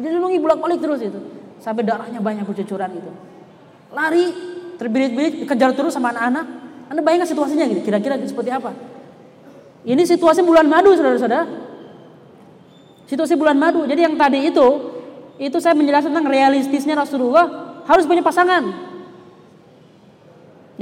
Dilindungi 0.00 0.40
bolak-balik 0.40 0.80
terus 0.80 1.04
itu. 1.04 1.20
Sampai 1.60 1.86
darahnya 1.86 2.18
banyak 2.18 2.42
bercucuran 2.42 2.90
itu 2.96 3.12
lari 3.92 4.24
terbirit-birit 4.80 5.44
dikejar 5.44 5.76
terus 5.76 5.92
sama 5.94 6.10
anak-anak. 6.10 6.46
Anda 6.88 7.00
bayangkan 7.00 7.28
situasinya 7.28 7.64
gitu, 7.68 7.80
kira-kira 7.84 8.20
seperti 8.24 8.50
apa? 8.52 8.72
Ini 9.84 10.02
situasi 10.04 10.44
bulan 10.44 10.68
madu 10.68 10.92
saudara-saudara. 10.92 11.48
Situasi 13.08 13.36
bulan 13.36 13.56
madu. 13.56 13.84
Jadi 13.84 14.00
yang 14.04 14.16
tadi 14.16 14.48
itu, 14.48 14.68
itu 15.40 15.56
saya 15.60 15.76
menjelaskan 15.76 16.12
tentang 16.12 16.28
realistisnya 16.28 16.96
Rasulullah 16.96 17.76
harus 17.84 18.04
punya 18.04 18.24
pasangan. 18.24 18.91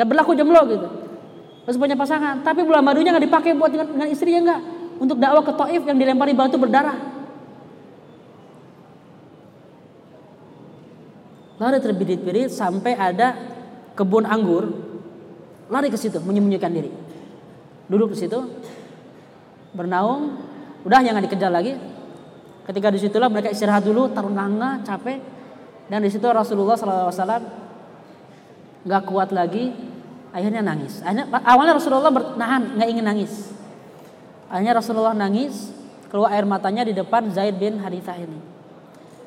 Gak 0.01 0.07
berlaku 0.09 0.33
jomblo 0.33 0.65
gitu. 0.65 0.89
Harus 1.69 1.77
punya 1.77 1.93
pasangan. 1.93 2.41
Tapi 2.41 2.65
bulan 2.65 2.81
madunya 2.81 3.13
nggak 3.13 3.29
dipakai 3.29 3.53
buat 3.53 3.69
dengan, 3.69 3.93
dengan 3.93 4.09
istrinya 4.09 4.41
nggak. 4.49 4.61
Untuk 4.97 5.21
dakwah 5.21 5.45
ke 5.45 5.53
Taif 5.53 5.83
yang 5.85 6.01
dilempari 6.01 6.33
batu 6.33 6.57
berdarah. 6.57 7.21
lari 11.61 11.77
terbirit-birit 11.77 12.49
sampai 12.49 12.97
ada 12.97 13.37
kebun 13.93 14.25
anggur, 14.25 14.73
lari 15.69 15.93
ke 15.93 16.01
situ 16.01 16.17
menyembunyikan 16.25 16.73
diri. 16.73 16.89
Duduk 17.85 18.17
di 18.17 18.25
situ, 18.25 18.41
bernaung, 19.77 20.41
udah 20.89 21.05
jangan 21.05 21.21
dikejar 21.21 21.53
lagi. 21.53 21.77
Ketika 22.65 22.89
di 22.89 22.97
situlah 22.97 23.29
mereka 23.29 23.53
istirahat 23.53 23.85
dulu, 23.85 24.09
taruh 24.09 24.33
nanga, 24.33 24.81
capek, 24.89 25.21
dan 25.93 26.01
di 26.01 26.09
situ 26.09 26.25
Rasulullah 26.25 26.81
SAW 26.81 27.45
nggak 28.81 29.03
kuat 29.05 29.37
lagi, 29.37 29.69
akhirnya 30.31 30.63
nangis. 30.63 31.03
Akhirnya, 31.03 31.27
awalnya 31.43 31.75
Rasulullah 31.79 32.11
bernahan, 32.11 32.79
nggak 32.79 32.89
ingin 32.91 33.07
nangis. 33.07 33.33
Akhirnya 34.51 34.75
Rasulullah 34.79 35.15
nangis, 35.15 35.71
keluar 36.11 36.35
air 36.35 36.47
matanya 36.47 36.83
di 36.83 36.95
depan 36.95 37.31
Zaid 37.31 37.59
bin 37.59 37.79
Harithah 37.79 38.19
ini. 38.19 38.39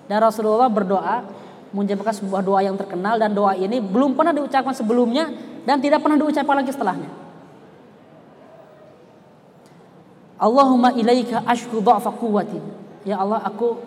Dan 0.07 0.19
Rasulullah 0.19 0.67
berdoa, 0.67 1.23
mengucapkan 1.71 2.13
sebuah 2.13 2.41
doa 2.43 2.59
yang 2.61 2.75
terkenal 2.75 3.17
dan 3.17 3.33
doa 3.33 3.55
ini 3.57 3.81
belum 3.81 4.13
pernah 4.13 4.35
diucapkan 4.35 4.75
sebelumnya 4.75 5.31
dan 5.63 5.81
tidak 5.81 6.03
pernah 6.03 6.19
diucapkan 6.19 6.55
lagi 6.59 6.71
setelahnya. 6.75 7.09
Allahumma 10.37 10.91
ilaika 10.91 11.41
ashku 11.47 11.79
dha'fa 11.79 12.13
quwwati. 12.19 12.59
Ya 13.07 13.19
Allah, 13.19 13.39
aku 13.47 13.79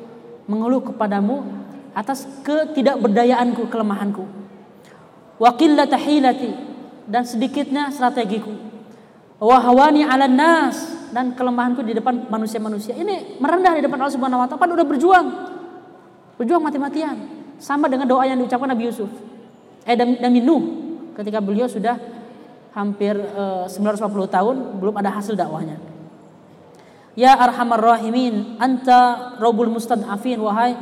mengeluh 0.48 0.80
kepadamu 0.88 1.44
atas 1.92 2.24
ketidakberdayaanku, 2.44 3.68
kelemahanku. 3.68 4.24
Wa 5.36 5.52
qillata 5.52 6.00
hilati 6.00 6.75
dan 7.06 7.22
sedikitnya 7.24 7.90
strategiku. 7.94 8.52
Wa 9.38 9.62
hawani 9.62 10.02
'alan 10.02 10.34
nas 10.34 10.76
dan 11.14 11.32
kelemahanku 11.32 11.80
di 11.86 11.96
depan 11.96 12.26
manusia-manusia. 12.28 12.92
Ini 12.98 13.40
merendah 13.40 13.78
di 13.78 13.82
depan 13.86 13.98
Allah 13.98 14.14
Subhanahu 14.14 14.42
wa 14.42 14.46
taala. 14.46 14.60
Padahal 14.60 14.78
udah 14.82 14.88
berjuang. 14.88 15.26
Berjuang 16.36 16.62
mati-matian. 16.62 17.16
Sama 17.56 17.88
dengan 17.88 18.04
doa 18.04 18.28
yang 18.28 18.36
diucapkan 18.36 18.68
Nabi 18.68 18.92
Yusuf. 18.92 19.08
Eh 19.86 19.96
Nabi 19.96 20.44
Nuh 20.44 20.62
ketika 21.16 21.40
beliau 21.40 21.64
sudah 21.64 21.96
hampir 22.76 23.16
eh, 23.16 23.64
950 23.70 24.28
tahun 24.28 24.56
belum 24.76 24.94
ada 25.00 25.16
hasil 25.16 25.32
dakwahnya. 25.32 25.80
Ya 27.16 27.32
arhamar 27.32 27.80
rahimin, 27.80 28.60
anta 28.60 29.32
robul 29.40 29.72
mustad'afin 29.72 30.36
wahai 30.36 30.76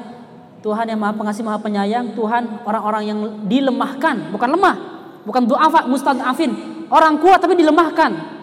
Tuhan 0.67 0.91
yang 0.91 0.99
Maha 0.99 1.15
Pengasih 1.15 1.47
Maha 1.47 1.63
Penyayang, 1.63 2.19
Tuhan 2.19 2.67
orang-orang 2.67 3.03
yang 3.07 3.19
dilemahkan, 3.47 4.35
bukan 4.35 4.49
lemah, 4.59 4.77
bukan 5.25 5.43
du'afa 5.49 5.89
mustad'afin, 5.89 6.51
orang 6.93 7.19
kuat 7.19 7.41
tapi 7.41 7.57
dilemahkan. 7.59 8.37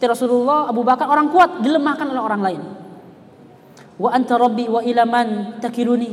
Rasulullah 0.00 0.72
Abu 0.72 0.80
Bakar 0.80 1.12
orang 1.12 1.28
kuat 1.28 1.60
dilemahkan 1.60 2.08
oleh 2.08 2.22
orang 2.24 2.40
lain. 2.40 2.60
Wa 4.00 4.16
anta 4.16 4.40
rabbi 4.40 4.64
wa 4.64 4.80
ilaman 4.80 5.60
takiluni. 5.60 6.08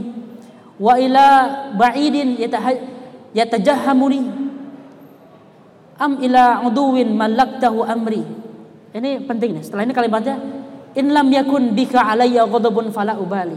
Wa 0.76 1.00
ila 1.00 1.28
ba'idin 1.72 2.36
yatajahamuni 3.32 4.22
am 6.04 6.20
ila 6.20 6.68
uduwin 6.68 7.16
malaktahu 7.16 7.88
amri. 7.88 8.28
Ini 8.92 9.24
penting 9.24 9.56
nih. 9.56 9.64
Setelah 9.64 9.88
ini 9.88 9.96
kalimatnya 9.96 10.36
in 11.00 11.16
lam 11.16 11.32
yakun 11.32 11.72
bika 11.72 12.04
alayya 12.12 12.44
ghadabun 12.44 12.92
fala 12.92 13.16
ubali. 13.16 13.56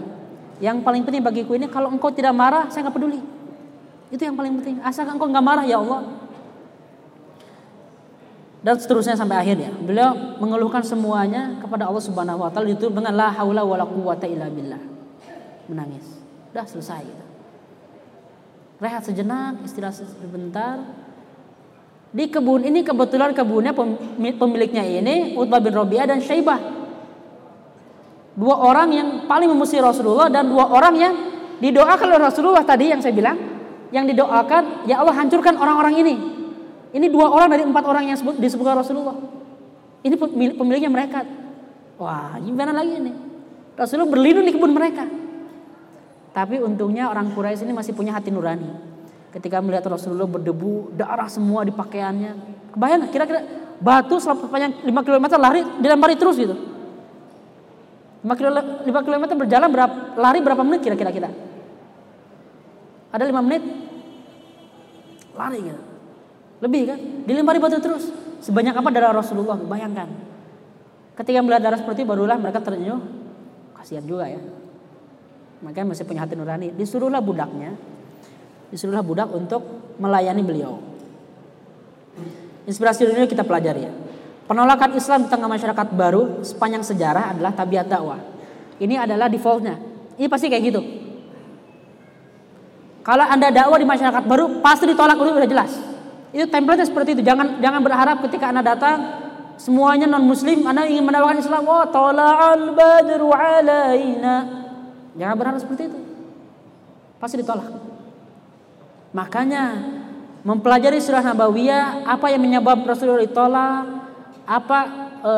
Yang 0.63 0.87
paling 0.87 1.03
penting 1.03 1.27
bagiku 1.27 1.59
ini 1.59 1.67
kalau 1.67 1.91
engkau 1.91 2.15
tidak 2.15 2.39
marah 2.39 2.71
saya 2.71 2.87
nggak 2.87 2.95
peduli 2.95 3.40
itu 4.11 4.23
yang 4.23 4.35
paling 4.35 4.59
penting 4.61 4.77
asalkan 4.83 5.17
engkau 5.17 5.31
nggak 5.31 5.45
marah 5.45 5.67
ya 5.67 5.79
Allah 5.79 6.03
dan 8.61 8.77
seterusnya 8.77 9.17
sampai 9.17 9.41
akhirnya 9.41 9.73
beliau 9.73 10.37
mengeluhkan 10.37 10.85
semuanya 10.85 11.57
kepada 11.63 11.89
Allah 11.89 12.05
Subhanahu 12.05 12.45
wa 12.45 12.51
taala 12.53 12.69
itu 12.69 12.93
dengan 12.93 13.17
la 13.17 13.33
haula 13.33 13.65
wala 13.65 13.89
quwata 13.89 14.29
illa 14.29 14.53
billah 14.53 14.83
menangis 15.71 16.21
Udah 16.51 16.67
selesai 16.67 17.07
gitu. 17.07 17.25
Rehat 18.83 19.03
sejenak, 19.07 19.63
istirahat 19.63 19.95
sebentar. 19.95 20.83
Di 22.11 22.27
kebun 22.27 22.67
ini 22.67 22.83
kebetulan 22.83 23.31
kebunnya 23.31 23.71
pemiliknya 24.19 24.83
ini 24.83 25.39
Utbah 25.39 25.63
bin 25.63 25.71
Robiah 25.71 26.11
dan 26.11 26.19
Syaibah. 26.19 26.59
Dua 28.35 28.57
orang 28.57 28.89
yang 28.91 29.09
paling 29.31 29.47
memusuhi 29.47 29.79
Rasulullah 29.79 30.27
dan 30.27 30.51
dua 30.51 30.67
orang 30.75 30.95
yang 30.99 31.15
didoakan 31.63 32.07
oleh 32.11 32.23
Rasulullah 32.25 32.67
tadi 32.67 32.91
yang 32.91 32.99
saya 32.99 33.15
bilang. 33.15 33.39
Yang 33.91 34.15
didoakan, 34.15 34.87
ya 34.87 35.03
Allah 35.03 35.15
hancurkan 35.19 35.59
orang-orang 35.59 35.95
ini. 35.99 36.15
Ini 36.91 37.07
dua 37.11 37.31
orang 37.31 37.55
dari 37.55 37.63
empat 37.67 37.85
orang 37.87 38.11
yang 38.11 38.19
disebutkan 38.39 38.79
Rasulullah. 38.79 39.15
Ini 40.03 40.15
pemiliknya 40.55 40.91
mereka. 40.91 41.27
Wah, 41.99 42.39
gimana 42.41 42.75
lagi 42.75 42.99
ini? 42.99 43.13
Rasulullah 43.75 44.11
berlindung 44.11 44.47
di 44.47 44.53
kebun 44.55 44.73
mereka. 44.75 45.05
Tapi 46.31 46.63
untungnya 46.63 47.11
orang 47.11 47.35
Quraisy 47.35 47.67
ini 47.67 47.75
masih 47.75 47.95
punya 47.95 48.15
hati 48.15 48.31
nurani. 48.31 48.71
Ketika 49.35 49.63
melihat 49.63 49.87
Rasulullah 49.91 50.27
berdebu, 50.27 50.95
darah 50.95 51.27
semua 51.27 51.63
di 51.67 51.75
pakaiannya. 51.75 52.33
Kebayang 52.75 53.11
kira-kira 53.11 53.43
batu 53.83 54.19
sepanjang 54.23 54.87
5 54.87 54.91
km 55.07 55.27
lari 55.39 55.63
dilempari 55.83 56.15
terus 56.15 56.39
gitu. 56.39 56.55
5 58.23 58.29
km, 58.37 58.57
5 58.87 59.07
km 59.07 59.25
berjalan 59.39 59.69
berapa, 59.71 59.95
lari 60.19 60.39
berapa 60.43 60.63
menit 60.63 60.87
kira-kira 60.87 61.11
kita? 61.11 61.31
Ada 63.11 63.27
5 63.27 63.47
menit? 63.47 63.63
Lari 65.35 65.59
gitu. 65.63 65.83
Lebih 66.61 66.83
kan? 66.87 66.99
Dilempari 67.27 67.59
batu 67.59 67.79
terus. 67.83 68.11
Sebanyak 68.41 68.77
apa 68.77 68.89
darah 68.93 69.13
Rasulullah? 69.17 69.59
Bayangkan. 69.59 70.09
Ketika 71.17 71.45
melihat 71.45 71.63
darah 71.65 71.79
seperti 71.81 72.05
itu 72.05 72.09
barulah 72.09 72.37
mereka 72.41 72.65
ternyuh. 72.65 73.01
Kasihan 73.77 74.05
juga 74.05 74.29
ya. 74.29 74.41
Makanya 75.61 75.93
masih 75.93 76.05
punya 76.09 76.25
hati 76.25 76.37
nurani. 76.37 76.73
Disuruhlah 76.73 77.21
budaknya, 77.21 77.77
disuruhlah 78.73 79.05
budak 79.05 79.29
untuk 79.29 79.61
melayani 80.01 80.41
beliau. 80.41 80.81
Inspirasi 82.65 83.09
dunia 83.09 83.29
kita 83.29 83.45
pelajari 83.45 83.89
ya. 83.89 83.93
Penolakan 84.49 84.97
Islam 84.97 85.25
di 85.25 85.29
tengah 85.31 85.47
masyarakat 85.47 85.87
baru 85.95 86.43
sepanjang 86.43 86.83
sejarah 86.83 87.37
adalah 87.37 87.53
tabiat 87.55 87.87
dakwah. 87.87 88.21
Ini 88.81 89.05
adalah 89.05 89.29
defaultnya. 89.29 89.77
Ini 90.17 90.27
pasti 90.29 90.49
kayak 90.49 90.65
gitu. 90.65 90.81
Kalau 93.01 93.25
anda 93.25 93.49
dakwah 93.49 93.81
di 93.81 93.89
masyarakat 93.89 94.23
baru 94.29 94.61
pasti 94.61 94.85
ditolak 94.85 95.17
udah 95.17 95.49
jelas. 95.49 95.73
Itu 96.31 96.47
template 96.47 96.85
seperti 96.85 97.17
itu. 97.17 97.23
Jangan 97.25 97.59
jangan 97.59 97.81
berharap 97.81 98.17
ketika 98.29 98.53
anda 98.53 98.63
datang 98.63 98.99
semuanya 99.57 100.07
non 100.07 100.25
muslim 100.25 100.63
anda 100.69 100.85
ingin 100.85 101.03
menawarkan 101.03 101.41
Islam. 101.41 101.65
Oh, 101.65 101.85
tola'al 101.89 102.77
badru 102.77 103.33
alaina. 103.33 104.37
Jangan 105.17 105.35
berharap 105.35 105.59
seperti 105.59 105.91
itu. 105.91 105.99
Pasti 107.19 107.41
ditolak. 107.41 107.69
Makanya 109.11 109.63
mempelajari 110.47 111.03
surah 111.03 111.25
Nabawiyah, 111.25 112.07
apa 112.07 112.31
yang 112.31 112.41
menyebabkan 112.41 112.87
Rasulullah 112.87 113.27
ditolak, 113.27 113.83
apa 114.47 114.79
e, 115.21 115.33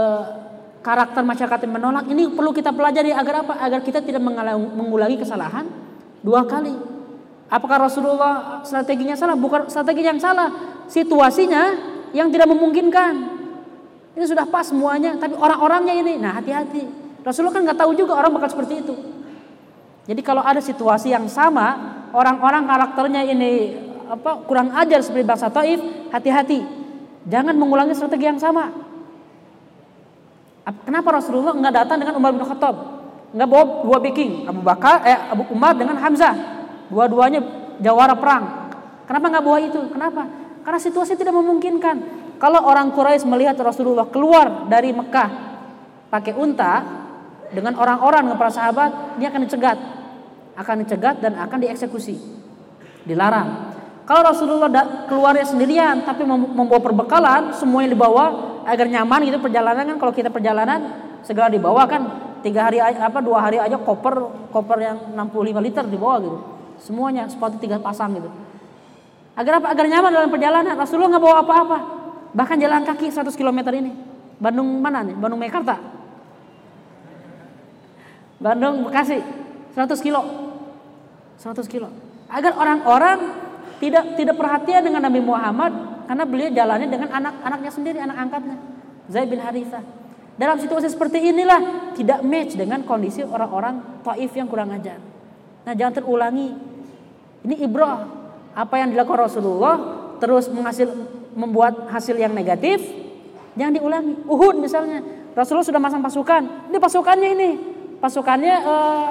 karakter 0.85 1.25
masyarakat 1.25 1.59
yang 1.65 1.75
menolak, 1.81 2.05
ini 2.13 2.29
perlu 2.31 2.53
kita 2.53 2.71
pelajari 2.71 3.11
agar 3.17 3.49
apa? 3.49 3.55
Agar 3.65 3.81
kita 3.81 4.05
tidak 4.05 4.21
mengulangi 4.53 5.17
kesalahan 5.17 5.67
dua 6.21 6.45
kali. 6.45 6.92
Apakah 7.53 7.85
Rasulullah 7.85 8.65
strateginya 8.65 9.13
salah? 9.13 9.37
Bukan 9.37 9.69
strategi 9.69 10.01
yang 10.01 10.17
salah, 10.17 10.81
situasinya 10.89 11.77
yang 12.17 12.33
tidak 12.33 12.49
memungkinkan. 12.49 13.13
Ini 14.17 14.25
sudah 14.25 14.49
pas 14.49 14.65
semuanya, 14.65 15.21
tapi 15.21 15.37
orang-orangnya 15.37 15.93
ini, 16.01 16.17
nah 16.17 16.41
hati-hati. 16.41 16.89
Rasulullah 17.21 17.53
kan 17.53 17.63
nggak 17.69 17.81
tahu 17.85 17.93
juga 17.93 18.17
orang 18.17 18.33
bakal 18.41 18.57
seperti 18.57 18.81
itu. 18.81 18.97
Jadi 20.09 20.21
kalau 20.25 20.41
ada 20.41 20.65
situasi 20.65 21.13
yang 21.13 21.29
sama, 21.29 21.77
orang-orang 22.17 22.65
karakternya 22.65 23.21
ini 23.29 23.53
apa 24.09 24.45
kurang 24.49 24.73
ajar 24.73 25.05
seperti 25.05 25.25
bangsa 25.25 25.53
Taif, 25.53 25.81
hati-hati. 26.09 26.65
Jangan 27.29 27.53
mengulangi 27.53 27.93
strategi 27.93 28.33
yang 28.33 28.41
sama. 28.41 28.73
Kenapa 30.89 31.21
Rasulullah 31.21 31.53
nggak 31.53 31.75
datang 31.85 32.01
dengan 32.01 32.17
Umar 32.17 32.33
bin 32.33 32.45
Khattab? 32.49 32.77
Nggak 33.33 33.49
bawa 33.49 33.65
dua 33.85 33.99
biking, 34.01 34.45
Abu 34.45 34.61
Bakar, 34.61 35.05
eh 35.05 35.17
Abu 35.33 35.49
Umar 35.53 35.73
dengan 35.73 35.97
Hamzah. 35.97 36.52
Dua-duanya 36.93 37.41
jawara 37.81 38.13
perang. 38.13 38.69
Kenapa 39.09 39.33
nggak 39.33 39.45
bawa 39.45 39.59
itu? 39.65 39.81
Kenapa? 39.89 40.29
Karena 40.61 40.77
situasi 40.77 41.17
tidak 41.17 41.33
memungkinkan. 41.33 42.21
Kalau 42.37 42.61
orang 42.69 42.93
Quraisy 42.93 43.25
melihat 43.25 43.57
Rasulullah 43.65 44.05
keluar 44.13 44.69
dari 44.69 44.93
Mekah 44.93 45.31
pakai 46.13 46.37
unta 46.37 46.85
dengan 47.49 47.81
orang-orang 47.81 48.29
dengan 48.29 48.37
para 48.37 48.53
sahabat, 48.53 49.17
dia 49.17 49.33
akan 49.33 49.41
dicegat. 49.49 49.79
Akan 50.53 50.85
dicegat 50.85 51.25
dan 51.25 51.41
akan 51.41 51.59
dieksekusi. 51.65 52.21
Dilarang. 53.09 53.73
Kalau 54.05 54.21
Rasulullah 54.27 54.69
keluarnya 55.09 55.49
sendirian 55.49 56.05
tapi 56.05 56.29
membawa 56.29 56.83
perbekalan, 56.83 57.57
semuanya 57.57 57.95
dibawa 57.97 58.53
agar 58.67 58.87
nyaman 58.87 59.27
gitu 59.27 59.39
perjalanan 59.41 59.85
kan 59.95 59.97
kalau 59.99 60.13
kita 60.15 60.29
perjalanan 60.31 60.81
segera 61.23 61.51
dibawa 61.51 61.87
kan 61.87 62.03
tiga 62.43 62.67
hari 62.67 62.83
apa 62.83 63.23
dua 63.23 63.39
hari 63.43 63.59
aja 63.59 63.79
koper 63.79 64.51
koper 64.51 64.79
yang 64.83 64.99
65 65.15 65.63
liter 65.63 65.85
dibawa 65.87 66.19
gitu 66.23 66.39
semuanya 66.83 67.31
sepatu 67.31 67.57
tiga 67.63 67.79
pasang 67.79 68.19
gitu 68.19 68.29
agar 69.39 69.63
apa 69.63 69.73
agar 69.73 69.87
nyaman 69.87 70.11
dalam 70.11 70.31
perjalanan 70.35 70.75
Rasulullah 70.75 71.17
nggak 71.17 71.25
bawa 71.25 71.37
apa-apa 71.47 71.79
Bahkan 72.33 72.57
jalan 72.57 72.83
kaki 72.89 73.13
100 73.13 73.37
km 73.37 73.61
ini. 73.77 73.93
Bandung 74.41 74.81
mana 74.81 75.05
nih? 75.05 75.15
Bandung 75.15 75.39
Mekarta. 75.39 75.77
Bandung 78.41 78.89
Bekasi 78.89 79.21
100 79.77 80.01
kilo. 80.01 80.23
100 81.39 81.69
kilo. 81.69 81.93
Agar 82.33 82.57
orang-orang 82.57 83.19
tidak 83.79 84.17
tidak 84.17 84.37
perhatian 84.41 84.83
dengan 84.83 85.05
Nabi 85.05 85.21
Muhammad 85.21 85.73
karena 86.09 86.25
beliau 86.25 86.51
jalannya 86.51 86.89
dengan 86.89 87.09
anak-anaknya 87.13 87.71
sendiri, 87.71 87.99
anak 88.01 88.17
angkatnya. 88.17 88.57
Zaid 89.13 89.29
bin 89.29 89.39
Haritha. 89.39 89.85
Dalam 90.33 90.57
situasi 90.57 90.89
seperti 90.89 91.29
inilah 91.29 91.93
tidak 91.93 92.25
match 92.25 92.57
dengan 92.57 92.81
kondisi 92.89 93.21
orang-orang 93.21 94.01
Taif 94.01 94.33
yang 94.33 94.49
kurang 94.49 94.73
ajar. 94.73 94.97
Nah, 95.69 95.77
jangan 95.77 96.01
terulangi. 96.01 96.72
Ini 97.43 97.55
ibrah. 97.67 98.07
Apa 98.53 98.85
yang 98.85 98.93
dilakukan 98.93 99.33
Rasulullah 99.33 99.75
terus 100.21 100.47
menghasil 100.53 100.93
membuat 101.33 101.89
hasil 101.89 102.13
yang 102.21 102.37
negatif, 102.37 102.85
jangan 103.57 103.73
diulangi. 103.73 104.13
Uhud 104.29 104.61
misalnya, 104.61 105.01
Rasulullah 105.33 105.65
sudah 105.65 105.81
masang 105.81 106.05
pasukan, 106.05 106.69
ini 106.69 106.77
pasukannya 106.77 107.29
ini, 107.33 107.51
pasukannya 107.97 108.55
uh, 108.61 109.11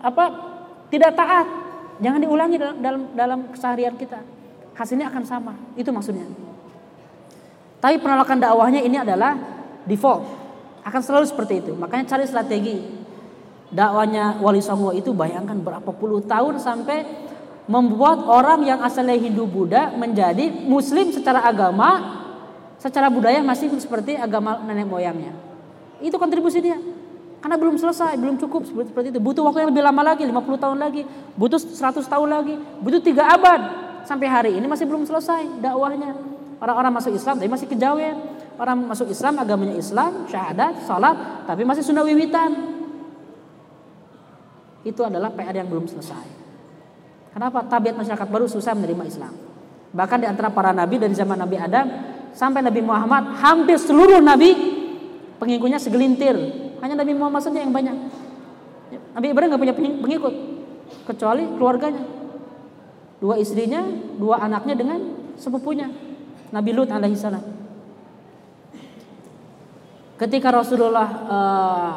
apa 0.00 0.24
tidak 0.88 1.12
taat, 1.12 1.44
jangan 2.00 2.24
diulangi 2.24 2.56
dalam 2.56 2.76
dalam, 2.80 3.02
dalam 3.12 3.38
keseharian 3.52 3.92
kita. 4.00 4.24
Hasilnya 4.72 5.12
akan 5.12 5.24
sama, 5.28 5.52
itu 5.76 5.92
maksudnya. 5.92 6.24
Tapi 7.76 8.00
penolakan 8.00 8.40
dakwahnya 8.40 8.80
ini 8.80 8.96
adalah 8.96 9.36
default, 9.84 10.24
akan 10.88 11.00
selalu 11.04 11.28
seperti 11.28 11.60
itu. 11.60 11.76
Makanya 11.76 12.08
cari 12.08 12.24
strategi. 12.24 13.04
Dakwanya 13.68 14.40
Wali 14.40 14.64
Songo 14.64 14.96
itu 14.96 15.12
bayangkan 15.12 15.60
berapa 15.60 15.92
puluh 15.92 16.24
tahun 16.24 16.56
sampai 16.60 17.28
membuat 17.70 18.26
orang 18.26 18.66
yang 18.66 18.82
asalnya 18.82 19.14
Hindu 19.14 19.46
Buddha 19.46 19.94
menjadi 19.94 20.50
Muslim 20.50 21.14
secara 21.14 21.46
agama, 21.46 22.22
secara 22.82 23.06
budaya 23.06 23.38
masih 23.42 23.70
seperti 23.78 24.18
agama 24.18 24.58
nenek 24.66 24.86
moyangnya. 24.86 25.32
Itu 26.02 26.18
kontribusi 26.18 26.58
dia. 26.58 26.78
Karena 27.42 27.58
belum 27.58 27.74
selesai, 27.74 28.14
belum 28.18 28.38
cukup 28.38 28.66
seperti 28.66 29.14
itu. 29.14 29.18
Butuh 29.18 29.42
waktu 29.42 29.66
yang 29.66 29.70
lebih 29.74 29.82
lama 29.82 30.02
lagi, 30.14 30.22
50 30.22 30.62
tahun 30.62 30.78
lagi, 30.78 31.02
butuh 31.34 31.58
100 31.58 32.06
tahun 32.06 32.28
lagi, 32.30 32.54
butuh 32.82 33.02
tiga 33.02 33.34
abad. 33.34 33.60
Sampai 34.06 34.26
hari 34.30 34.58
ini 34.58 34.66
masih 34.66 34.86
belum 34.86 35.06
selesai 35.06 35.62
dakwahnya. 35.62 36.14
Orang-orang 36.62 36.94
masuk 36.94 37.14
Islam 37.14 37.38
tapi 37.42 37.50
masih 37.50 37.66
kejawen. 37.66 38.16
Orang 38.58 38.86
masuk 38.86 39.10
Islam 39.10 39.42
agamanya 39.42 39.74
Islam, 39.74 40.26
syahadat, 40.30 40.86
salat, 40.86 41.46
tapi 41.46 41.66
masih 41.66 41.82
sunnah 41.82 42.06
wiwitan. 42.06 42.54
Itu 44.86 45.02
adalah 45.02 45.34
PR 45.34 45.54
yang 45.54 45.66
belum 45.66 45.90
selesai. 45.90 46.41
Kenapa 47.32 47.64
tabiat 47.64 47.96
masyarakat 47.96 48.28
baru 48.28 48.44
susah 48.44 48.76
menerima 48.76 49.04
Islam? 49.08 49.32
Bahkan 49.92 50.18
di 50.20 50.26
antara 50.28 50.52
para 50.52 50.72
nabi 50.72 51.00
dari 51.00 51.12
zaman 51.16 51.36
Nabi 51.36 51.56
Adam 51.56 51.86
sampai 52.32 52.60
Nabi 52.64 52.80
Muhammad, 52.84 53.36
hampir 53.40 53.76
seluruh 53.76 54.20
nabi 54.20 54.52
pengikutnya 55.40 55.80
segelintir. 55.80 56.36
Hanya 56.84 56.98
Nabi 56.98 57.12
Muhammad 57.16 57.40
saja 57.44 57.62
yang 57.62 57.72
banyak. 57.72 57.94
Nabi 59.16 59.26
Ibrahim 59.32 59.48
nggak 59.52 59.62
punya 59.62 59.76
pengikut 59.76 60.34
kecuali 61.08 61.46
keluarganya. 61.56 62.02
Dua 63.22 63.38
istrinya, 63.38 63.86
dua 64.18 64.42
anaknya 64.42 64.74
dengan 64.74 64.98
sepupunya. 65.38 65.88
Nabi 66.52 66.70
Lut 66.74 66.90
alaihissalam. 66.90 67.44
Ketika 70.18 70.50
Rasulullah 70.50 71.08
uh, 71.26 71.92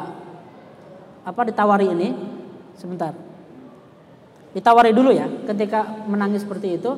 apa 1.26 1.40
ditawari 1.50 1.90
ini, 1.90 2.08
sebentar. 2.78 3.25
Ditawari 4.56 4.96
dulu 4.96 5.12
ya 5.12 5.28
ketika 5.52 5.84
menangis 6.08 6.40
seperti 6.40 6.80
itu. 6.80 6.96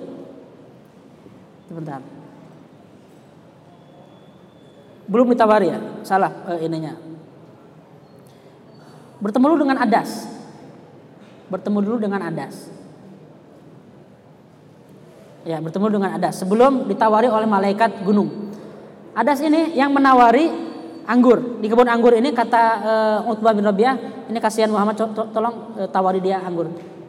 Sebentar. 1.66 1.98
Belum 5.10 5.26
ditawari 5.26 5.74
ya, 5.74 5.78
salah 6.06 6.30
eh, 6.54 6.70
ininya. 6.70 6.94
Bertemu 9.18 9.44
dulu 9.50 9.60
dengan 9.66 9.82
Adas. 9.82 10.30
Bertemu 11.50 11.78
dulu 11.82 11.96
dengan 11.98 12.20
Adas. 12.22 12.70
Ya, 15.42 15.58
bertemu 15.58 15.98
dengan 15.98 16.14
Adas 16.14 16.38
sebelum 16.38 16.86
ditawari 16.86 17.26
oleh 17.26 17.48
malaikat 17.48 18.06
gunung. 18.06 18.54
Adas 19.18 19.42
ini 19.42 19.74
yang 19.74 19.90
menawari 19.90 20.46
anggur. 21.08 21.58
Di 21.58 21.66
kebun 21.66 21.88
anggur 21.88 22.14
ini 22.14 22.30
kata 22.30 22.62
uh, 23.24 23.32
Utbah 23.32 23.56
bin 23.56 23.64
Rabi'ah, 23.64 24.28
ini 24.28 24.38
kasihan 24.38 24.70
Muhammad 24.70 24.94
tolong 25.32 25.74
uh, 25.74 25.88
tawari 25.88 26.20
dia 26.20 26.38
anggur. 26.44 26.68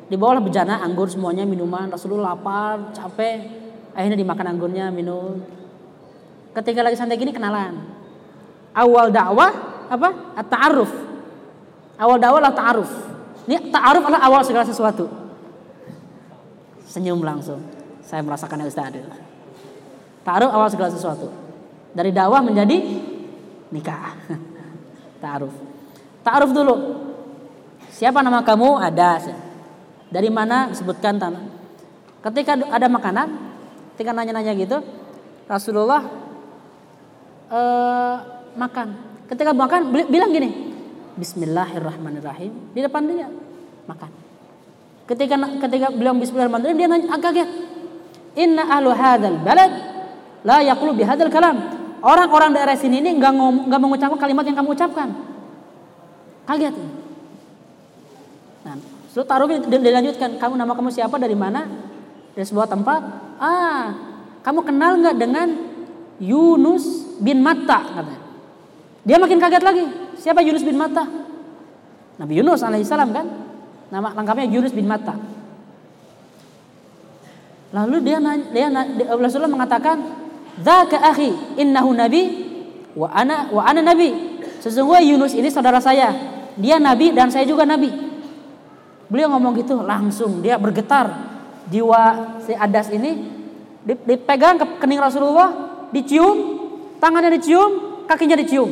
Di 0.09 0.17
bawah 0.17 0.41
bejana 0.41 0.81
anggur 0.81 1.05
semuanya 1.05 1.45
minuman. 1.45 1.93
Rasulullah 1.93 2.33
lapar, 2.33 2.91
capek. 2.97 3.45
Akhirnya 3.93 4.17
dimakan 4.17 4.45
anggurnya, 4.57 4.89
minum. 4.89 5.37
Ketika 6.57 6.81
lagi 6.81 6.97
santai 6.97 7.21
gini 7.21 7.29
kenalan. 7.29 7.77
Awal 8.73 9.13
dakwah 9.13 9.53
apa? 9.85 10.09
At-ta'aruf. 10.33 10.89
Awal 11.99 12.17
dakwah 12.17 12.39
adalah 12.41 12.55
ta'aruf. 12.57 12.91
Ini 13.45 13.69
ta'aruf 13.69 14.03
adalah 14.07 14.21
awal 14.25 14.41
segala 14.41 14.65
sesuatu. 14.65 15.05
Senyum 16.89 17.21
langsung. 17.21 17.61
Saya 18.01 18.25
merasakan 18.25 18.65
Ustaz. 18.65 18.97
Ta'aruf 20.25 20.49
awal 20.49 20.69
segala 20.73 20.89
sesuatu. 20.89 21.29
Dari 21.93 22.09
dakwah 22.09 22.41
menjadi 22.41 22.77
nikah. 23.69 24.17
Ta'aruf. 25.21 25.53
Ta'aruf 26.25 26.49
dulu. 26.49 26.75
Siapa 27.93 28.23
nama 28.25 28.41
kamu? 28.41 28.79
Ada. 28.79 29.11
Dari 30.09 30.29
mana 30.33 30.73
disebutkan 30.73 31.21
tanah. 31.21 31.43
Ketika 32.25 32.57
ada 32.57 32.89
makanan, 32.89 33.27
ketika 33.93 34.11
nanya-nanya 34.11 34.57
gitu, 34.57 34.81
Rasulullah 35.45 36.01
uh, 37.53 38.15
makan. 38.57 38.87
Ketika 39.29 39.53
makan 39.53 39.93
bilang 40.09 40.33
gini, 40.33 40.73
Bismillahirrahmanirrahim 41.13 42.73
di 42.73 42.79
depan 42.81 43.05
dia 43.05 43.29
makan. 43.85 44.11
Ketika 45.05 45.35
ketika 45.67 45.87
bilang 45.93 46.17
Bismillahirrahmanirrahim 46.17 46.79
dia 46.79 46.89
nanya 46.89 47.07
agak 47.13 47.33
kaget. 47.33 47.49
Inna 48.39 48.63
ahlu 48.65 48.93
hadzal 48.93 49.41
balad 49.41 49.71
la 50.47 50.63
yaqulu 50.65 50.97
bihadzal 50.97 51.29
kalam. 51.29 51.57
Orang-orang 51.99 52.55
daerah 52.55 52.79
sini 52.79 53.03
ini 53.03 53.19
nggak 53.19 53.31
nggak 53.67 53.79
mengucapkan 53.81 54.19
kalimat 54.21 54.47
yang 54.47 54.57
kamu 54.57 54.73
ucapkan. 54.73 55.09
Kaget. 56.47 56.73
Nah, 56.73 56.98
Lalu 59.09 59.25
taruh 59.25 59.47
dilanjutkan, 59.65 60.37
kamu 60.37 60.53
nama 60.53 60.77
kamu 60.77 60.93
siapa 60.93 61.17
dari 61.17 61.33
mana? 61.33 61.65
Dari 62.37 62.45
sebuah 62.45 62.69
tempat. 62.69 63.01
Ah, 63.41 63.97
kamu 64.45 64.63
kenal 64.63 64.95
nggak 65.01 65.17
dengan 65.17 65.47
Yunus 66.21 67.17
bin? 67.17 67.41
Katanya. 67.43 68.19
Dia 69.03 69.17
makin 69.17 69.39
kaget 69.41 69.63
lagi. 69.63 69.85
Siapa 70.19 70.43
Yunus 70.43 70.61
bin 70.61 70.77
Matta? 70.77 71.07
Nabi 72.19 72.33
Yunus 72.37 72.61
alaihissalam 72.61 73.09
kan? 73.15 73.25
Nama 73.89 74.13
lengkapnya 74.13 74.45
Yunus 74.45 74.75
bin 74.75 74.85
Matta. 74.85 75.15
Lalu 77.69 78.01
dia 78.01 78.17
dia, 78.49 78.67
dia 78.69 79.07
Rasulullah 79.13 79.49
mengatakan, 79.49 80.01
"Dzaka 80.59 80.97
akhi, 81.13 81.57
innahu 81.57 81.93
nabi 81.93 82.21
wa 82.97 83.07
ana 83.13 83.47
wa 83.53 83.61
ana 83.61 83.81
nabi." 83.81 84.41
Sesungguhnya 84.59 85.05
Yunus 85.05 85.37
ini 85.37 85.47
saudara 85.47 85.79
saya. 85.79 86.11
Dia 86.59 86.81
nabi 86.81 87.15
dan 87.15 87.31
saya 87.31 87.47
juga 87.47 87.63
nabi. 87.63 88.08
Beliau 89.09 89.33
ngomong 89.33 89.57
gitu 89.57 89.81
langsung 89.81 90.39
dia 90.39 90.61
bergetar. 90.61 91.09
Jiwa 91.69 92.37
si 92.45 92.53
Adas 92.53 92.89
ini 92.93 93.25
dipegang 93.85 94.57
ke 94.57 94.65
kening 94.81 95.01
Rasulullah, 95.01 95.49
dicium, 95.89 96.37
tangannya 97.01 97.33
dicium, 97.37 98.05
kakinya 98.05 98.37
dicium. 98.37 98.69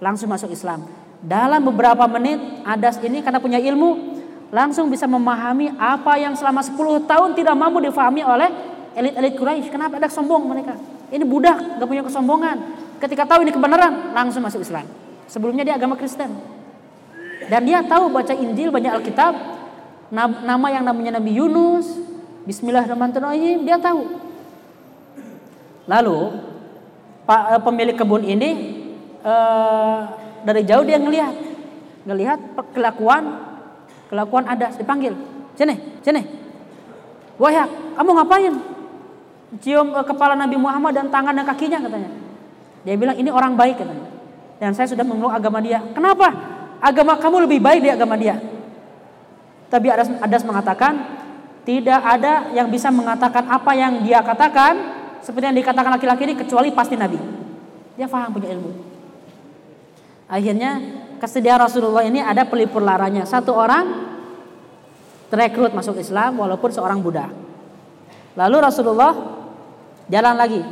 Langsung 0.00 0.32
masuk 0.32 0.52
Islam. 0.52 0.88
Dalam 1.20 1.64
beberapa 1.64 2.04
menit 2.08 2.40
Adas 2.64 3.00
ini 3.00 3.24
karena 3.24 3.40
punya 3.40 3.60
ilmu 3.60 4.16
langsung 4.52 4.88
bisa 4.88 5.04
memahami 5.04 5.72
apa 5.76 6.16
yang 6.20 6.36
selama 6.36 6.64
10 6.64 7.08
tahun 7.08 7.30
tidak 7.36 7.56
mampu 7.56 7.84
difahami 7.84 8.24
oleh 8.24 8.48
elit-elit 8.96 9.34
Quraisy. 9.36 9.68
Kenapa 9.68 10.00
ada 10.00 10.08
sombong 10.08 10.44
mereka? 10.48 10.76
Ini 11.12 11.22
budak, 11.22 11.78
gak 11.78 11.88
punya 11.88 12.02
kesombongan. 12.02 12.56
Ketika 12.96 13.28
tahu 13.28 13.44
ini 13.44 13.52
kebenaran, 13.52 14.16
langsung 14.16 14.40
masuk 14.40 14.64
Islam. 14.64 14.88
Sebelumnya 15.28 15.68
dia 15.68 15.74
agama 15.76 15.94
Kristen. 16.00 16.55
Dan 17.46 17.62
dia 17.62 17.78
tahu 17.86 18.10
baca 18.10 18.34
Injil, 18.34 18.74
banyak 18.74 18.90
Alkitab, 18.90 19.34
nama 20.10 20.66
yang 20.70 20.82
namanya 20.82 21.22
Nabi 21.22 21.38
Yunus, 21.38 21.86
Bismillahirrahmanirrahim, 22.46 23.66
dia 23.66 23.78
tahu. 23.78 24.06
Lalu 25.86 26.18
pak 27.26 27.58
eh, 27.58 27.62
pemilik 27.62 27.94
kebun 27.98 28.22
ini 28.22 28.50
eh, 29.22 29.98
dari 30.46 30.62
jauh 30.66 30.82
dia 30.86 30.98
ngelihat, 30.98 31.34
ngelihat 32.06 32.38
kelakuan 32.70 33.42
kelakuan 34.06 34.46
ada 34.46 34.70
dipanggil, 34.74 35.14
sini, 35.58 35.74
sini, 36.02 36.22
wahyak, 37.38 37.66
kamu 37.98 38.10
ngapain? 38.14 38.54
Cium 39.62 39.94
eh, 39.94 40.06
kepala 40.06 40.34
Nabi 40.34 40.58
Muhammad 40.58 40.98
dan 40.98 41.06
tangan 41.10 41.34
dan 41.34 41.46
kakinya 41.46 41.78
katanya. 41.78 42.10
Dia 42.86 42.94
bilang 42.94 43.18
ini 43.18 43.30
orang 43.30 43.58
baik 43.58 43.82
katanya. 43.82 44.06
Dan 44.62 44.70
saya 44.72 44.86
sudah 44.86 45.02
memeluk 45.02 45.34
agama 45.34 45.58
dia. 45.58 45.82
Kenapa? 45.92 46.55
Agama 46.80 47.16
kamu 47.16 47.48
lebih 47.48 47.58
baik 47.60 47.80
di 47.80 47.90
agama 47.90 48.14
dia. 48.20 48.36
Tapi 49.66 49.86
Adas, 49.90 50.08
Adas 50.22 50.44
mengatakan 50.46 50.94
tidak 51.66 51.98
ada 51.98 52.54
yang 52.54 52.70
bisa 52.70 52.92
mengatakan 52.94 53.42
apa 53.50 53.72
yang 53.74 54.06
dia 54.06 54.22
katakan 54.22 54.78
seperti 55.18 55.50
yang 55.50 55.58
dikatakan 55.58 55.90
laki-laki 55.90 56.22
ini 56.30 56.34
kecuali 56.38 56.70
pasti 56.70 56.94
Nabi. 56.94 57.18
Dia 57.98 58.06
faham 58.06 58.30
punya 58.30 58.54
ilmu. 58.54 58.70
Akhirnya 60.30 60.78
kesediaan 61.18 61.66
Rasulullah 61.66 62.06
ini 62.06 62.22
ada 62.22 62.46
pelipur 62.46 62.84
laranya. 62.84 63.26
Satu 63.26 63.50
orang 63.50 64.06
terekrut 65.26 65.74
masuk 65.74 65.98
Islam 65.98 66.38
walaupun 66.38 66.70
seorang 66.70 67.02
budak. 67.02 67.34
Lalu 68.38 68.56
Rasulullah 68.62 69.12
jalan 70.06 70.34
lagi. 70.38 70.62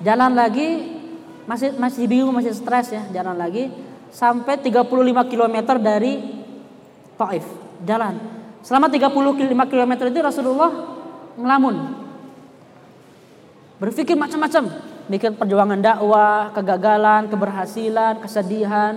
Jalan 0.00 0.32
lagi 0.32 0.68
masih 1.44 1.76
masih 1.76 2.08
bingung, 2.08 2.32
masih 2.32 2.56
stres 2.56 2.92
ya, 2.92 3.04
jalan 3.12 3.36
lagi 3.36 3.68
sampai 4.14 4.62
35 4.62 4.86
km 5.26 5.56
dari 5.82 6.22
Taif. 7.18 7.44
Jalan. 7.82 8.14
Selama 8.62 8.86
35 8.86 9.10
km 9.66 9.92
itu 10.06 10.20
Rasulullah 10.22 10.70
ngelamun, 11.34 12.04
Berpikir 13.74 14.14
macam-macam, 14.14 14.70
mikir 15.10 15.34
perjuangan 15.34 15.76
dakwah, 15.82 16.54
kegagalan, 16.54 17.26
keberhasilan, 17.26 18.22
kesedihan, 18.22 18.94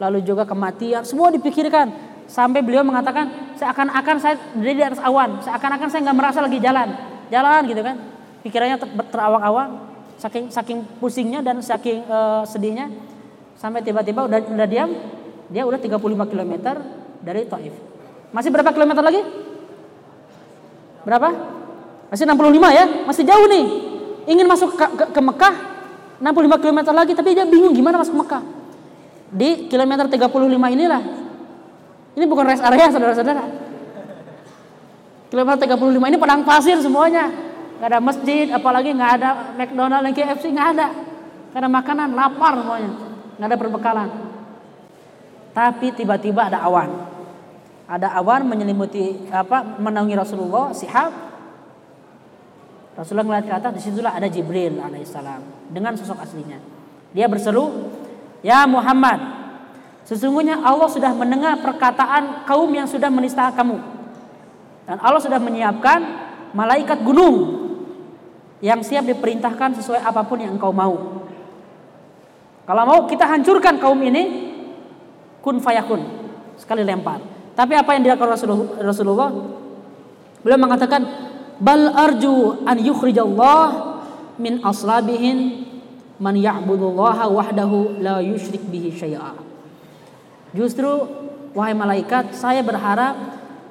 lalu 0.00 0.24
juga 0.24 0.48
kematian, 0.48 1.04
semua 1.04 1.28
dipikirkan. 1.28 1.92
Sampai 2.26 2.64
beliau 2.64 2.82
mengatakan, 2.82 3.54
seakan-akan 3.54 4.16
saya 4.18 4.34
berdiri 4.56 4.82
di 4.82 4.86
atas 4.88 4.98
awan, 5.04 5.38
seakan-akan 5.44 5.88
saya 5.92 6.00
nggak 6.10 6.18
merasa 6.18 6.38
lagi 6.42 6.58
jalan, 6.58 6.90
jalan 7.30 7.60
gitu 7.68 7.82
kan. 7.84 7.96
Pikirannya 8.40 8.76
ter 8.80 8.88
terawang-awang, 9.14 9.70
saking 10.18 10.50
saking 10.50 10.78
pusingnya 10.98 11.44
dan 11.44 11.60
saking 11.60 12.02
uh, 12.08 12.42
sedihnya, 12.48 12.90
sampai 13.56 13.80
tiba-tiba 13.82 14.28
udah, 14.28 14.38
udah 14.40 14.68
diam, 14.68 14.90
dia 15.48 15.64
udah 15.64 15.80
35 15.80 16.00
km 16.32 16.54
dari 17.24 17.42
Taif. 17.48 17.74
Masih 18.30 18.50
berapa 18.52 18.70
kilometer 18.72 19.02
lagi? 19.02 19.20
Berapa? 21.02 21.28
Masih 22.12 22.24
65 22.28 22.70
ya, 22.70 22.84
masih 23.08 23.24
jauh 23.26 23.46
nih 23.50 23.66
ingin 24.26 24.46
masuk 24.46 24.74
ke, 24.74 24.86
ke, 24.98 25.04
ke 25.14 25.20
Mekah 25.22 25.54
65 26.18 26.62
km 26.62 26.78
lagi 26.92 27.12
tapi 27.14 27.32
dia 27.32 27.46
bingung 27.46 27.72
gimana 27.72 28.02
masuk 28.02 28.18
Mekah. 28.18 28.42
Di 29.30 29.70
kilometer 29.70 30.06
35 30.06 30.26
inilah. 30.48 31.02
Ini 32.16 32.24
bukan 32.24 32.44
rest 32.48 32.64
area 32.64 32.88
saudara-saudara. 32.88 33.44
Kilometer 35.28 35.58
35 35.68 36.10
ini 36.10 36.16
padang 36.16 36.42
pasir 36.46 36.78
semuanya. 36.80 37.28
Gak 37.76 37.92
ada 37.92 38.00
masjid, 38.00 38.48
apalagi 38.48 38.96
nggak 38.96 39.12
ada 39.20 39.30
McDonald 39.52 40.00
dan 40.08 40.12
KFC 40.16 40.48
nggak 40.48 40.68
ada. 40.78 40.86
Ada 41.52 41.68
makanan, 41.68 42.16
lapar 42.16 42.56
semuanya. 42.56 43.05
Nggak 43.36 43.48
ada 43.48 43.58
perbekalan. 43.58 44.10
Tapi 45.56 45.86
tiba-tiba 45.96 46.52
ada 46.52 46.60
awan. 46.64 46.90
Ada 47.86 48.18
awan 48.18 48.44
menyelimuti 48.50 49.30
apa 49.30 49.62
menaungi 49.78 50.16
Rasulullah, 50.18 50.74
sihab 50.74 51.26
Rasulullah 52.96 53.28
melihat 53.28 53.44
ke 53.44 53.54
atas, 53.60 53.72
di 53.76 53.82
situlah 53.84 54.16
ada 54.16 54.24
Jibril 54.24 54.80
alaihissalam 54.80 55.68
dengan 55.68 55.92
sosok 56.00 56.16
aslinya. 56.16 56.56
Dia 57.12 57.28
berseru, 57.28 57.92
Ya 58.40 58.64
Muhammad, 58.64 59.20
sesungguhnya 60.08 60.64
Allah 60.64 60.88
sudah 60.88 61.12
mendengar 61.12 61.60
perkataan 61.60 62.48
kaum 62.48 62.72
yang 62.72 62.88
sudah 62.88 63.12
menista 63.12 63.52
kamu. 63.52 63.76
Dan 64.88 64.96
Allah 65.04 65.20
sudah 65.20 65.36
menyiapkan 65.36 66.00
malaikat 66.56 67.04
gunung 67.04 67.68
yang 68.64 68.80
siap 68.80 69.04
diperintahkan 69.04 69.76
sesuai 69.76 70.00
apa 70.00 70.24
pun 70.24 70.40
yang 70.40 70.56
engkau 70.56 70.72
mau. 70.72 71.20
Kalau 72.66 72.82
mau 72.82 73.00
kita 73.06 73.30
hancurkan 73.30 73.78
kaum 73.78 74.02
ini, 74.02 74.50
kun 75.38 75.62
fayakun, 75.62 76.02
sekali 76.58 76.82
lempar. 76.82 77.22
Tapi 77.54 77.78
apa 77.78 77.94
yang 77.94 78.02
dilakukan 78.02 78.34
Rasulullah? 78.82 79.30
Beliau 80.42 80.58
mengatakan 80.58 81.02
bal 81.62 81.94
arju 81.94 82.66
an 82.66 82.76
yukhrijallah 82.82 83.66
min 84.42 84.60
aslabihin 84.66 85.64
man 86.18 86.34
ya'budullaha 86.36 87.30
wahdahu 87.30 88.02
la 88.02 88.18
yusyrik 88.20 88.66
bihi 88.66 88.92
syai'a. 88.92 89.38
Justru 90.52 91.06
wahai 91.54 91.72
malaikat, 91.72 92.34
saya 92.34 92.66
berharap 92.66 93.14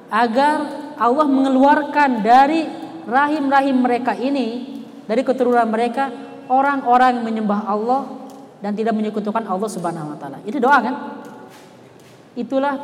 agar 0.08 0.58
Allah 0.96 1.26
mengeluarkan 1.28 2.24
dari 2.24 2.64
rahim-rahim 3.06 3.76
mereka 3.76 4.16
ini, 4.16 4.80
dari 5.04 5.20
keturunan 5.20 5.68
mereka 5.68 6.10
orang-orang 6.48 7.20
yang 7.20 7.24
menyembah 7.26 7.60
Allah 7.68 8.25
dan 8.66 8.74
tidak 8.74 8.98
menyekutukan 8.98 9.46
Allah 9.46 9.70
Subhanahu 9.70 10.10
wa 10.10 10.18
taala. 10.18 10.42
Itu 10.42 10.58
doa 10.58 10.82
kan? 10.82 10.94
Itulah 12.34 12.74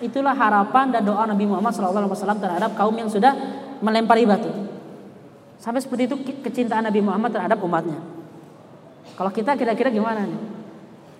itulah 0.00 0.32
harapan 0.32 0.88
dan 0.88 1.04
doa 1.04 1.28
Nabi 1.28 1.44
Muhammad 1.44 1.76
SAW 1.76 2.08
terhadap 2.40 2.72
kaum 2.72 2.96
yang 2.96 3.12
sudah 3.12 3.36
melempari 3.84 4.24
batu. 4.24 4.48
Sampai 5.60 5.84
seperti 5.84 6.08
itu 6.08 6.16
kecintaan 6.40 6.88
Nabi 6.88 7.04
Muhammad 7.04 7.28
terhadap 7.28 7.60
umatnya. 7.60 8.00
Kalau 9.12 9.28
kita 9.28 9.52
kira-kira 9.52 9.92
gimana 9.92 10.24
nih? 10.24 10.40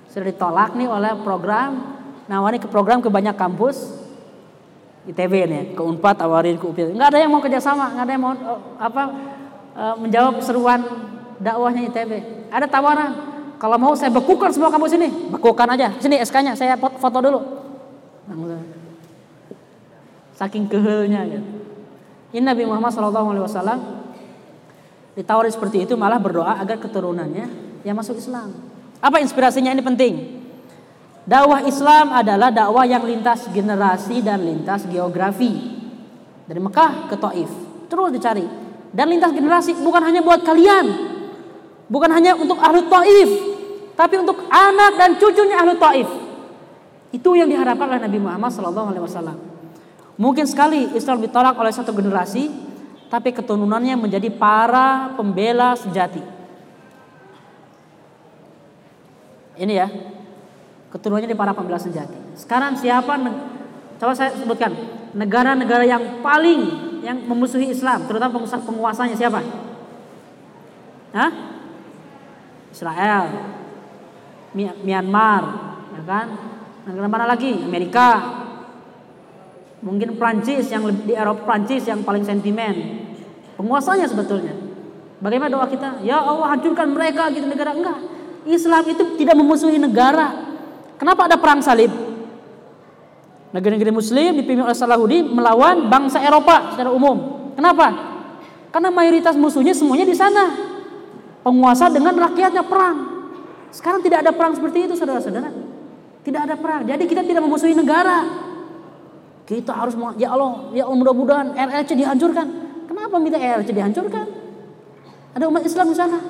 Sudah 0.09 0.24
ditolak 0.24 0.72
nih 0.72 0.88
oleh 0.88 1.12
program, 1.20 2.01
nawani 2.32 2.57
ke 2.57 2.72
program 2.72 3.05
ke 3.05 3.12
banyak 3.12 3.36
kampus, 3.36 3.93
ITB 5.05 5.32
nih, 5.53 5.62
ke 5.76 5.82
Unpad, 5.84 6.16
tawarin 6.16 6.57
ke 6.57 6.64
UPI. 6.64 6.97
Nggak 6.97 7.12
ada 7.12 7.18
yang 7.20 7.28
mau 7.28 7.45
kerjasama, 7.45 7.93
nggak 7.93 8.05
ada 8.09 8.12
yang 8.16 8.24
mau 8.24 8.32
uh, 8.32 8.61
apa 8.80 9.03
uh, 9.76 9.95
menjawab 10.01 10.40
seruan 10.40 10.80
dakwahnya 11.36 11.93
ITB. 11.93 12.12
Ada 12.49 12.66
tawaran, 12.66 13.32
kalau 13.62 13.78
mau 13.78 13.94
saya 13.94 14.10
bekukan 14.10 14.50
semua 14.50 14.74
kampus 14.74 14.98
ini, 14.98 15.30
bekukan 15.30 15.70
aja. 15.70 15.94
Sini 16.02 16.18
SK-nya, 16.18 16.58
saya 16.58 16.74
foto 16.74 17.18
dulu. 17.22 17.38
Saking 20.34 20.66
kehelnya 20.66 21.22
gitu. 21.30 21.46
Ini 22.34 22.42
Nabi 22.42 22.66
Muhammad 22.66 22.90
SAW 22.90 24.02
ditawari 25.14 25.46
seperti 25.54 25.86
itu 25.86 25.94
malah 25.94 26.18
berdoa 26.18 26.58
agar 26.58 26.82
keturunannya 26.82 27.46
yang 27.86 27.94
masuk 27.94 28.18
Islam. 28.18 28.50
Apa 28.98 29.22
inspirasinya 29.22 29.70
ini 29.70 29.78
penting? 29.78 30.42
Dakwah 31.22 31.62
Islam 31.62 32.18
adalah 32.18 32.50
dakwah 32.50 32.82
yang 32.82 33.06
lintas 33.06 33.46
generasi 33.54 34.26
dan 34.26 34.42
lintas 34.42 34.90
geografi. 34.90 35.78
Dari 36.50 36.58
Mekah 36.58 37.06
ke 37.06 37.14
Taif. 37.14 37.50
Terus 37.86 38.10
dicari. 38.10 38.42
Dan 38.90 39.06
lintas 39.06 39.30
generasi 39.30 39.78
bukan 39.78 40.02
hanya 40.02 40.18
buat 40.18 40.42
kalian. 40.42 41.14
Bukan 41.86 42.10
hanya 42.10 42.34
untuk 42.34 42.58
ahlu 42.58 42.90
Taif. 42.90 43.51
Tapi 43.93 44.14
untuk 44.18 44.49
anak 44.49 44.93
dan 44.97 45.11
cucunya 45.20 45.61
ahlu 45.61 45.76
Taif. 45.76 46.09
Itu 47.12 47.36
yang 47.36 47.53
diharapkan 47.53 47.93
oleh 47.93 48.01
Nabi 48.01 48.18
Muhammad 48.18 48.49
SAW. 48.49 49.36
Mungkin 50.16 50.49
sekali 50.49 50.93
Islam 50.97 51.20
ditolak 51.20 51.57
oleh 51.57 51.72
satu 51.72 51.93
generasi, 51.93 52.49
tapi 53.12 53.36
keturunannya 53.36 54.01
menjadi 54.01 54.32
para 54.32 55.12
pembela 55.12 55.76
sejati. 55.76 56.24
Ini 59.61 59.74
ya, 59.76 59.88
keturunannya 60.88 61.28
di 61.28 61.36
para 61.36 61.53
pembela 61.53 61.76
sejati. 61.76 62.16
Sekarang 62.32 62.72
siapa? 62.80 63.20
Coba 64.01 64.12
saya 64.16 64.32
sebutkan 64.32 64.72
negara-negara 65.12 65.84
yang 65.84 66.24
paling 66.24 66.93
yang 67.05 67.20
memusuhi 67.28 67.68
Islam, 67.68 68.09
terutama 68.09 68.40
penguasa 68.40 68.57
penguasanya 68.62 69.16
siapa? 69.18 69.45
Hah? 71.12 71.30
Israel, 72.72 73.24
Myanmar, 74.55 75.42
ya 75.96 76.03
kan? 76.05 76.26
Negara 76.82 77.09
mana 77.09 77.26
lagi? 77.30 77.62
Amerika, 77.62 78.42
Mungkin 79.82 80.14
Prancis 80.14 80.70
yang 80.70 80.86
di 81.03 81.11
Eropa 81.11 81.42
Prancis 81.42 81.82
yang 81.90 82.07
paling 82.07 82.22
sentimen. 82.22 83.03
Penguasanya 83.59 84.07
sebetulnya. 84.07 84.55
Bagaimana 85.18 85.50
doa 85.50 85.66
kita? 85.66 85.98
Ya 86.07 86.22
Allah 86.22 86.55
hancurkan 86.55 86.94
mereka 86.94 87.26
gitu 87.34 87.50
negara 87.50 87.74
enggak. 87.74 87.98
Islam 88.46 88.82
itu 88.86 89.18
tidak 89.18 89.34
memusuhi 89.34 89.82
negara. 89.82 90.55
Kenapa 91.03 91.26
ada 91.26 91.34
perang 91.34 91.59
salib? 91.59 91.90
Negara-negara 93.50 93.90
muslim 93.90 94.38
dipimpin 94.38 94.64
oleh 94.64 94.72
Salahuddin 94.72 95.28
melawan 95.34 95.90
bangsa 95.90 96.22
Eropa 96.22 96.72
secara 96.72 96.94
umum. 96.94 97.50
Kenapa? 97.59 97.90
Karena 98.70 98.88
mayoritas 98.88 99.34
musuhnya 99.34 99.74
semuanya 99.74 100.07
di 100.07 100.14
sana. 100.14 100.46
Penguasa 101.42 101.90
dengan 101.90 102.14
rakyatnya 102.16 102.62
perang. 102.62 103.11
Sekarang 103.72 104.04
tidak 104.04 104.28
ada 104.28 104.30
perang 104.36 104.52
seperti 104.52 104.84
itu 104.84 104.94
saudara-saudara. 104.94 105.48
Tidak 106.22 106.40
ada 106.44 106.54
perang. 106.60 106.84
Jadi 106.84 107.08
kita 107.08 107.24
tidak 107.24 107.40
memusuhi 107.40 107.72
negara. 107.72 108.22
Kita 109.48 109.74
harus 109.74 109.96
ya 110.20 110.30
Allah, 110.30 110.70
ya 110.76 110.86
Allah 110.86 110.98
mudah-mudahan 111.00 111.56
RRC 111.56 111.98
dihancurkan. 111.98 112.46
Kenapa 112.86 113.16
minta 113.16 113.40
RRC 113.40 113.72
dihancurkan? 113.72 114.24
Ada 115.32 115.48
umat 115.48 115.64
Islam 115.64 115.90
di 115.90 115.96
sana. 115.96 116.20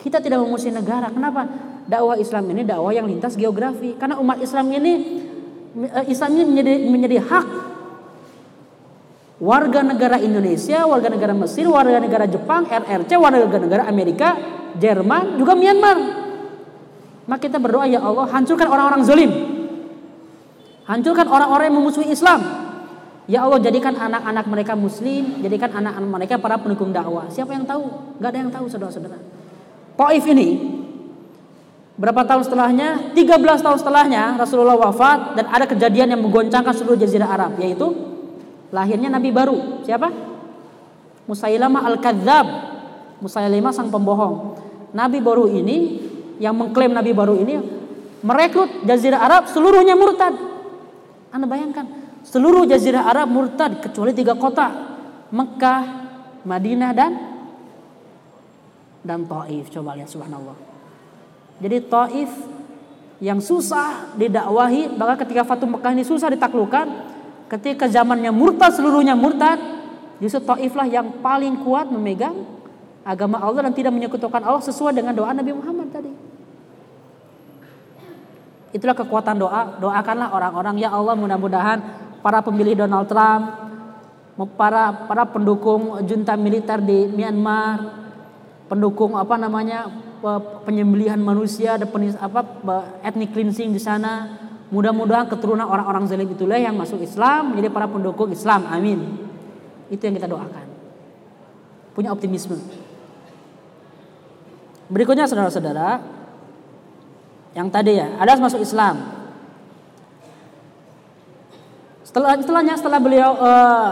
Kita 0.00 0.18
tidak 0.24 0.40
memusuhi 0.40 0.72
negara. 0.72 1.12
Kenapa? 1.12 1.46
Dakwah 1.84 2.16
Islam 2.16 2.48
ini 2.48 2.64
dakwah 2.64 2.96
yang 2.96 3.04
lintas 3.04 3.36
geografi. 3.36 3.94
Karena 4.00 4.16
umat 4.16 4.40
Islam 4.40 4.72
ini 4.72 4.92
eh, 5.84 6.04
Islam 6.08 6.32
ini 6.32 6.44
menjadi 6.48 6.72
menjadi 6.88 7.16
hak 7.28 7.46
warga 9.44 9.84
negara 9.84 10.16
Indonesia, 10.16 10.88
warga 10.88 11.12
negara 11.12 11.36
Mesir, 11.36 11.68
warga 11.68 12.00
negara 12.00 12.24
Jepang, 12.24 12.64
RRC, 12.64 13.10
warga 13.20 13.58
negara 13.60 13.84
Amerika, 13.84 14.32
Jerman, 14.80 15.36
juga 15.36 15.52
Myanmar. 15.52 16.23
Maka 17.24 17.48
kita 17.48 17.56
berdoa 17.56 17.88
ya 17.88 18.04
Allah, 18.04 18.28
hancurkan 18.28 18.68
orang-orang 18.68 19.02
zalim. 19.04 19.30
Hancurkan 20.84 21.24
orang-orang 21.24 21.72
yang 21.72 21.76
memusuhi 21.80 22.12
Islam. 22.12 22.40
Ya 23.24 23.40
Allah 23.40 23.56
jadikan 23.56 23.96
anak-anak 23.96 24.44
mereka 24.44 24.76
muslim, 24.76 25.40
jadikan 25.40 25.72
anak-anak 25.72 26.10
mereka 26.12 26.34
para 26.36 26.60
pendukung 26.60 26.92
dakwah. 26.92 27.24
Siapa 27.32 27.56
yang 27.56 27.64
tahu? 27.64 27.88
Gak 28.20 28.28
ada 28.36 28.38
yang 28.44 28.52
tahu 28.52 28.68
saudara-saudara. 28.68 29.16
Taif 29.96 30.24
ini 30.28 30.48
berapa 31.96 32.20
tahun 32.28 32.44
setelahnya? 32.44 33.16
13 33.16 33.64
tahun 33.64 33.78
setelahnya 33.80 34.36
Rasulullah 34.36 34.76
wafat 34.76 35.40
dan 35.40 35.48
ada 35.48 35.64
kejadian 35.64 36.12
yang 36.12 36.20
menggoncangkan 36.20 36.74
seluruh 36.76 37.00
jazirah 37.00 37.32
Arab 37.32 37.56
yaitu 37.56 37.96
lahirnya 38.68 39.08
nabi 39.08 39.32
baru. 39.32 39.80
Siapa? 39.88 40.12
Musailamah 41.24 41.88
al-Kadzab. 41.96 42.46
Musailamah 43.24 43.72
sang 43.72 43.88
pembohong. 43.88 44.60
Nabi 44.92 45.24
baru 45.24 45.48
ini 45.48 46.03
yang 46.42 46.54
mengklaim 46.54 46.90
nabi 46.94 47.14
baru 47.14 47.38
ini 47.38 47.60
merekrut 48.24 48.86
jazirah 48.88 49.20
Arab 49.20 49.52
seluruhnya 49.52 49.94
murtad. 49.94 50.34
Anda 51.34 51.50
bayangkan, 51.50 52.04
Seluruh 52.24 52.64
jazirah 52.64 53.04
Arab 53.04 53.28
murtad 53.28 53.84
kecuali 53.84 54.16
tiga 54.16 54.32
kota. 54.32 54.96
Mekah, 55.28 55.82
Madinah 56.48 56.92
dan 56.96 57.12
dan 59.04 59.28
Taif. 59.28 59.68
Coba 59.68 59.92
lihat 59.92 60.08
subhanallah. 60.08 60.56
Jadi 61.60 61.84
Taif 61.84 62.30
yang 63.20 63.44
susah 63.44 64.16
didakwahi, 64.16 64.96
bahkan 64.96 65.28
ketika 65.28 65.44
Fatu 65.44 65.68
Mekah 65.68 65.92
ini 65.92 66.02
susah 66.02 66.32
ditaklukkan, 66.32 66.86
ketika 67.52 67.84
zamannya 67.92 68.32
murtad 68.32 68.72
seluruhnya 68.72 69.12
murtad, 69.12 69.60
justru 70.16 70.40
Taif 70.48 70.72
lah 70.72 70.88
yang 70.88 71.20
paling 71.20 71.60
kuat 71.60 71.92
memegang 71.92 72.53
agama 73.04 73.36
Allah 73.38 73.68
dan 73.68 73.76
tidak 73.76 73.92
menyekutukan 73.92 74.40
Allah 74.40 74.64
sesuai 74.64 74.96
dengan 74.96 75.12
doa 75.12 75.30
Nabi 75.36 75.52
Muhammad 75.52 75.92
tadi. 75.92 76.12
Itulah 78.74 78.96
kekuatan 78.96 79.38
doa. 79.38 79.78
Doakanlah 79.78 80.34
orang-orang 80.34 80.82
ya 80.82 80.90
Allah 80.90 81.14
mudah-mudahan 81.14 81.78
para 82.24 82.42
pemilih 82.42 82.74
Donald 82.74 83.06
Trump, 83.06 83.54
para 84.58 85.06
para 85.06 85.22
pendukung 85.30 86.02
junta 86.02 86.34
militer 86.34 86.82
di 86.82 87.06
Myanmar, 87.06 88.02
pendukung 88.66 89.14
apa 89.14 89.38
namanya 89.38 89.86
penyembelihan 90.66 91.20
manusia 91.20 91.78
dan 91.78 91.86
penis, 91.86 92.18
apa 92.18 92.42
ethnic 93.04 93.30
cleansing 93.30 93.70
di 93.70 93.78
sana. 93.78 94.42
Mudah-mudahan 94.74 95.30
keturunan 95.30 95.70
orang-orang 95.70 96.10
zalim 96.10 96.26
itulah 96.34 96.58
yang 96.58 96.74
masuk 96.74 96.98
Islam 96.98 97.54
menjadi 97.54 97.70
para 97.70 97.86
pendukung 97.86 98.32
Islam. 98.34 98.66
Amin. 98.66 99.22
Itu 99.86 100.02
yang 100.02 100.18
kita 100.18 100.26
doakan. 100.26 100.66
Punya 101.94 102.10
optimisme. 102.10 102.58
Berikutnya 104.88 105.24
saudara-saudara, 105.24 106.00
yang 107.56 107.72
tadi 107.72 107.96
ya, 107.96 108.20
ada 108.20 108.36
masuk 108.36 108.60
Islam. 108.60 109.00
Setelah 112.04 112.36
setelahnya 112.38 112.74
setelah 112.76 113.00
beliau 113.00 113.32
uh, 113.38 113.90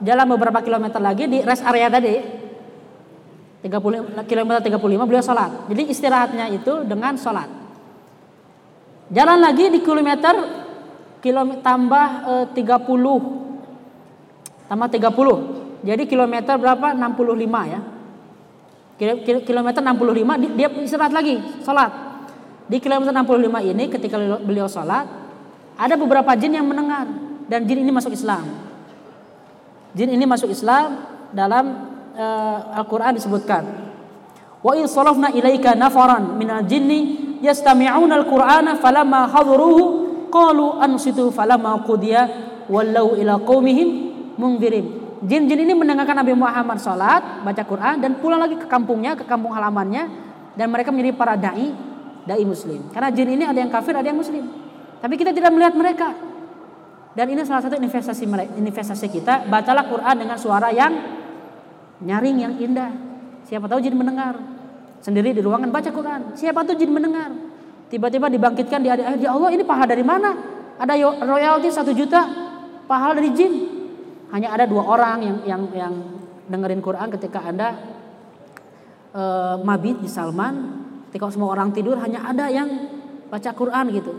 jalan 0.00 0.26
beberapa 0.30 0.62
kilometer 0.62 1.02
lagi 1.02 1.26
di 1.26 1.42
rest 1.42 1.66
area 1.66 1.90
tadi 1.90 2.22
30 3.66 4.14
kilometer 4.30 4.60
35 4.62 5.08
beliau 5.08 5.24
sholat. 5.24 5.50
Jadi 5.66 5.82
istirahatnya 5.90 6.46
itu 6.54 6.86
dengan 6.86 7.18
sholat. 7.18 7.50
Jalan 9.10 9.42
lagi 9.42 9.74
di 9.74 9.82
kilometer 9.82 10.34
kilometer 11.18 11.60
tambah 11.60 12.06
uh, 12.24 12.46
30 12.54 14.70
tambah 14.70 14.88
30. 14.88 15.82
Jadi 15.82 16.02
kilometer 16.06 16.54
berapa? 16.60 16.94
65 16.94 17.72
ya. 17.72 17.80
Kilometer 18.98 19.78
65 19.78 20.58
dia 20.58 20.68
istirahat 20.82 21.14
lagi, 21.14 21.38
sholat. 21.62 21.90
Di 22.66 22.82
kilometer 22.82 23.14
65 23.14 23.70
ini 23.70 23.84
ketika 23.86 24.18
beliau 24.42 24.66
sholat 24.66 25.06
ada 25.78 25.94
beberapa 25.94 26.34
jin 26.34 26.58
yang 26.58 26.66
mendengar 26.66 27.06
dan 27.46 27.62
jin 27.62 27.86
ini 27.86 27.94
masuk 27.94 28.10
Islam. 28.10 28.42
Jin 29.94 30.10
ini 30.10 30.26
masuk 30.26 30.50
Islam 30.50 30.98
dalam 31.30 31.64
uh, 32.18 32.74
Al-Qur'an 32.74 33.14
disebutkan. 33.14 33.62
Wa 34.58 34.74
in 34.74 34.90
sarafna 34.90 35.30
ilaika 35.30 35.78
nafaran 35.78 36.34
minal 36.34 36.66
jinni 36.66 37.38
yastami'una 37.38 38.18
al-Qur'ana 38.18 38.82
falamma 38.82 39.30
hadaruhu 39.30 40.26
qalu 40.26 40.82
ansitu 40.82 41.30
falamma 41.30 41.86
qudiya 41.86 42.26
wallau 42.66 43.14
ila 43.14 43.38
qaumihim 43.46 43.88
munzirin. 44.34 44.97
Jin-jin 45.24 45.66
ini 45.66 45.74
mendengarkan 45.74 46.22
Nabi 46.22 46.34
Muhammad 46.38 46.78
salat, 46.78 47.42
baca 47.42 47.62
Quran 47.66 47.98
dan 47.98 48.22
pulang 48.22 48.38
lagi 48.38 48.54
ke 48.54 48.66
kampungnya, 48.70 49.18
ke 49.18 49.26
kampung 49.26 49.50
halamannya 49.50 50.06
dan 50.54 50.70
mereka 50.70 50.94
menjadi 50.94 51.14
para 51.14 51.34
dai, 51.34 51.74
dai 52.26 52.42
muslim. 52.46 52.86
Karena 52.94 53.10
jin 53.10 53.28
ini 53.34 53.44
ada 53.46 53.58
yang 53.58 53.70
kafir, 53.70 53.94
ada 53.94 54.06
yang 54.06 54.18
muslim. 54.18 54.46
Tapi 54.98 55.14
kita 55.14 55.30
tidak 55.30 55.50
melihat 55.54 55.74
mereka. 55.74 56.14
Dan 57.14 57.34
ini 57.34 57.42
salah 57.42 57.62
satu 57.66 57.78
investasi 57.78 58.26
investasi 58.58 59.06
kita. 59.10 59.46
Bacalah 59.50 59.86
Quran 59.90 60.14
dengan 60.22 60.38
suara 60.38 60.70
yang 60.70 60.94
nyaring 62.02 62.36
yang 62.38 62.54
indah. 62.58 62.90
Siapa 63.46 63.66
tahu 63.66 63.82
jin 63.82 63.94
mendengar. 63.94 64.38
Sendiri 64.98 65.34
di 65.34 65.42
ruangan 65.42 65.70
baca 65.70 65.90
Quran. 65.90 66.34
Siapa 66.34 66.62
tahu 66.62 66.78
jin 66.78 66.90
mendengar. 66.90 67.30
Tiba-tiba 67.88 68.28
dibangkitkan 68.28 68.78
di 68.84 68.90
ya 68.90 69.30
Allah 69.32 69.50
ini 69.54 69.62
pahala 69.64 69.88
dari 69.88 70.04
mana? 70.04 70.34
Ada 70.78 70.94
royalti 71.26 71.70
satu 71.70 71.90
juta 71.94 72.26
pahala 72.86 73.18
dari 73.18 73.30
jin. 73.34 73.77
Hanya 74.28 74.52
ada 74.52 74.64
dua 74.68 74.84
orang 74.84 75.18
yang 75.24 75.36
yang 75.44 75.62
yang 75.72 75.94
dengerin 76.48 76.80
Quran 76.84 77.08
ketika 77.12 77.44
anda 77.44 77.76
uh, 79.16 79.56
mabit 79.64 80.04
di 80.04 80.08
Salman. 80.08 80.84
Ketika 81.08 81.32
semua 81.32 81.56
orang 81.56 81.72
tidur 81.72 81.96
hanya 81.96 82.28
ada 82.28 82.52
yang 82.52 82.68
baca 83.32 83.50
Quran 83.56 83.84
gitu. 83.96 84.12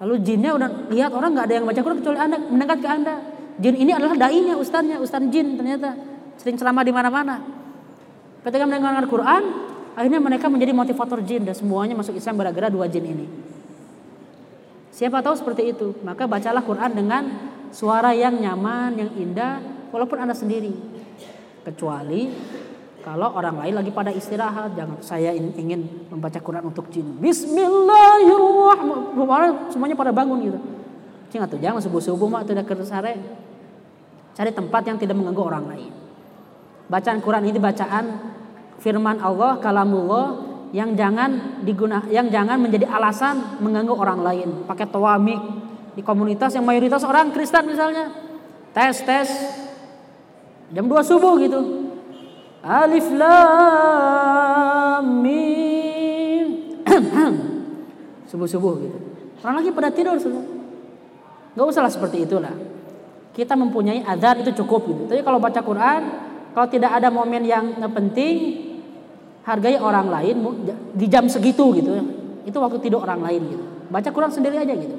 Lalu 0.00 0.14
jinnya 0.24 0.56
udah 0.56 0.88
lihat 0.88 1.12
orang 1.12 1.36
nggak 1.36 1.46
ada 1.46 1.54
yang 1.60 1.66
baca 1.68 1.80
Quran 1.84 1.98
kecuali 2.00 2.18
anda 2.18 2.36
mendekat 2.40 2.78
ke 2.80 2.88
anda. 2.88 3.14
Jin 3.60 3.76
ini 3.76 3.92
adalah 3.92 4.16
dainya, 4.16 4.56
ustaznya, 4.56 4.96
ustaz 4.96 5.20
jin 5.28 5.60
ternyata 5.60 5.92
sering 6.40 6.56
ceramah 6.56 6.82
di 6.82 6.92
mana-mana. 6.92 7.36
Ketika 8.42 8.64
mendengarkan 8.66 9.06
Quran, 9.06 9.42
akhirnya 9.94 10.18
mereka 10.18 10.48
menjadi 10.48 10.72
motivator 10.74 11.20
jin 11.22 11.46
dan 11.46 11.54
semuanya 11.54 11.94
masuk 11.94 12.16
Islam 12.16 12.40
gara-gara 12.40 12.72
dua 12.72 12.88
jin 12.88 13.04
ini. 13.06 13.26
Siapa 14.92 15.24
tahu 15.24 15.32
seperti 15.32 15.72
itu, 15.72 15.96
maka 16.04 16.28
bacalah 16.28 16.60
Quran 16.60 16.92
dengan 16.92 17.24
suara 17.72 18.12
yang 18.12 18.36
nyaman, 18.36 18.92
yang 19.00 19.08
indah, 19.16 19.64
walaupun 19.88 20.20
anda 20.20 20.36
sendiri. 20.36 20.76
Kecuali 21.64 22.28
kalau 23.00 23.32
orang 23.32 23.64
lain 23.64 23.80
lagi 23.80 23.88
pada 23.88 24.12
istirahat, 24.12 24.76
jangan 24.76 25.00
saya 25.00 25.32
ingin 25.32 26.12
membaca 26.12 26.36
Quran 26.38 26.68
untuk 26.68 26.92
jin. 26.92 27.16
Bismillahirrahmanirrahim. 27.18 29.72
Semuanya 29.72 29.96
pada 29.96 30.12
bangun 30.12 30.44
gitu. 30.44 30.60
Jangan 31.32 31.48
tuh, 31.48 31.64
jangan 31.64 31.80
subuh-subuh 31.80 32.28
mah 32.28 32.44
tidak 32.44 32.68
sare. 32.84 33.16
Cari 34.36 34.52
tempat 34.52 34.84
yang 34.84 35.00
tidak 35.00 35.16
mengganggu 35.16 35.40
orang 35.40 35.72
lain. 35.72 35.88
Bacaan 36.92 37.24
Quran 37.24 37.48
ini 37.48 37.56
bacaan 37.56 38.20
firman 38.76 39.24
Allah, 39.24 39.56
kalamullah 39.56 40.41
yang 40.72 40.96
jangan 40.96 41.60
diguna, 41.60 42.08
yang 42.08 42.32
jangan 42.32 42.56
menjadi 42.56 42.88
alasan 42.88 43.60
mengganggu 43.60 43.92
orang 43.92 44.24
lain. 44.24 44.48
Pakai 44.64 44.88
tawamik 44.88 45.36
di 45.92 46.00
komunitas 46.00 46.56
yang 46.56 46.64
mayoritas 46.64 47.04
orang 47.04 47.28
Kristen 47.30 47.68
misalnya. 47.68 48.08
Tes 48.72 49.04
tes 49.04 49.28
jam 50.72 50.88
2 50.88 50.96
subuh 51.04 51.36
gitu 51.44 51.92
Alif 52.64 53.12
Lam 53.12 55.04
Mim. 55.20 56.46
Subuh-subuh 58.32 58.74
gitu. 58.80 58.96
Orang 59.44 59.60
lagi 59.60 59.68
pada 59.76 59.92
tidur 59.92 60.16
semua. 60.16 60.40
Gak 61.52 61.66
usah 61.68 61.84
lah 61.84 61.92
seperti 61.92 62.24
itulah. 62.24 62.54
Kita 63.36 63.58
mempunyai 63.58 64.06
adar 64.08 64.40
itu 64.40 64.56
cukup 64.64 64.88
gitu. 64.88 65.02
Tapi 65.10 65.20
kalau 65.20 65.36
baca 65.36 65.60
Quran, 65.60 66.00
kalau 66.56 66.64
tidak 66.70 66.96
ada 66.96 67.12
momen 67.12 67.44
yang 67.44 67.76
penting, 67.92 68.71
hargai 69.42 69.78
orang 69.78 70.06
lain 70.06 70.36
di 70.94 71.06
jam 71.10 71.26
segitu 71.26 71.74
gitu. 71.74 71.90
Itu 72.46 72.58
waktu 72.58 72.78
tidur 72.82 73.02
orang 73.02 73.22
lain 73.22 73.42
gitu. 73.50 73.64
Baca 73.90 74.08
Quran 74.10 74.32
sendiri 74.32 74.56
aja 74.58 74.74
gitu. 74.74 74.96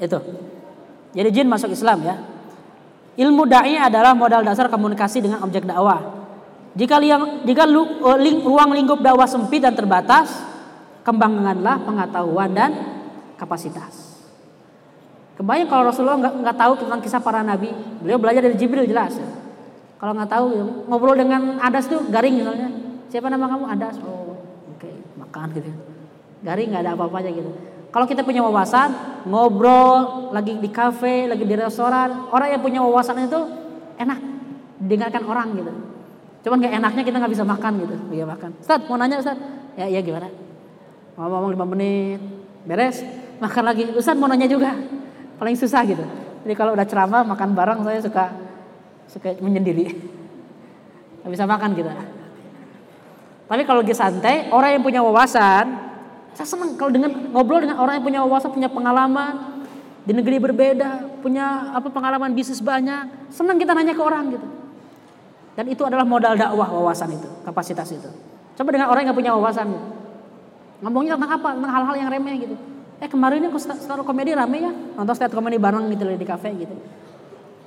Itu. 0.00 0.18
Jadi 1.14 1.28
jin 1.34 1.48
masuk 1.50 1.74
Islam 1.74 1.98
ya. 2.06 2.16
Ilmu 3.20 3.44
dai 3.44 3.76
adalah 3.76 4.14
modal 4.14 4.46
dasar 4.46 4.70
komunikasi 4.70 5.20
dengan 5.20 5.42
objek 5.44 5.66
dakwah. 5.66 6.22
Jika, 6.78 7.02
liang, 7.02 7.42
jika 7.42 7.66
lu, 7.66 7.82
uh, 7.82 8.14
ling, 8.14 8.46
ruang 8.46 8.70
lingkup 8.70 9.02
dakwah 9.02 9.26
sempit 9.26 9.58
dan 9.58 9.74
terbatas, 9.74 10.30
kembangkanlah 11.02 11.82
pengetahuan 11.82 12.50
dan 12.54 12.70
kapasitas. 13.34 14.22
Kebayang 15.34 15.66
kalau 15.66 15.90
Rasulullah 15.90 16.20
nggak 16.20 16.34
nggak 16.46 16.56
tahu 16.56 16.72
tentang 16.86 17.00
kisah 17.02 17.18
para 17.18 17.42
nabi, 17.42 17.74
beliau 17.98 18.22
belajar 18.22 18.46
dari 18.46 18.54
Jibril 18.54 18.86
jelas. 18.86 19.18
Ya. 19.18 19.39
Kalau 20.00 20.12
nggak 20.16 20.30
tahu, 20.32 20.46
ya, 20.56 20.64
ngobrol 20.88 21.12
dengan 21.12 21.60
Adas 21.60 21.84
tuh 21.84 22.00
garing 22.08 22.40
misalnya. 22.40 22.72
Siapa 23.12 23.28
nama 23.28 23.52
kamu? 23.52 23.64
Adas. 23.68 24.00
Oh, 24.00 24.32
oke, 24.32 24.80
okay. 24.80 24.96
makan 25.20 25.52
gitu. 25.52 25.70
Garing 26.40 26.72
nggak 26.72 26.82
ada 26.88 26.92
apa-apanya 26.96 27.30
gitu. 27.36 27.52
Kalau 27.90 28.06
kita 28.08 28.24
punya 28.24 28.40
wawasan, 28.40 28.94
ngobrol 29.26 30.30
lagi 30.30 30.56
di 30.56 30.70
kafe, 30.70 31.26
lagi 31.26 31.44
di 31.44 31.54
restoran, 31.58 32.32
orang 32.32 32.54
yang 32.54 32.62
punya 32.62 32.80
wawasan 32.80 33.26
itu 33.26 33.40
enak 33.98 34.18
didengarkan 34.80 35.22
orang 35.26 35.48
gitu. 35.58 35.72
Cuman 36.40 36.56
gak 36.64 36.72
enaknya 36.80 37.02
kita 37.04 37.16
nggak 37.20 37.32
bisa 37.36 37.44
makan 37.44 37.72
gitu, 37.84 37.94
iya 38.16 38.24
makan. 38.24 38.56
Ustaz 38.62 38.80
mau 38.88 38.96
nanya 38.96 39.20
Ustaz, 39.20 39.36
ya 39.76 39.84
iya 39.84 40.00
gimana? 40.00 40.32
Mau 41.18 41.28
ngomong 41.28 41.52
lima 41.52 41.66
menit, 41.68 42.22
beres, 42.64 43.04
makan 43.42 43.62
lagi. 43.68 43.84
Ustaz 43.92 44.16
mau 44.16 44.30
nanya 44.30 44.48
juga, 44.48 44.72
paling 45.36 45.58
susah 45.58 45.84
gitu. 45.84 46.00
Jadi 46.46 46.54
kalau 46.56 46.72
udah 46.72 46.86
ceramah 46.88 47.26
makan 47.26 47.52
bareng 47.52 47.84
saya 47.84 48.00
suka 48.00 48.24
suka 49.10 49.34
menyendiri, 49.42 49.90
nggak 51.26 51.32
bisa 51.34 51.44
makan 51.44 51.74
kita. 51.74 51.92
Tapi 53.50 53.62
kalau 53.66 53.82
lagi 53.82 53.98
santai, 53.98 54.46
orang 54.54 54.78
yang 54.78 54.82
punya 54.86 55.02
wawasan, 55.02 55.74
saya 56.38 56.46
senang 56.46 56.78
kalau 56.78 56.94
dengan 56.94 57.10
ngobrol 57.34 57.58
dengan 57.58 57.82
orang 57.82 57.98
yang 57.98 58.06
punya 58.06 58.20
wawasan, 58.22 58.54
punya 58.54 58.70
pengalaman 58.70 59.66
di 60.06 60.14
negeri 60.14 60.38
berbeda, 60.38 61.18
punya 61.18 61.74
apa 61.74 61.90
pengalaman 61.90 62.30
bisnis 62.30 62.62
banyak. 62.62 63.34
Senang 63.34 63.58
kita 63.58 63.74
nanya 63.74 63.92
ke 63.92 64.02
orang 64.02 64.38
gitu. 64.38 64.46
Dan 65.58 65.66
itu 65.66 65.82
adalah 65.82 66.06
modal 66.06 66.38
dakwah 66.38 66.70
wawasan 66.70 67.10
itu, 67.10 67.26
kapasitas 67.42 67.90
itu. 67.90 68.06
Coba 68.54 68.70
dengan 68.70 68.88
orang 68.94 69.10
yang 69.10 69.16
punya 69.18 69.34
wawasan. 69.34 69.66
Ngomongnya 70.80 71.18
tentang 71.18 71.32
apa? 71.42 71.48
Tentang 71.58 71.72
hal-hal 71.74 71.94
yang 71.98 72.08
remeh 72.08 72.34
gitu. 72.46 72.54
Eh 73.02 73.08
kemarin 73.10 73.42
ini 73.42 73.50
stand 73.58 74.06
komedi 74.06 74.30
rame 74.36 74.58
ya, 74.60 74.72
nonton 74.94 75.14
stand 75.18 75.34
komedi 75.34 75.58
bareng 75.58 75.90
gitu 75.90 76.06
di 76.06 76.26
kafe 76.28 76.54
gitu. 76.54 76.76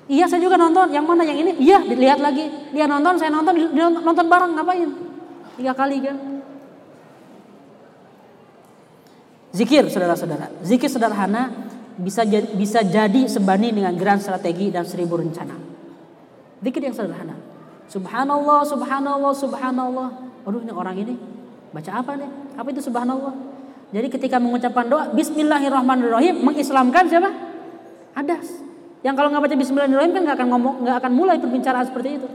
Iya 0.04 0.28
saya 0.28 0.44
juga 0.44 0.60
nonton, 0.60 0.92
yang 0.92 1.08
mana 1.08 1.24
yang 1.24 1.40
ini? 1.40 1.52
Iya 1.64 1.80
dilihat 1.80 2.20
lagi. 2.20 2.52
Dia 2.76 2.92
nonton, 2.92 3.16
saya 3.16 3.32
nonton, 3.32 3.56
dia 3.56 3.88
nonton 3.88 4.26
bareng 4.28 4.52
ngapain? 4.52 4.90
Tiga 5.56 5.72
kali 5.72 5.98
kan. 6.04 6.18
Zikir 9.54 9.88
saudara-saudara. 9.88 10.50
Zikir 10.66 10.90
sederhana 10.92 11.54
bisa 11.96 12.26
jadi, 12.26 12.52
bisa 12.58 12.82
jadi 12.84 13.30
sebanding 13.30 13.80
dengan 13.80 13.94
grand 13.96 14.20
strategi 14.20 14.74
dan 14.74 14.84
seribu 14.84 15.16
rencana. 15.16 15.56
Zikir 16.60 16.84
yang 16.84 16.96
sederhana. 16.98 17.38
Subhanallah, 17.88 18.66
subhanallah, 18.66 19.34
subhanallah. 19.38 20.10
Aduh 20.44 20.60
ini 20.66 20.74
orang 20.74 20.98
ini 21.00 21.16
baca 21.72 21.92
apa 22.02 22.18
nih? 22.20 22.30
Apa 22.60 22.68
itu 22.76 22.82
subhanallah? 22.84 23.34
Jadi 23.94 24.08
ketika 24.10 24.42
mengucapkan 24.42 24.90
doa 24.90 25.14
Bismillahirrahmanirrahim 25.14 26.42
mengislamkan 26.42 27.06
siapa? 27.08 27.30
Adas. 28.18 28.73
Yang 29.04 29.16
kalau 29.20 29.30
nggak 29.36 29.44
baca 29.44 29.56
Bismillahirrahmanirrahim 29.60 30.14
kan 30.16 30.22
nggak 30.24 30.38
akan 30.40 30.50
ngomong, 30.56 30.76
nggak 30.88 30.96
akan 31.04 31.12
mulai 31.12 31.36
perbincangan 31.38 31.86
seperti 31.92 32.10
itu. 32.24 32.28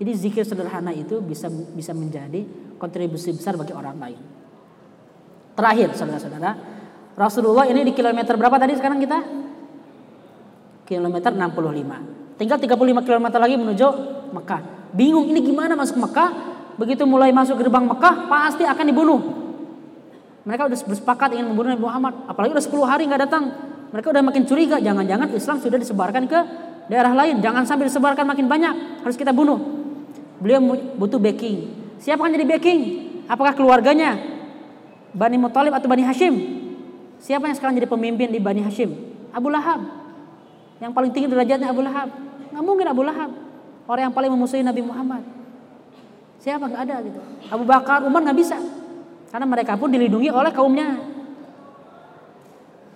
Jadi 0.00 0.12
zikir 0.16 0.44
sederhana 0.48 0.96
itu 0.96 1.20
bisa 1.20 1.52
bisa 1.52 1.92
menjadi 1.92 2.40
kontribusi 2.80 3.36
besar 3.36 3.60
bagi 3.60 3.76
orang 3.76 4.00
lain. 4.00 4.20
Terakhir 5.52 5.92
saudara-saudara, 5.92 6.56
Rasulullah 7.20 7.68
ini 7.68 7.84
di 7.84 7.92
kilometer 7.92 8.32
berapa 8.40 8.56
tadi 8.56 8.80
sekarang 8.80 8.96
kita? 8.96 9.20
Kilometer 10.88 11.36
65. 11.36 12.40
Tinggal 12.40 12.56
35 12.56 13.04
km 13.04 13.26
lagi 13.36 13.54
menuju 13.60 13.86
Mekah. 14.32 14.60
Bingung 14.96 15.28
ini 15.28 15.44
gimana 15.44 15.76
masuk 15.76 16.00
Mekah? 16.00 16.32
Begitu 16.80 17.04
mulai 17.04 17.28
masuk 17.28 17.60
gerbang 17.60 17.84
Mekah 17.84 18.24
pasti 18.24 18.64
akan 18.64 18.84
dibunuh. 18.88 19.20
Mereka 20.48 20.64
udah 20.64 20.78
bersepakat 20.80 21.36
ingin 21.36 21.52
membunuh 21.52 21.76
Nabi 21.76 21.84
Muhammad. 21.84 22.14
Apalagi 22.24 22.56
udah 22.56 22.64
10 22.64 22.88
hari 22.88 23.04
nggak 23.04 23.28
datang. 23.28 23.69
Mereka 23.90 24.06
udah 24.10 24.22
makin 24.22 24.42
curiga. 24.46 24.78
Jangan-jangan 24.78 25.30
Islam 25.34 25.56
sudah 25.58 25.78
disebarkan 25.78 26.26
ke 26.30 26.38
daerah 26.86 27.14
lain. 27.14 27.42
Jangan 27.42 27.66
sampai 27.66 27.90
disebarkan 27.90 28.26
makin 28.26 28.46
banyak. 28.46 29.02
Harus 29.02 29.18
kita 29.18 29.34
bunuh. 29.34 29.58
Beliau 30.40 30.62
butuh 30.96 31.20
backing. 31.20 31.68
Siapa 32.00 32.24
yang 32.26 32.40
jadi 32.40 32.46
backing? 32.56 32.80
Apakah 33.28 33.52
keluarganya? 33.52 34.16
Bani 35.12 35.36
Muthalib 35.36 35.74
atau 35.74 35.90
Bani 35.90 36.06
Hashim? 36.06 36.34
Siapa 37.20 37.44
yang 37.44 37.54
sekarang 37.58 37.76
jadi 37.76 37.90
pemimpin 37.90 38.32
di 38.32 38.40
Bani 38.40 38.64
Hashim? 38.64 38.90
Abu 39.34 39.52
Lahab. 39.52 39.84
Yang 40.80 40.92
paling 40.96 41.10
tinggi 41.12 41.28
derajatnya 41.28 41.68
Abu 41.68 41.84
Lahab. 41.84 42.08
Nggak 42.50 42.64
mungkin 42.64 42.86
Abu 42.88 43.02
Lahab. 43.04 43.30
Orang 43.84 44.02
yang 44.08 44.14
paling 44.14 44.30
memusuhi 44.32 44.64
Nabi 44.64 44.80
Muhammad. 44.80 45.22
Siapa 46.40 46.64
nggak 46.64 46.82
ada 46.88 46.96
gitu. 47.04 47.20
Abu 47.52 47.68
Bakar, 47.68 48.00
Umar 48.06 48.24
nggak 48.24 48.38
bisa. 48.38 48.56
Karena 49.28 49.46
mereka 49.46 49.76
pun 49.76 49.92
dilindungi 49.92 50.32
oleh 50.32 50.50
kaumnya. 50.50 51.19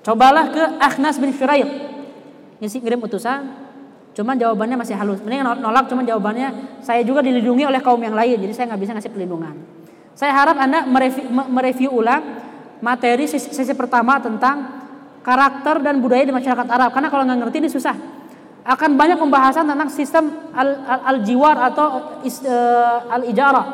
Cobalah 0.05 0.53
ke 0.53 0.63
Akhnas 0.85 1.17
bin 1.17 1.33
Shuraib. 1.33 1.65
Ngisi 2.61 2.85
ngirim 2.85 3.01
utusan. 3.01 3.65
Cuman 4.13 4.37
jawabannya 4.37 4.77
masih 4.77 4.95
halus. 4.95 5.25
Mending 5.25 5.43
nolak 5.43 5.89
cuman 5.89 6.05
jawabannya 6.05 6.79
saya 6.85 7.01
juga 7.03 7.25
dilindungi 7.25 7.65
oleh 7.65 7.81
kaum 7.81 7.99
yang 7.99 8.13
lain. 8.13 8.37
Jadi 8.37 8.53
saya 8.53 8.69
nggak 8.69 8.81
bisa 8.85 8.93
ngasih 8.95 9.11
perlindungan. 9.11 9.57
Saya 10.15 10.31
harap 10.37 10.61
Anda 10.61 10.87
mereview, 10.87 11.27
mereview 11.33 11.91
ulang 11.91 12.23
materi 12.85 13.27
sesi, 13.27 13.51
sesi 13.51 13.73
pertama 13.75 14.21
tentang 14.21 14.85
karakter 15.25 15.81
dan 15.81 15.99
budaya 15.99 16.23
di 16.23 16.37
masyarakat 16.37 16.69
Arab. 16.69 16.93
Karena 16.93 17.09
kalau 17.09 17.25
nggak 17.25 17.39
ngerti 17.49 17.57
ini 17.65 17.71
susah. 17.73 17.97
Akan 18.65 18.97
banyak 18.97 19.17
pembahasan 19.21 19.69
tentang 19.69 19.89
sistem 19.89 20.53
al-jiwar 21.05 21.57
al, 21.59 21.65
al 21.65 21.71
atau 21.73 21.87
uh, 22.21 22.99
al-ijarah. 23.09 23.67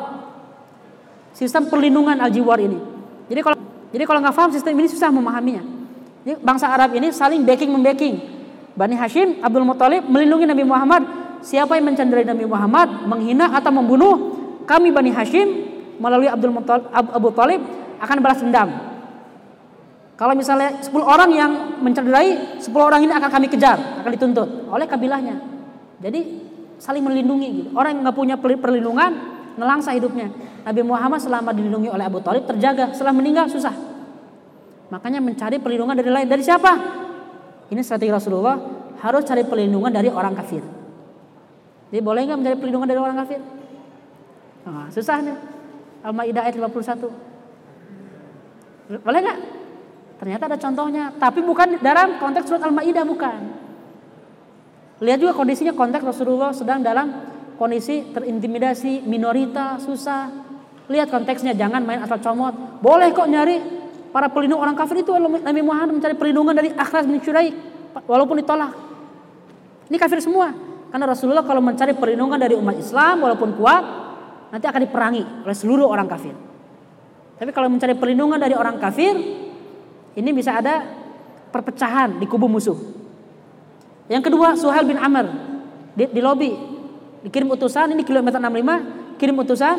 Sistem 1.35 1.67
perlindungan 1.67 2.19
al-jiwar 2.23 2.59
ini. 2.59 2.79
Jadi 3.27 3.39
kalau 3.43 3.57
jadi 3.91 4.03
kalau 4.07 4.19
nggak 4.23 4.35
paham 4.35 4.51
sistem 4.51 4.79
ini 4.79 4.87
susah 4.87 5.11
memahaminya. 5.11 5.80
Bangsa 6.21 6.69
Arab 6.69 6.93
ini 6.93 7.09
saling 7.09 7.41
backing 7.41 7.73
membacking. 7.73 8.21
Bani 8.77 8.95
Hashim, 8.95 9.41
Abdul 9.41 9.65
Muthalib 9.67 10.05
melindungi 10.07 10.45
Nabi 10.47 10.63
Muhammad. 10.63 11.03
Siapa 11.41 11.73
yang 11.73 11.89
mencederai 11.89 12.21
Nabi 12.21 12.45
Muhammad, 12.45 13.09
menghina 13.09 13.49
atau 13.57 13.73
membunuh, 13.73 14.37
kami 14.69 14.93
Bani 14.93 15.09
Hashim 15.09 15.49
melalui 15.97 16.29
Abdul 16.29 16.53
Muttalib, 16.53 16.85
Abu 16.93 17.29
Talib 17.33 17.61
akan 17.97 18.17
balas 18.21 18.39
dendam. 18.41 18.69
Kalau 20.17 20.37
misalnya 20.37 20.77
10 20.85 20.93
orang 21.01 21.29
yang 21.33 21.51
mencederai, 21.81 22.61
10 22.61 22.69
orang 22.77 23.01
ini 23.01 23.09
akan 23.09 23.29
kami 23.29 23.49
kejar, 23.49 24.05
akan 24.05 24.11
dituntut 24.13 24.69
oleh 24.69 24.85
kabilahnya. 24.85 25.41
Jadi 25.97 26.21
saling 26.77 27.01
melindungi 27.01 27.49
gitu. 27.57 27.69
Orang 27.73 27.97
yang 27.97 28.01
nggak 28.05 28.17
punya 28.17 28.35
perlindungan, 28.37 29.11
nelangsa 29.57 29.97
hidupnya. 29.97 30.29
Nabi 30.61 30.81
Muhammad 30.85 31.25
selama 31.25 31.49
dilindungi 31.57 31.89
oleh 31.89 32.05
Abu 32.05 32.21
Talib 32.21 32.45
terjaga, 32.45 32.93
setelah 32.93 33.17
meninggal 33.17 33.49
susah. 33.49 33.73
Makanya 34.91 35.23
mencari 35.23 35.55
perlindungan 35.57 35.95
dari 35.95 36.11
lain. 36.11 36.27
Dari 36.27 36.43
siapa? 36.43 36.71
Ini 37.71 37.79
strategi 37.79 38.11
Rasulullah 38.11 38.59
harus 38.99 39.23
cari 39.23 39.47
perlindungan 39.47 39.87
dari 39.87 40.11
orang 40.11 40.35
kafir. 40.35 40.59
Jadi 41.87 42.01
boleh 42.03 42.27
nggak 42.27 42.37
mencari 42.43 42.57
perlindungan 42.59 42.87
dari 42.91 42.99
orang 42.99 43.17
kafir? 43.23 43.39
Nah, 44.67 44.91
susah 44.91 45.23
nih. 45.23 45.37
Al-Maidah 46.03 46.43
ayat 46.43 46.59
51. 46.59 47.07
Boleh 48.99 49.19
nggak? 49.23 49.39
Ternyata 50.19 50.43
ada 50.51 50.57
contohnya, 50.59 51.09
tapi 51.17 51.39
bukan 51.41 51.79
dalam 51.79 52.19
konteks 52.19 52.51
surat 52.51 52.61
Al-Maidah 52.67 53.07
bukan. 53.07 53.39
Lihat 55.01 55.17
juga 55.17 55.33
kondisinya 55.33 55.73
konteks 55.73 56.05
Rasulullah 56.05 56.53
sedang 56.53 56.85
dalam 56.85 57.09
kondisi 57.57 58.11
terintimidasi, 58.13 59.01
minoritas, 59.07 59.81
susah. 59.81 60.29
Lihat 60.91 61.09
konteksnya, 61.09 61.57
jangan 61.57 61.81
main 61.81 62.03
asal 62.03 62.21
comot. 62.21 62.53
Boleh 62.83 63.09
kok 63.15 63.25
nyari 63.25 63.80
para 64.11 64.27
pelindung 64.27 64.59
orang 64.59 64.75
kafir 64.75 65.01
itu 65.01 65.11
Nabi 65.15 65.61
Muhammad 65.63 65.97
mencari 65.97 66.15
perlindungan 66.19 66.53
dari 66.53 66.69
Akhlas 66.75 67.07
bin 67.07 67.17
Syuraik 67.23 67.55
walaupun 68.05 68.39
ditolak. 68.39 68.71
Ini 69.87 69.97
kafir 69.99 70.19
semua. 70.23 70.51
Karena 70.91 71.07
Rasulullah 71.07 71.43
kalau 71.47 71.63
mencari 71.63 71.95
perlindungan 71.95 72.35
dari 72.35 72.55
umat 72.55 72.75
Islam 72.75 73.23
walaupun 73.23 73.55
kuat, 73.55 73.83
nanti 74.51 74.67
akan 74.67 74.81
diperangi 74.83 75.23
oleh 75.47 75.55
seluruh 75.55 75.87
orang 75.87 76.07
kafir. 76.11 76.35
Tapi 77.39 77.51
kalau 77.55 77.71
mencari 77.71 77.95
perlindungan 77.95 78.37
dari 78.37 78.53
orang 78.53 78.75
kafir, 78.75 79.15
ini 80.15 80.29
bisa 80.35 80.59
ada 80.59 80.83
perpecahan 81.49 82.19
di 82.19 82.27
kubu 82.27 82.51
musuh. 82.51 82.75
Yang 84.11 84.27
kedua, 84.27 84.59
Suhail 84.59 84.83
bin 84.83 84.99
Amr 84.99 85.31
di, 85.95 86.11
di 86.11 86.19
lobi 86.19 86.51
dikirim 87.23 87.47
utusan 87.51 87.95
ini 87.95 88.03
kilometer 88.03 88.39
65 88.43 89.15
kirim 89.15 89.35
utusan 89.39 89.77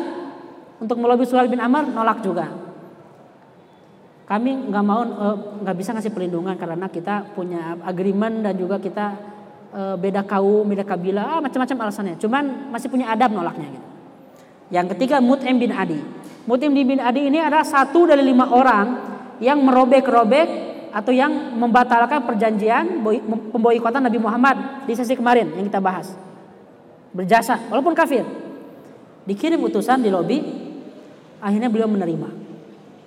untuk 0.81 0.97
melobi 0.97 1.27
Suhail 1.29 1.51
bin 1.51 1.61
Amr 1.61 1.93
nolak 1.93 2.25
juga. 2.25 2.62
Kami 4.23 4.71
nggak 4.71 4.83
mau 4.87 5.03
eh, 5.03 5.37
nggak 5.63 5.75
bisa 5.75 5.91
ngasih 5.91 6.11
perlindungan 6.15 6.55
karena 6.55 6.87
kita 6.87 7.35
punya 7.35 7.75
agreement 7.83 8.39
dan 8.39 8.55
juga 8.55 8.79
kita 8.79 9.33
uh, 9.73 9.95
beda 9.97 10.23
kaum, 10.23 10.63
beda 10.69 10.85
kabilah, 10.85 11.37
ah, 11.37 11.41
macam-macam 11.41 11.89
alasannya. 11.89 12.15
Cuman 12.21 12.69
masih 12.71 12.87
punya 12.87 13.09
adab 13.11 13.33
nolaknya 13.33 13.67
gitu. 13.73 13.87
Yang 14.73 14.95
ketiga 14.95 15.19
Mut'im 15.19 15.57
bin 15.59 15.73
Adi. 15.73 15.99
Mut'im 16.47 16.71
bin 16.71 17.01
Adi 17.01 17.27
ini 17.27 17.41
adalah 17.41 17.65
satu 17.65 18.07
dari 18.07 18.23
lima 18.23 18.47
orang 18.53 18.87
yang 19.41 19.59
merobek-robek 19.59 20.71
atau 20.93 21.09
yang 21.09 21.57
membatalkan 21.57 22.21
perjanjian 22.21 23.01
pemboikotan 23.49 24.05
Nabi 24.05 24.21
Muhammad 24.21 24.85
di 24.85 24.93
sesi 24.93 25.17
kemarin 25.17 25.49
yang 25.57 25.65
kita 25.65 25.81
bahas. 25.81 26.13
Berjasa 27.11 27.57
walaupun 27.67 27.97
kafir. 27.97 28.23
Dikirim 29.23 29.57
utusan 29.63 30.03
di 30.03 30.11
lobi, 30.11 30.43
akhirnya 31.39 31.71
beliau 31.71 31.87
menerima. 31.87 32.42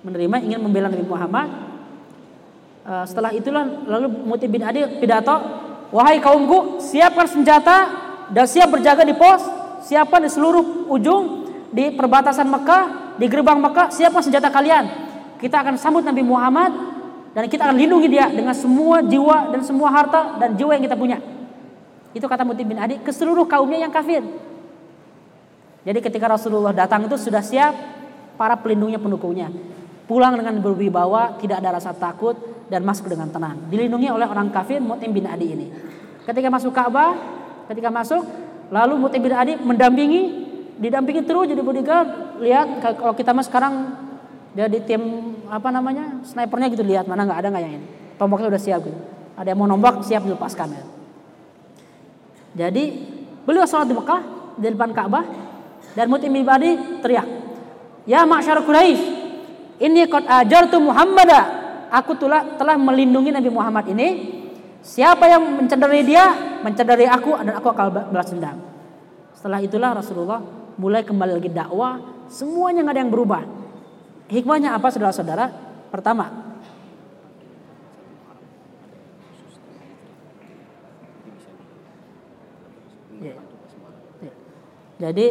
Menerima 0.05 0.35
ingin 0.43 0.59
membela 0.61 0.89
Nabi 0.89 1.05
Muhammad. 1.05 1.47
Uh, 2.87 3.03
setelah 3.03 3.31
itulah 3.35 3.65
lalu 3.65 4.07
Mut'im 4.23 4.47
bin 4.47 4.63
Adi 4.63 4.85
pidato, 5.01 5.35
"Wahai 5.91 6.23
kaumku, 6.23 6.79
siapkan 6.79 7.27
senjata 7.27 7.77
dan 8.31 8.45
siap 8.47 8.71
berjaga 8.71 9.03
di 9.03 9.15
pos, 9.17 9.43
siapkan 9.83 10.23
di 10.23 10.29
seluruh 10.31 10.87
ujung 10.87 11.47
di 11.71 11.91
perbatasan 11.91 12.47
Mekah, 12.47 13.17
di 13.19 13.27
gerbang 13.27 13.59
Mekah, 13.59 13.91
siapa 13.91 14.23
senjata 14.23 14.47
kalian? 14.47 14.87
Kita 15.37 15.61
akan 15.61 15.75
sambut 15.75 16.01
Nabi 16.01 16.23
Muhammad 16.23 16.71
dan 17.37 17.45
kita 17.45 17.69
akan 17.69 17.77
lindungi 17.77 18.09
dia 18.09 18.31
dengan 18.31 18.55
semua 18.57 19.03
jiwa 19.05 19.53
dan 19.53 19.61
semua 19.61 19.93
harta 19.93 20.41
dan 20.41 20.57
jiwa 20.57 20.73
yang 20.73 20.83
kita 20.87 20.97
punya. 20.97 21.21
Itu 22.15 22.25
kata 22.25 22.41
Mutim 22.41 22.65
bin 22.65 22.79
Adi 22.81 22.97
ke 22.97 23.13
seluruh 23.13 23.45
kaumnya 23.45 23.85
yang 23.85 23.93
kafir. 23.93 24.25
Jadi 25.85 25.99
ketika 26.01 26.27
Rasulullah 26.27 26.73
datang 26.73 27.05
itu 27.05 27.15
sudah 27.15 27.39
siap 27.45 27.71
para 28.35 28.57
pelindungnya 28.57 28.97
pendukungnya. 28.97 29.53
Pulang 30.07 30.39
dengan 30.39 30.63
berwibawa, 30.63 31.35
tidak 31.35 31.59
ada 31.59 31.77
rasa 31.77 31.91
takut 31.91 32.39
dan 32.71 32.81
masuk 32.87 33.11
dengan 33.11 33.27
tenang. 33.27 33.67
Dilindungi 33.67 34.07
oleh 34.07 34.23
orang 34.23 34.47
kafir 34.55 34.79
Mutim 34.79 35.11
bin 35.11 35.27
Adi 35.27 35.47
ini. 35.51 35.67
Ketika 36.23 36.47
masuk 36.47 36.71
Ka'bah, 36.71 37.11
ketika 37.67 37.91
masuk, 37.91 38.23
lalu 38.71 38.95
Mutim 39.03 39.19
bin 39.19 39.35
Adi 39.35 39.59
mendampingi 39.59 40.47
didampingi 40.77 41.25
terus 41.25 41.49
jadi 41.49 41.61
bodyguard 41.61 42.39
lihat 42.39 42.79
kalau 43.01 43.17
kita 43.17 43.33
mas 43.33 43.49
sekarang 43.49 43.97
dia 44.53 44.69
di 44.69 44.77
tim 44.85 45.01
apa 45.49 45.73
namanya 45.73 46.21
snipernya 46.21 46.69
gitu 46.69 46.85
lihat 46.85 47.09
mana 47.09 47.25
nggak 47.25 47.39
ada 47.41 47.47
nggak 47.49 47.63
yang 47.65 47.73
ini 47.81 47.87
tombaknya 48.21 48.47
udah 48.53 48.61
siap 48.61 48.79
gitu 48.85 48.99
ada 49.37 49.47
yang 49.49 49.57
mau 49.57 49.69
nombak 49.69 50.05
siap 50.05 50.21
dilepaskan 50.21 50.69
ya. 50.73 50.83
jadi 52.65 52.83
beliau 53.45 53.65
sholat 53.65 53.89
di 53.89 53.95
Mekah 53.97 54.21
di 54.57 54.67
depan 54.69 54.93
Ka'bah 54.93 55.25
dan 55.97 56.05
Mutim 56.13 56.33
ibadi 56.37 57.01
teriak 57.01 57.25
ya 58.05 58.25
masyarakat 58.29 58.61
Quraisy 58.61 59.01
ini 59.77 60.05
kot 60.09 60.25
ajar 60.25 60.69
tuh 60.69 60.81
Muhammad 60.81 61.29
aku 61.93 62.17
telah 62.17 62.57
telah 62.57 62.75
melindungi 62.75 63.33
Nabi 63.33 63.49
Muhammad 63.51 63.85
ini 63.93 64.07
siapa 64.81 65.29
yang 65.29 65.41
mencederai 65.61 66.01
dia 66.05 66.25
mencederai 66.61 67.07
aku 67.09 67.37
dan 67.41 67.53
aku 67.57 67.67
akan 67.71 68.13
balas 68.13 68.29
dendam 68.33 68.67
setelah 69.37 69.61
itulah 69.61 69.93
Rasulullah 69.93 70.41
mulai 70.81 71.05
kembali 71.05 71.41
lagi 71.41 71.51
dakwah, 71.53 72.01
semuanya 72.29 72.85
nggak 72.85 72.95
ada 72.97 73.01
yang 73.05 73.13
berubah. 73.13 73.43
Hikmahnya 74.33 74.73
apa 74.73 74.89
saudara-saudara? 74.89 75.45
Pertama, 75.93 76.57
ya. 83.21 83.37
Ya. 84.21 84.33
Jadi 84.97 85.27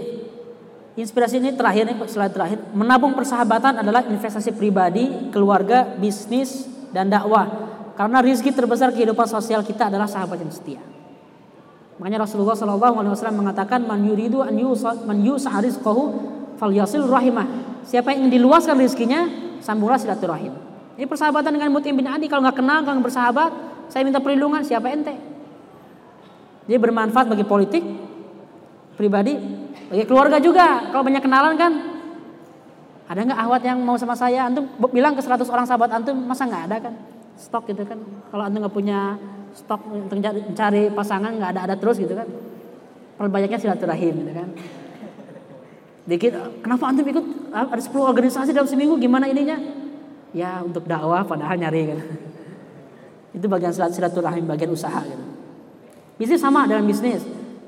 inspirasi 0.97 1.39
ini 1.39 1.53
terakhir 1.53 1.85
nih 1.87 1.97
slide 2.09 2.33
terakhir 2.33 2.59
menabung 2.73 3.13
persahabatan 3.13 3.85
adalah 3.85 4.03
investasi 4.09 4.57
pribadi, 4.57 5.29
keluarga, 5.29 5.85
bisnis 6.01 6.65
dan 6.91 7.13
dakwah. 7.13 7.69
Karena 7.97 8.21
rizki 8.21 8.53
terbesar 8.53 8.93
kehidupan 8.93 9.25
sosial 9.29 9.65
kita 9.65 9.89
adalah 9.89 10.09
sahabat 10.09 10.41
yang 10.41 10.53
setia. 10.53 10.81
Makanya 11.97 12.29
Rasulullah 12.29 12.53
Shallallahu 12.53 12.97
Alaihi 13.01 13.13
Wasallam 13.17 13.41
mengatakan 13.41 13.81
man 13.89 14.05
yuridu 14.05 14.45
an 14.45 14.53
yusah 14.53 15.01
man 15.09 15.25
rizqahu 15.65 16.03
falyasil 16.61 17.09
rahimah. 17.09 17.47
Siapa 17.89 18.13
yang 18.13 18.29
ingin 18.29 18.41
diluaskan 18.41 18.77
rizkinya, 18.77 19.21
sambunglah 19.65 19.97
silaturahim. 19.97 20.53
Ini 20.97 21.05
persahabatan 21.09 21.57
dengan 21.57 21.73
Mutim 21.73 21.97
bin 21.97 22.09
Adi 22.09 22.29
kalau 22.29 22.45
nggak 22.45 22.57
kenal, 22.57 22.85
kalau 22.85 23.01
bersahabat, 23.05 23.51
saya 23.93 24.03
minta 24.05 24.21
perlindungan 24.21 24.65
siapa 24.65 24.93
ente? 24.93 25.15
Jadi 26.67 26.77
bermanfaat 26.83 27.31
bagi 27.31 27.47
politik, 27.47 27.85
pribadi, 28.99 29.39
bagi 29.93 30.05
keluarga 30.07 30.39
juga. 30.41 30.87
Kalau 30.91 31.03
banyak 31.07 31.23
kenalan 31.23 31.55
kan, 31.55 31.73
ada 33.07 33.21
nggak 33.23 33.41
ahwat 33.41 33.63
yang 33.63 33.79
mau 33.83 33.95
sama 33.99 34.19
saya? 34.19 34.51
Antum 34.51 34.67
bilang 34.91 35.15
ke 35.15 35.23
100 35.23 35.47
orang 35.47 35.67
sahabat 35.67 35.91
antum, 35.95 36.17
masa 36.27 36.47
nggak 36.47 36.65
ada 36.71 36.77
kan? 36.91 36.95
Stok 37.39 37.71
gitu 37.71 37.87
kan. 37.87 37.99
Kalau 38.33 38.43
antum 38.43 38.65
nggak 38.67 38.75
punya 38.75 39.15
stok 39.57 39.81
untuk 39.89 40.21
mencari 40.21 40.93
pasangan 40.93 41.33
nggak 41.33 41.51
ada 41.57 41.61
ada 41.65 41.75
terus 41.81 41.97
gitu 41.97 42.13
kan 42.13 42.29
perbanyaknya 43.17 43.57
silaturahim 43.57 44.15
gitu 44.21 44.33
kan 44.37 44.49
dikit 46.07 46.33
kenapa 46.61 46.93
antum 46.93 47.09
ikut 47.09 47.25
ada 47.51 47.81
10 47.81 47.89
organisasi 47.97 48.53
dalam 48.53 48.69
seminggu 48.69 49.01
gimana 49.01 49.25
ininya 49.27 49.57
ya 50.37 50.61
untuk 50.61 50.85
dakwah 50.85 51.25
padahal 51.25 51.57
nyari 51.57 51.97
kan 51.97 51.99
itu 53.41 53.47
bagian 53.49 53.73
silaturahim 53.73 54.45
bagian 54.45 54.69
usaha 54.69 55.01
gitu 55.09 55.25
bisnis 56.21 56.41
sama 56.45 56.69
dalam 56.69 56.85
bisnis 56.85 57.25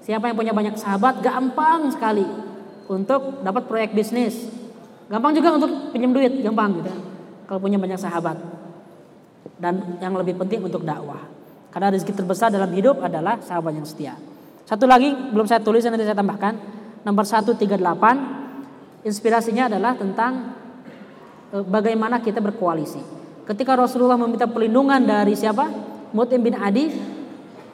siapa 0.08 0.24
yang 0.32 0.36
punya 0.40 0.56
banyak 0.56 0.80
sahabat 0.80 1.20
gampang 1.20 1.92
sekali 1.92 2.24
untuk 2.88 3.44
dapat 3.44 3.68
proyek 3.68 3.92
bisnis 3.92 4.48
gampang 5.12 5.36
juga 5.36 5.60
untuk 5.60 5.92
pinjam 5.92 6.16
duit 6.16 6.32
gampang 6.40 6.80
gitu 6.80 6.92
kalau 7.44 7.60
punya 7.60 7.76
banyak 7.76 8.00
sahabat 8.00 8.40
dan 9.60 10.00
yang 10.00 10.16
lebih 10.16 10.40
penting 10.40 10.64
untuk 10.64 10.80
dakwah 10.88 11.38
karena 11.68 11.92
rezeki 11.92 12.24
terbesar 12.24 12.48
dalam 12.48 12.72
hidup 12.72 12.98
adalah 13.04 13.38
sahabat 13.44 13.76
yang 13.76 13.84
setia. 13.84 14.16
Satu 14.64 14.88
lagi 14.88 15.12
belum 15.12 15.44
saya 15.48 15.60
tulis 15.60 15.84
nanti 15.84 16.04
saya 16.04 16.16
tambahkan. 16.16 16.56
Nomor 17.04 17.24
138 17.24 19.06
inspirasinya 19.06 19.70
adalah 19.70 19.94
tentang 19.96 20.58
e, 21.52 21.62
bagaimana 21.64 22.20
kita 22.20 22.40
berkoalisi. 22.42 23.00
Ketika 23.48 23.78
Rasulullah 23.78 24.18
meminta 24.20 24.44
perlindungan 24.48 25.00
dari 25.00 25.32
siapa? 25.36 25.70
Mutim 26.12 26.40
bin 26.40 26.56
Adi 26.56 26.88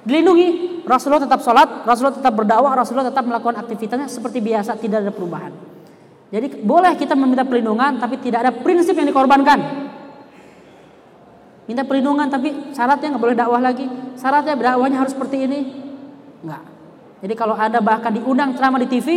dilindungi. 0.04 0.48
Rasulullah 0.84 1.24
tetap 1.24 1.40
sholat, 1.40 1.88
Rasulullah 1.88 2.16
tetap 2.20 2.36
berdakwah, 2.36 2.76
Rasulullah 2.76 3.08
tetap 3.08 3.24
melakukan 3.24 3.56
aktivitasnya 3.56 4.04
seperti 4.04 4.44
biasa, 4.44 4.76
tidak 4.76 5.00
ada 5.00 5.12
perubahan. 5.12 5.52
Jadi 6.28 6.60
boleh 6.60 6.92
kita 6.98 7.16
meminta 7.16 7.46
perlindungan, 7.48 7.96
tapi 7.96 8.20
tidak 8.20 8.44
ada 8.44 8.52
prinsip 8.52 8.92
yang 8.92 9.08
dikorbankan. 9.08 9.84
Minta 11.64 11.80
perlindungan 11.88 12.28
tapi 12.28 12.76
syaratnya 12.76 13.16
nggak 13.16 13.22
boleh 13.24 13.36
dakwah 13.36 13.60
lagi. 13.62 13.88
Syaratnya 14.20 14.52
dakwahnya 14.52 15.00
harus 15.00 15.16
seperti 15.16 15.48
ini. 15.48 15.60
Enggak. 16.44 16.62
Jadi 17.24 17.34
kalau 17.40 17.56
ada 17.56 17.80
bahkan 17.80 18.12
diundang 18.12 18.52
ceramah 18.52 18.76
di 18.76 18.88
TV, 18.92 19.08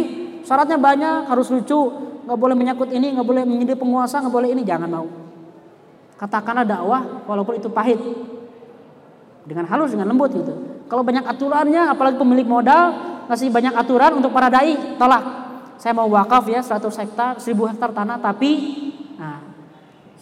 syaratnya 0.48 0.80
banyak, 0.80 1.28
harus 1.28 1.52
lucu, 1.52 1.76
nggak 2.24 2.40
boleh 2.40 2.56
menyangkut 2.56 2.88
ini, 2.96 3.12
nggak 3.12 3.28
boleh 3.28 3.44
menjadi 3.44 3.76
penguasa, 3.76 4.24
nggak 4.24 4.32
boleh 4.32 4.56
ini, 4.56 4.64
jangan 4.64 4.88
mau. 4.88 5.08
Katakanlah 6.16 6.64
dakwah 6.64 7.28
walaupun 7.28 7.60
itu 7.60 7.68
pahit. 7.68 8.00
Dengan 9.44 9.68
halus, 9.68 9.92
dengan 9.92 10.08
lembut 10.08 10.32
gitu. 10.32 10.77
Kalau 10.88 11.04
banyak 11.04 11.28
aturannya, 11.28 11.92
apalagi 11.92 12.16
pemilik 12.16 12.48
modal 12.48 12.96
ngasih 13.28 13.52
banyak 13.52 13.76
aturan 13.76 14.24
untuk 14.24 14.32
para 14.32 14.48
dai, 14.48 14.96
tolak. 14.96 15.24
Saya 15.78 15.94
mau 15.94 16.08
wakaf 16.10 16.48
ya 16.48 16.64
100 16.64 16.90
hektar, 17.04 17.32
1000 17.38 17.70
hektar 17.70 17.92
tanah, 17.92 18.18
tapi 18.18 18.52
nah, 19.20 19.44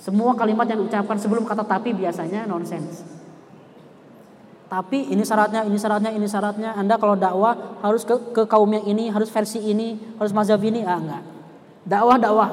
semua 0.02 0.34
kalimat 0.34 0.66
yang 0.68 0.84
diucapkan 0.84 1.16
sebelum 1.16 1.46
kata 1.46 1.64
tapi 1.64 1.94
biasanya 1.94 2.50
nonsens. 2.50 3.06
Tapi 4.66 5.14
ini 5.14 5.22
syaratnya, 5.22 5.62
ini 5.70 5.78
syaratnya, 5.78 6.12
ini 6.12 6.28
syaratnya. 6.28 6.74
Anda 6.74 6.98
kalau 6.98 7.14
dakwah 7.14 7.80
harus 7.86 8.02
ke, 8.02 8.34
ke 8.34 8.44
kaum 8.50 8.68
yang 8.74 8.84
ini, 8.90 9.14
harus 9.14 9.30
versi 9.30 9.62
ini, 9.62 10.18
harus 10.18 10.34
mazhab 10.34 10.60
ini. 10.66 10.82
Ah 10.82 10.98
enggak. 10.98 11.24
Dakwah, 11.86 12.18
dakwah. 12.18 12.50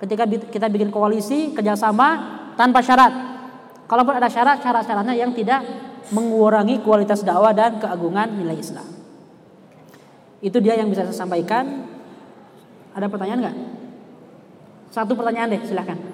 Ketika 0.00 0.24
kita 0.26 0.66
bikin 0.72 0.88
koalisi, 0.88 1.52
kerjasama 1.52 2.40
tanpa 2.56 2.80
syarat. 2.80 3.12
Kalaupun 3.84 4.16
ada 4.16 4.32
syarat, 4.32 4.64
syarat-syaratnya 4.64 5.12
yang 5.12 5.36
tidak 5.36 5.60
mengurangi 6.10 6.82
kualitas 6.82 7.22
dakwah 7.22 7.54
dan 7.54 7.78
keagungan 7.78 8.34
nilai 8.34 8.58
Islam. 8.58 8.88
Itu 10.42 10.58
dia 10.58 10.74
yang 10.74 10.90
bisa 10.90 11.06
saya 11.06 11.14
sampaikan. 11.14 11.86
Ada 12.92 13.06
pertanyaan 13.06 13.40
nggak? 13.46 13.56
Satu 14.90 15.14
pertanyaan 15.14 15.54
deh, 15.54 15.62
silahkan. 15.62 16.12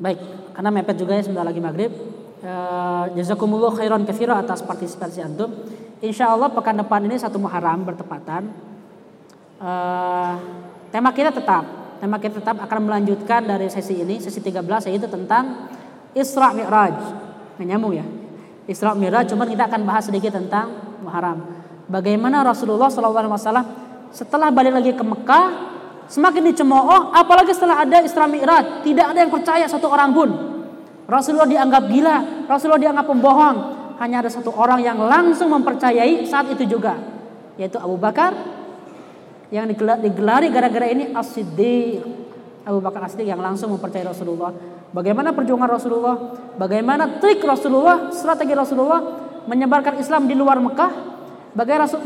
Baik, 0.00 0.16
karena 0.56 0.70
mepet 0.72 0.96
juga 0.96 1.12
ya 1.12 1.20
sebentar 1.20 1.44
lagi 1.44 1.60
maghrib. 1.60 1.92
Uh, 2.40 3.12
jazakumullah 3.20 3.68
khairan 3.76 4.08
kathira 4.08 4.40
atas 4.40 4.64
partisipasi 4.64 5.20
antum. 5.20 5.52
Insya 6.00 6.32
Allah 6.32 6.48
pekan 6.48 6.80
depan 6.80 7.04
ini 7.04 7.20
satu 7.20 7.36
Muharram 7.36 7.84
bertepatan. 7.84 8.48
Uh, 9.60 10.32
tema 10.88 11.12
kita 11.12 11.28
tetap, 11.28 11.60
tema 12.00 12.16
kita 12.16 12.40
tetap 12.40 12.56
akan 12.56 12.88
melanjutkan 12.88 13.44
dari 13.44 13.68
sesi 13.68 14.00
ini, 14.00 14.16
sesi 14.16 14.40
13 14.40 14.64
yaitu 14.88 15.04
tentang 15.12 15.68
Isra 16.16 16.56
Mi'raj. 16.56 16.96
Menyambung 17.60 17.92
ya. 17.92 18.06
Isra 18.64 18.96
Mi'raj, 18.96 19.28
cuma 19.28 19.44
kita 19.44 19.68
akan 19.68 19.84
bahas 19.84 20.08
sedikit 20.08 20.32
tentang 20.32 20.72
Muharram. 21.04 21.44
Bagaimana 21.84 22.40
Rasulullah 22.48 22.88
SAW 22.88 23.36
setelah 24.08 24.48
balik 24.48 24.80
lagi 24.80 24.96
ke 24.96 25.04
Mekah 25.04 25.46
semakin 26.08 26.48
dicemooh 26.48 27.12
apalagi 27.12 27.52
setelah 27.52 27.84
ada 27.84 28.00
Isra 28.02 28.24
Mi'raj 28.26 28.82
tidak 28.82 29.14
ada 29.14 29.18
yang 29.22 29.30
percaya 29.30 29.64
satu 29.70 29.86
orang 29.86 30.10
pun 30.10 30.28
Rasulullah 31.06 31.46
dianggap 31.46 31.86
gila 31.86 32.16
Rasulullah 32.50 32.82
dianggap 32.82 33.06
pembohong 33.06 33.56
hanya 34.00 34.24
ada 34.24 34.32
satu 34.32 34.48
orang 34.56 34.80
yang 34.80 34.96
langsung 34.96 35.52
mempercayai 35.52 36.24
saat 36.24 36.48
itu 36.48 36.64
juga 36.64 36.96
yaitu 37.60 37.76
Abu 37.76 38.00
Bakar 38.00 38.32
yang 39.52 39.68
digelari 40.00 40.48
gara-gara 40.48 40.88
ini 40.88 41.12
As-Siddiq. 41.12 42.00
Abu 42.64 42.80
Bakar 42.80 43.04
As-Siddiq 43.04 43.28
yang 43.28 43.42
langsung 43.42 43.68
mempercayai 43.76 44.08
Rasulullah. 44.08 44.54
Bagaimana 44.94 45.36
perjuangan 45.36 45.68
Rasulullah? 45.68 46.16
Bagaimana 46.56 47.20
trik 47.20 47.44
Rasulullah 47.44 48.08
strategi 48.14 48.56
Rasulullah 48.56 49.02
menyebarkan 49.44 50.00
Islam 50.00 50.24
di 50.24 50.32
luar 50.32 50.56
Mekah? 50.64 51.12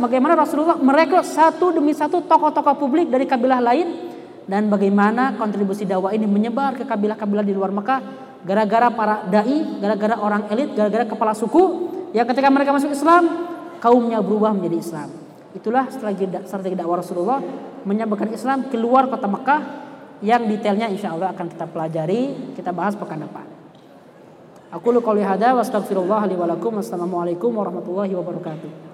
Bagaimana 0.00 0.34
Rasulullah 0.34 0.80
merekrut 0.80 1.28
satu 1.28 1.70
demi 1.70 1.94
satu 1.94 2.24
tokoh-tokoh 2.24 2.74
publik 2.80 3.12
dari 3.12 3.28
kabilah 3.28 3.60
lain? 3.62 4.10
Dan 4.44 4.68
bagaimana 4.68 5.38
kontribusi 5.40 5.88
dakwah 5.88 6.12
ini 6.12 6.28
menyebar 6.28 6.76
ke 6.76 6.84
kabilah-kabilah 6.84 7.44
di 7.44 7.54
luar 7.56 7.72
Mekah 7.72 8.00
gara-gara 8.44 8.92
para 8.92 9.24
dai, 9.26 9.80
gara-gara 9.80 10.20
orang 10.20 10.52
elit, 10.52 10.76
gara-gara 10.76 11.08
kepala 11.08 11.32
suku 11.32 11.90
yang 12.12 12.28
ketika 12.28 12.52
mereka 12.52 12.76
masuk 12.76 12.92
Islam 12.92 13.48
kaumnya 13.80 14.20
berubah 14.20 14.52
menjadi 14.52 14.76
Islam. 14.78 15.08
Itulah 15.56 15.88
strategi, 15.88 16.28
strategi 16.44 16.76
dakwah 16.76 17.00
Rasulullah 17.00 17.40
menyebarkan 17.88 18.36
Islam 18.36 18.68
keluar 18.68 19.08
kota 19.08 19.26
Mekah 19.26 19.60
yang 20.24 20.48
detailnya 20.48 20.88
insya 20.88 21.12
Allah 21.12 21.34
akan 21.34 21.46
kita 21.50 21.66
pelajari, 21.68 22.54
kita 22.56 22.70
bahas 22.70 22.96
pekan 22.96 23.24
depan. 23.24 23.44
Aku 24.74 24.90
lu 24.90 24.98
hada. 25.22 25.54
Wassalamualaikum 25.54 27.54
warahmatullahi 27.54 28.10
wabarakatuh. 28.18 28.93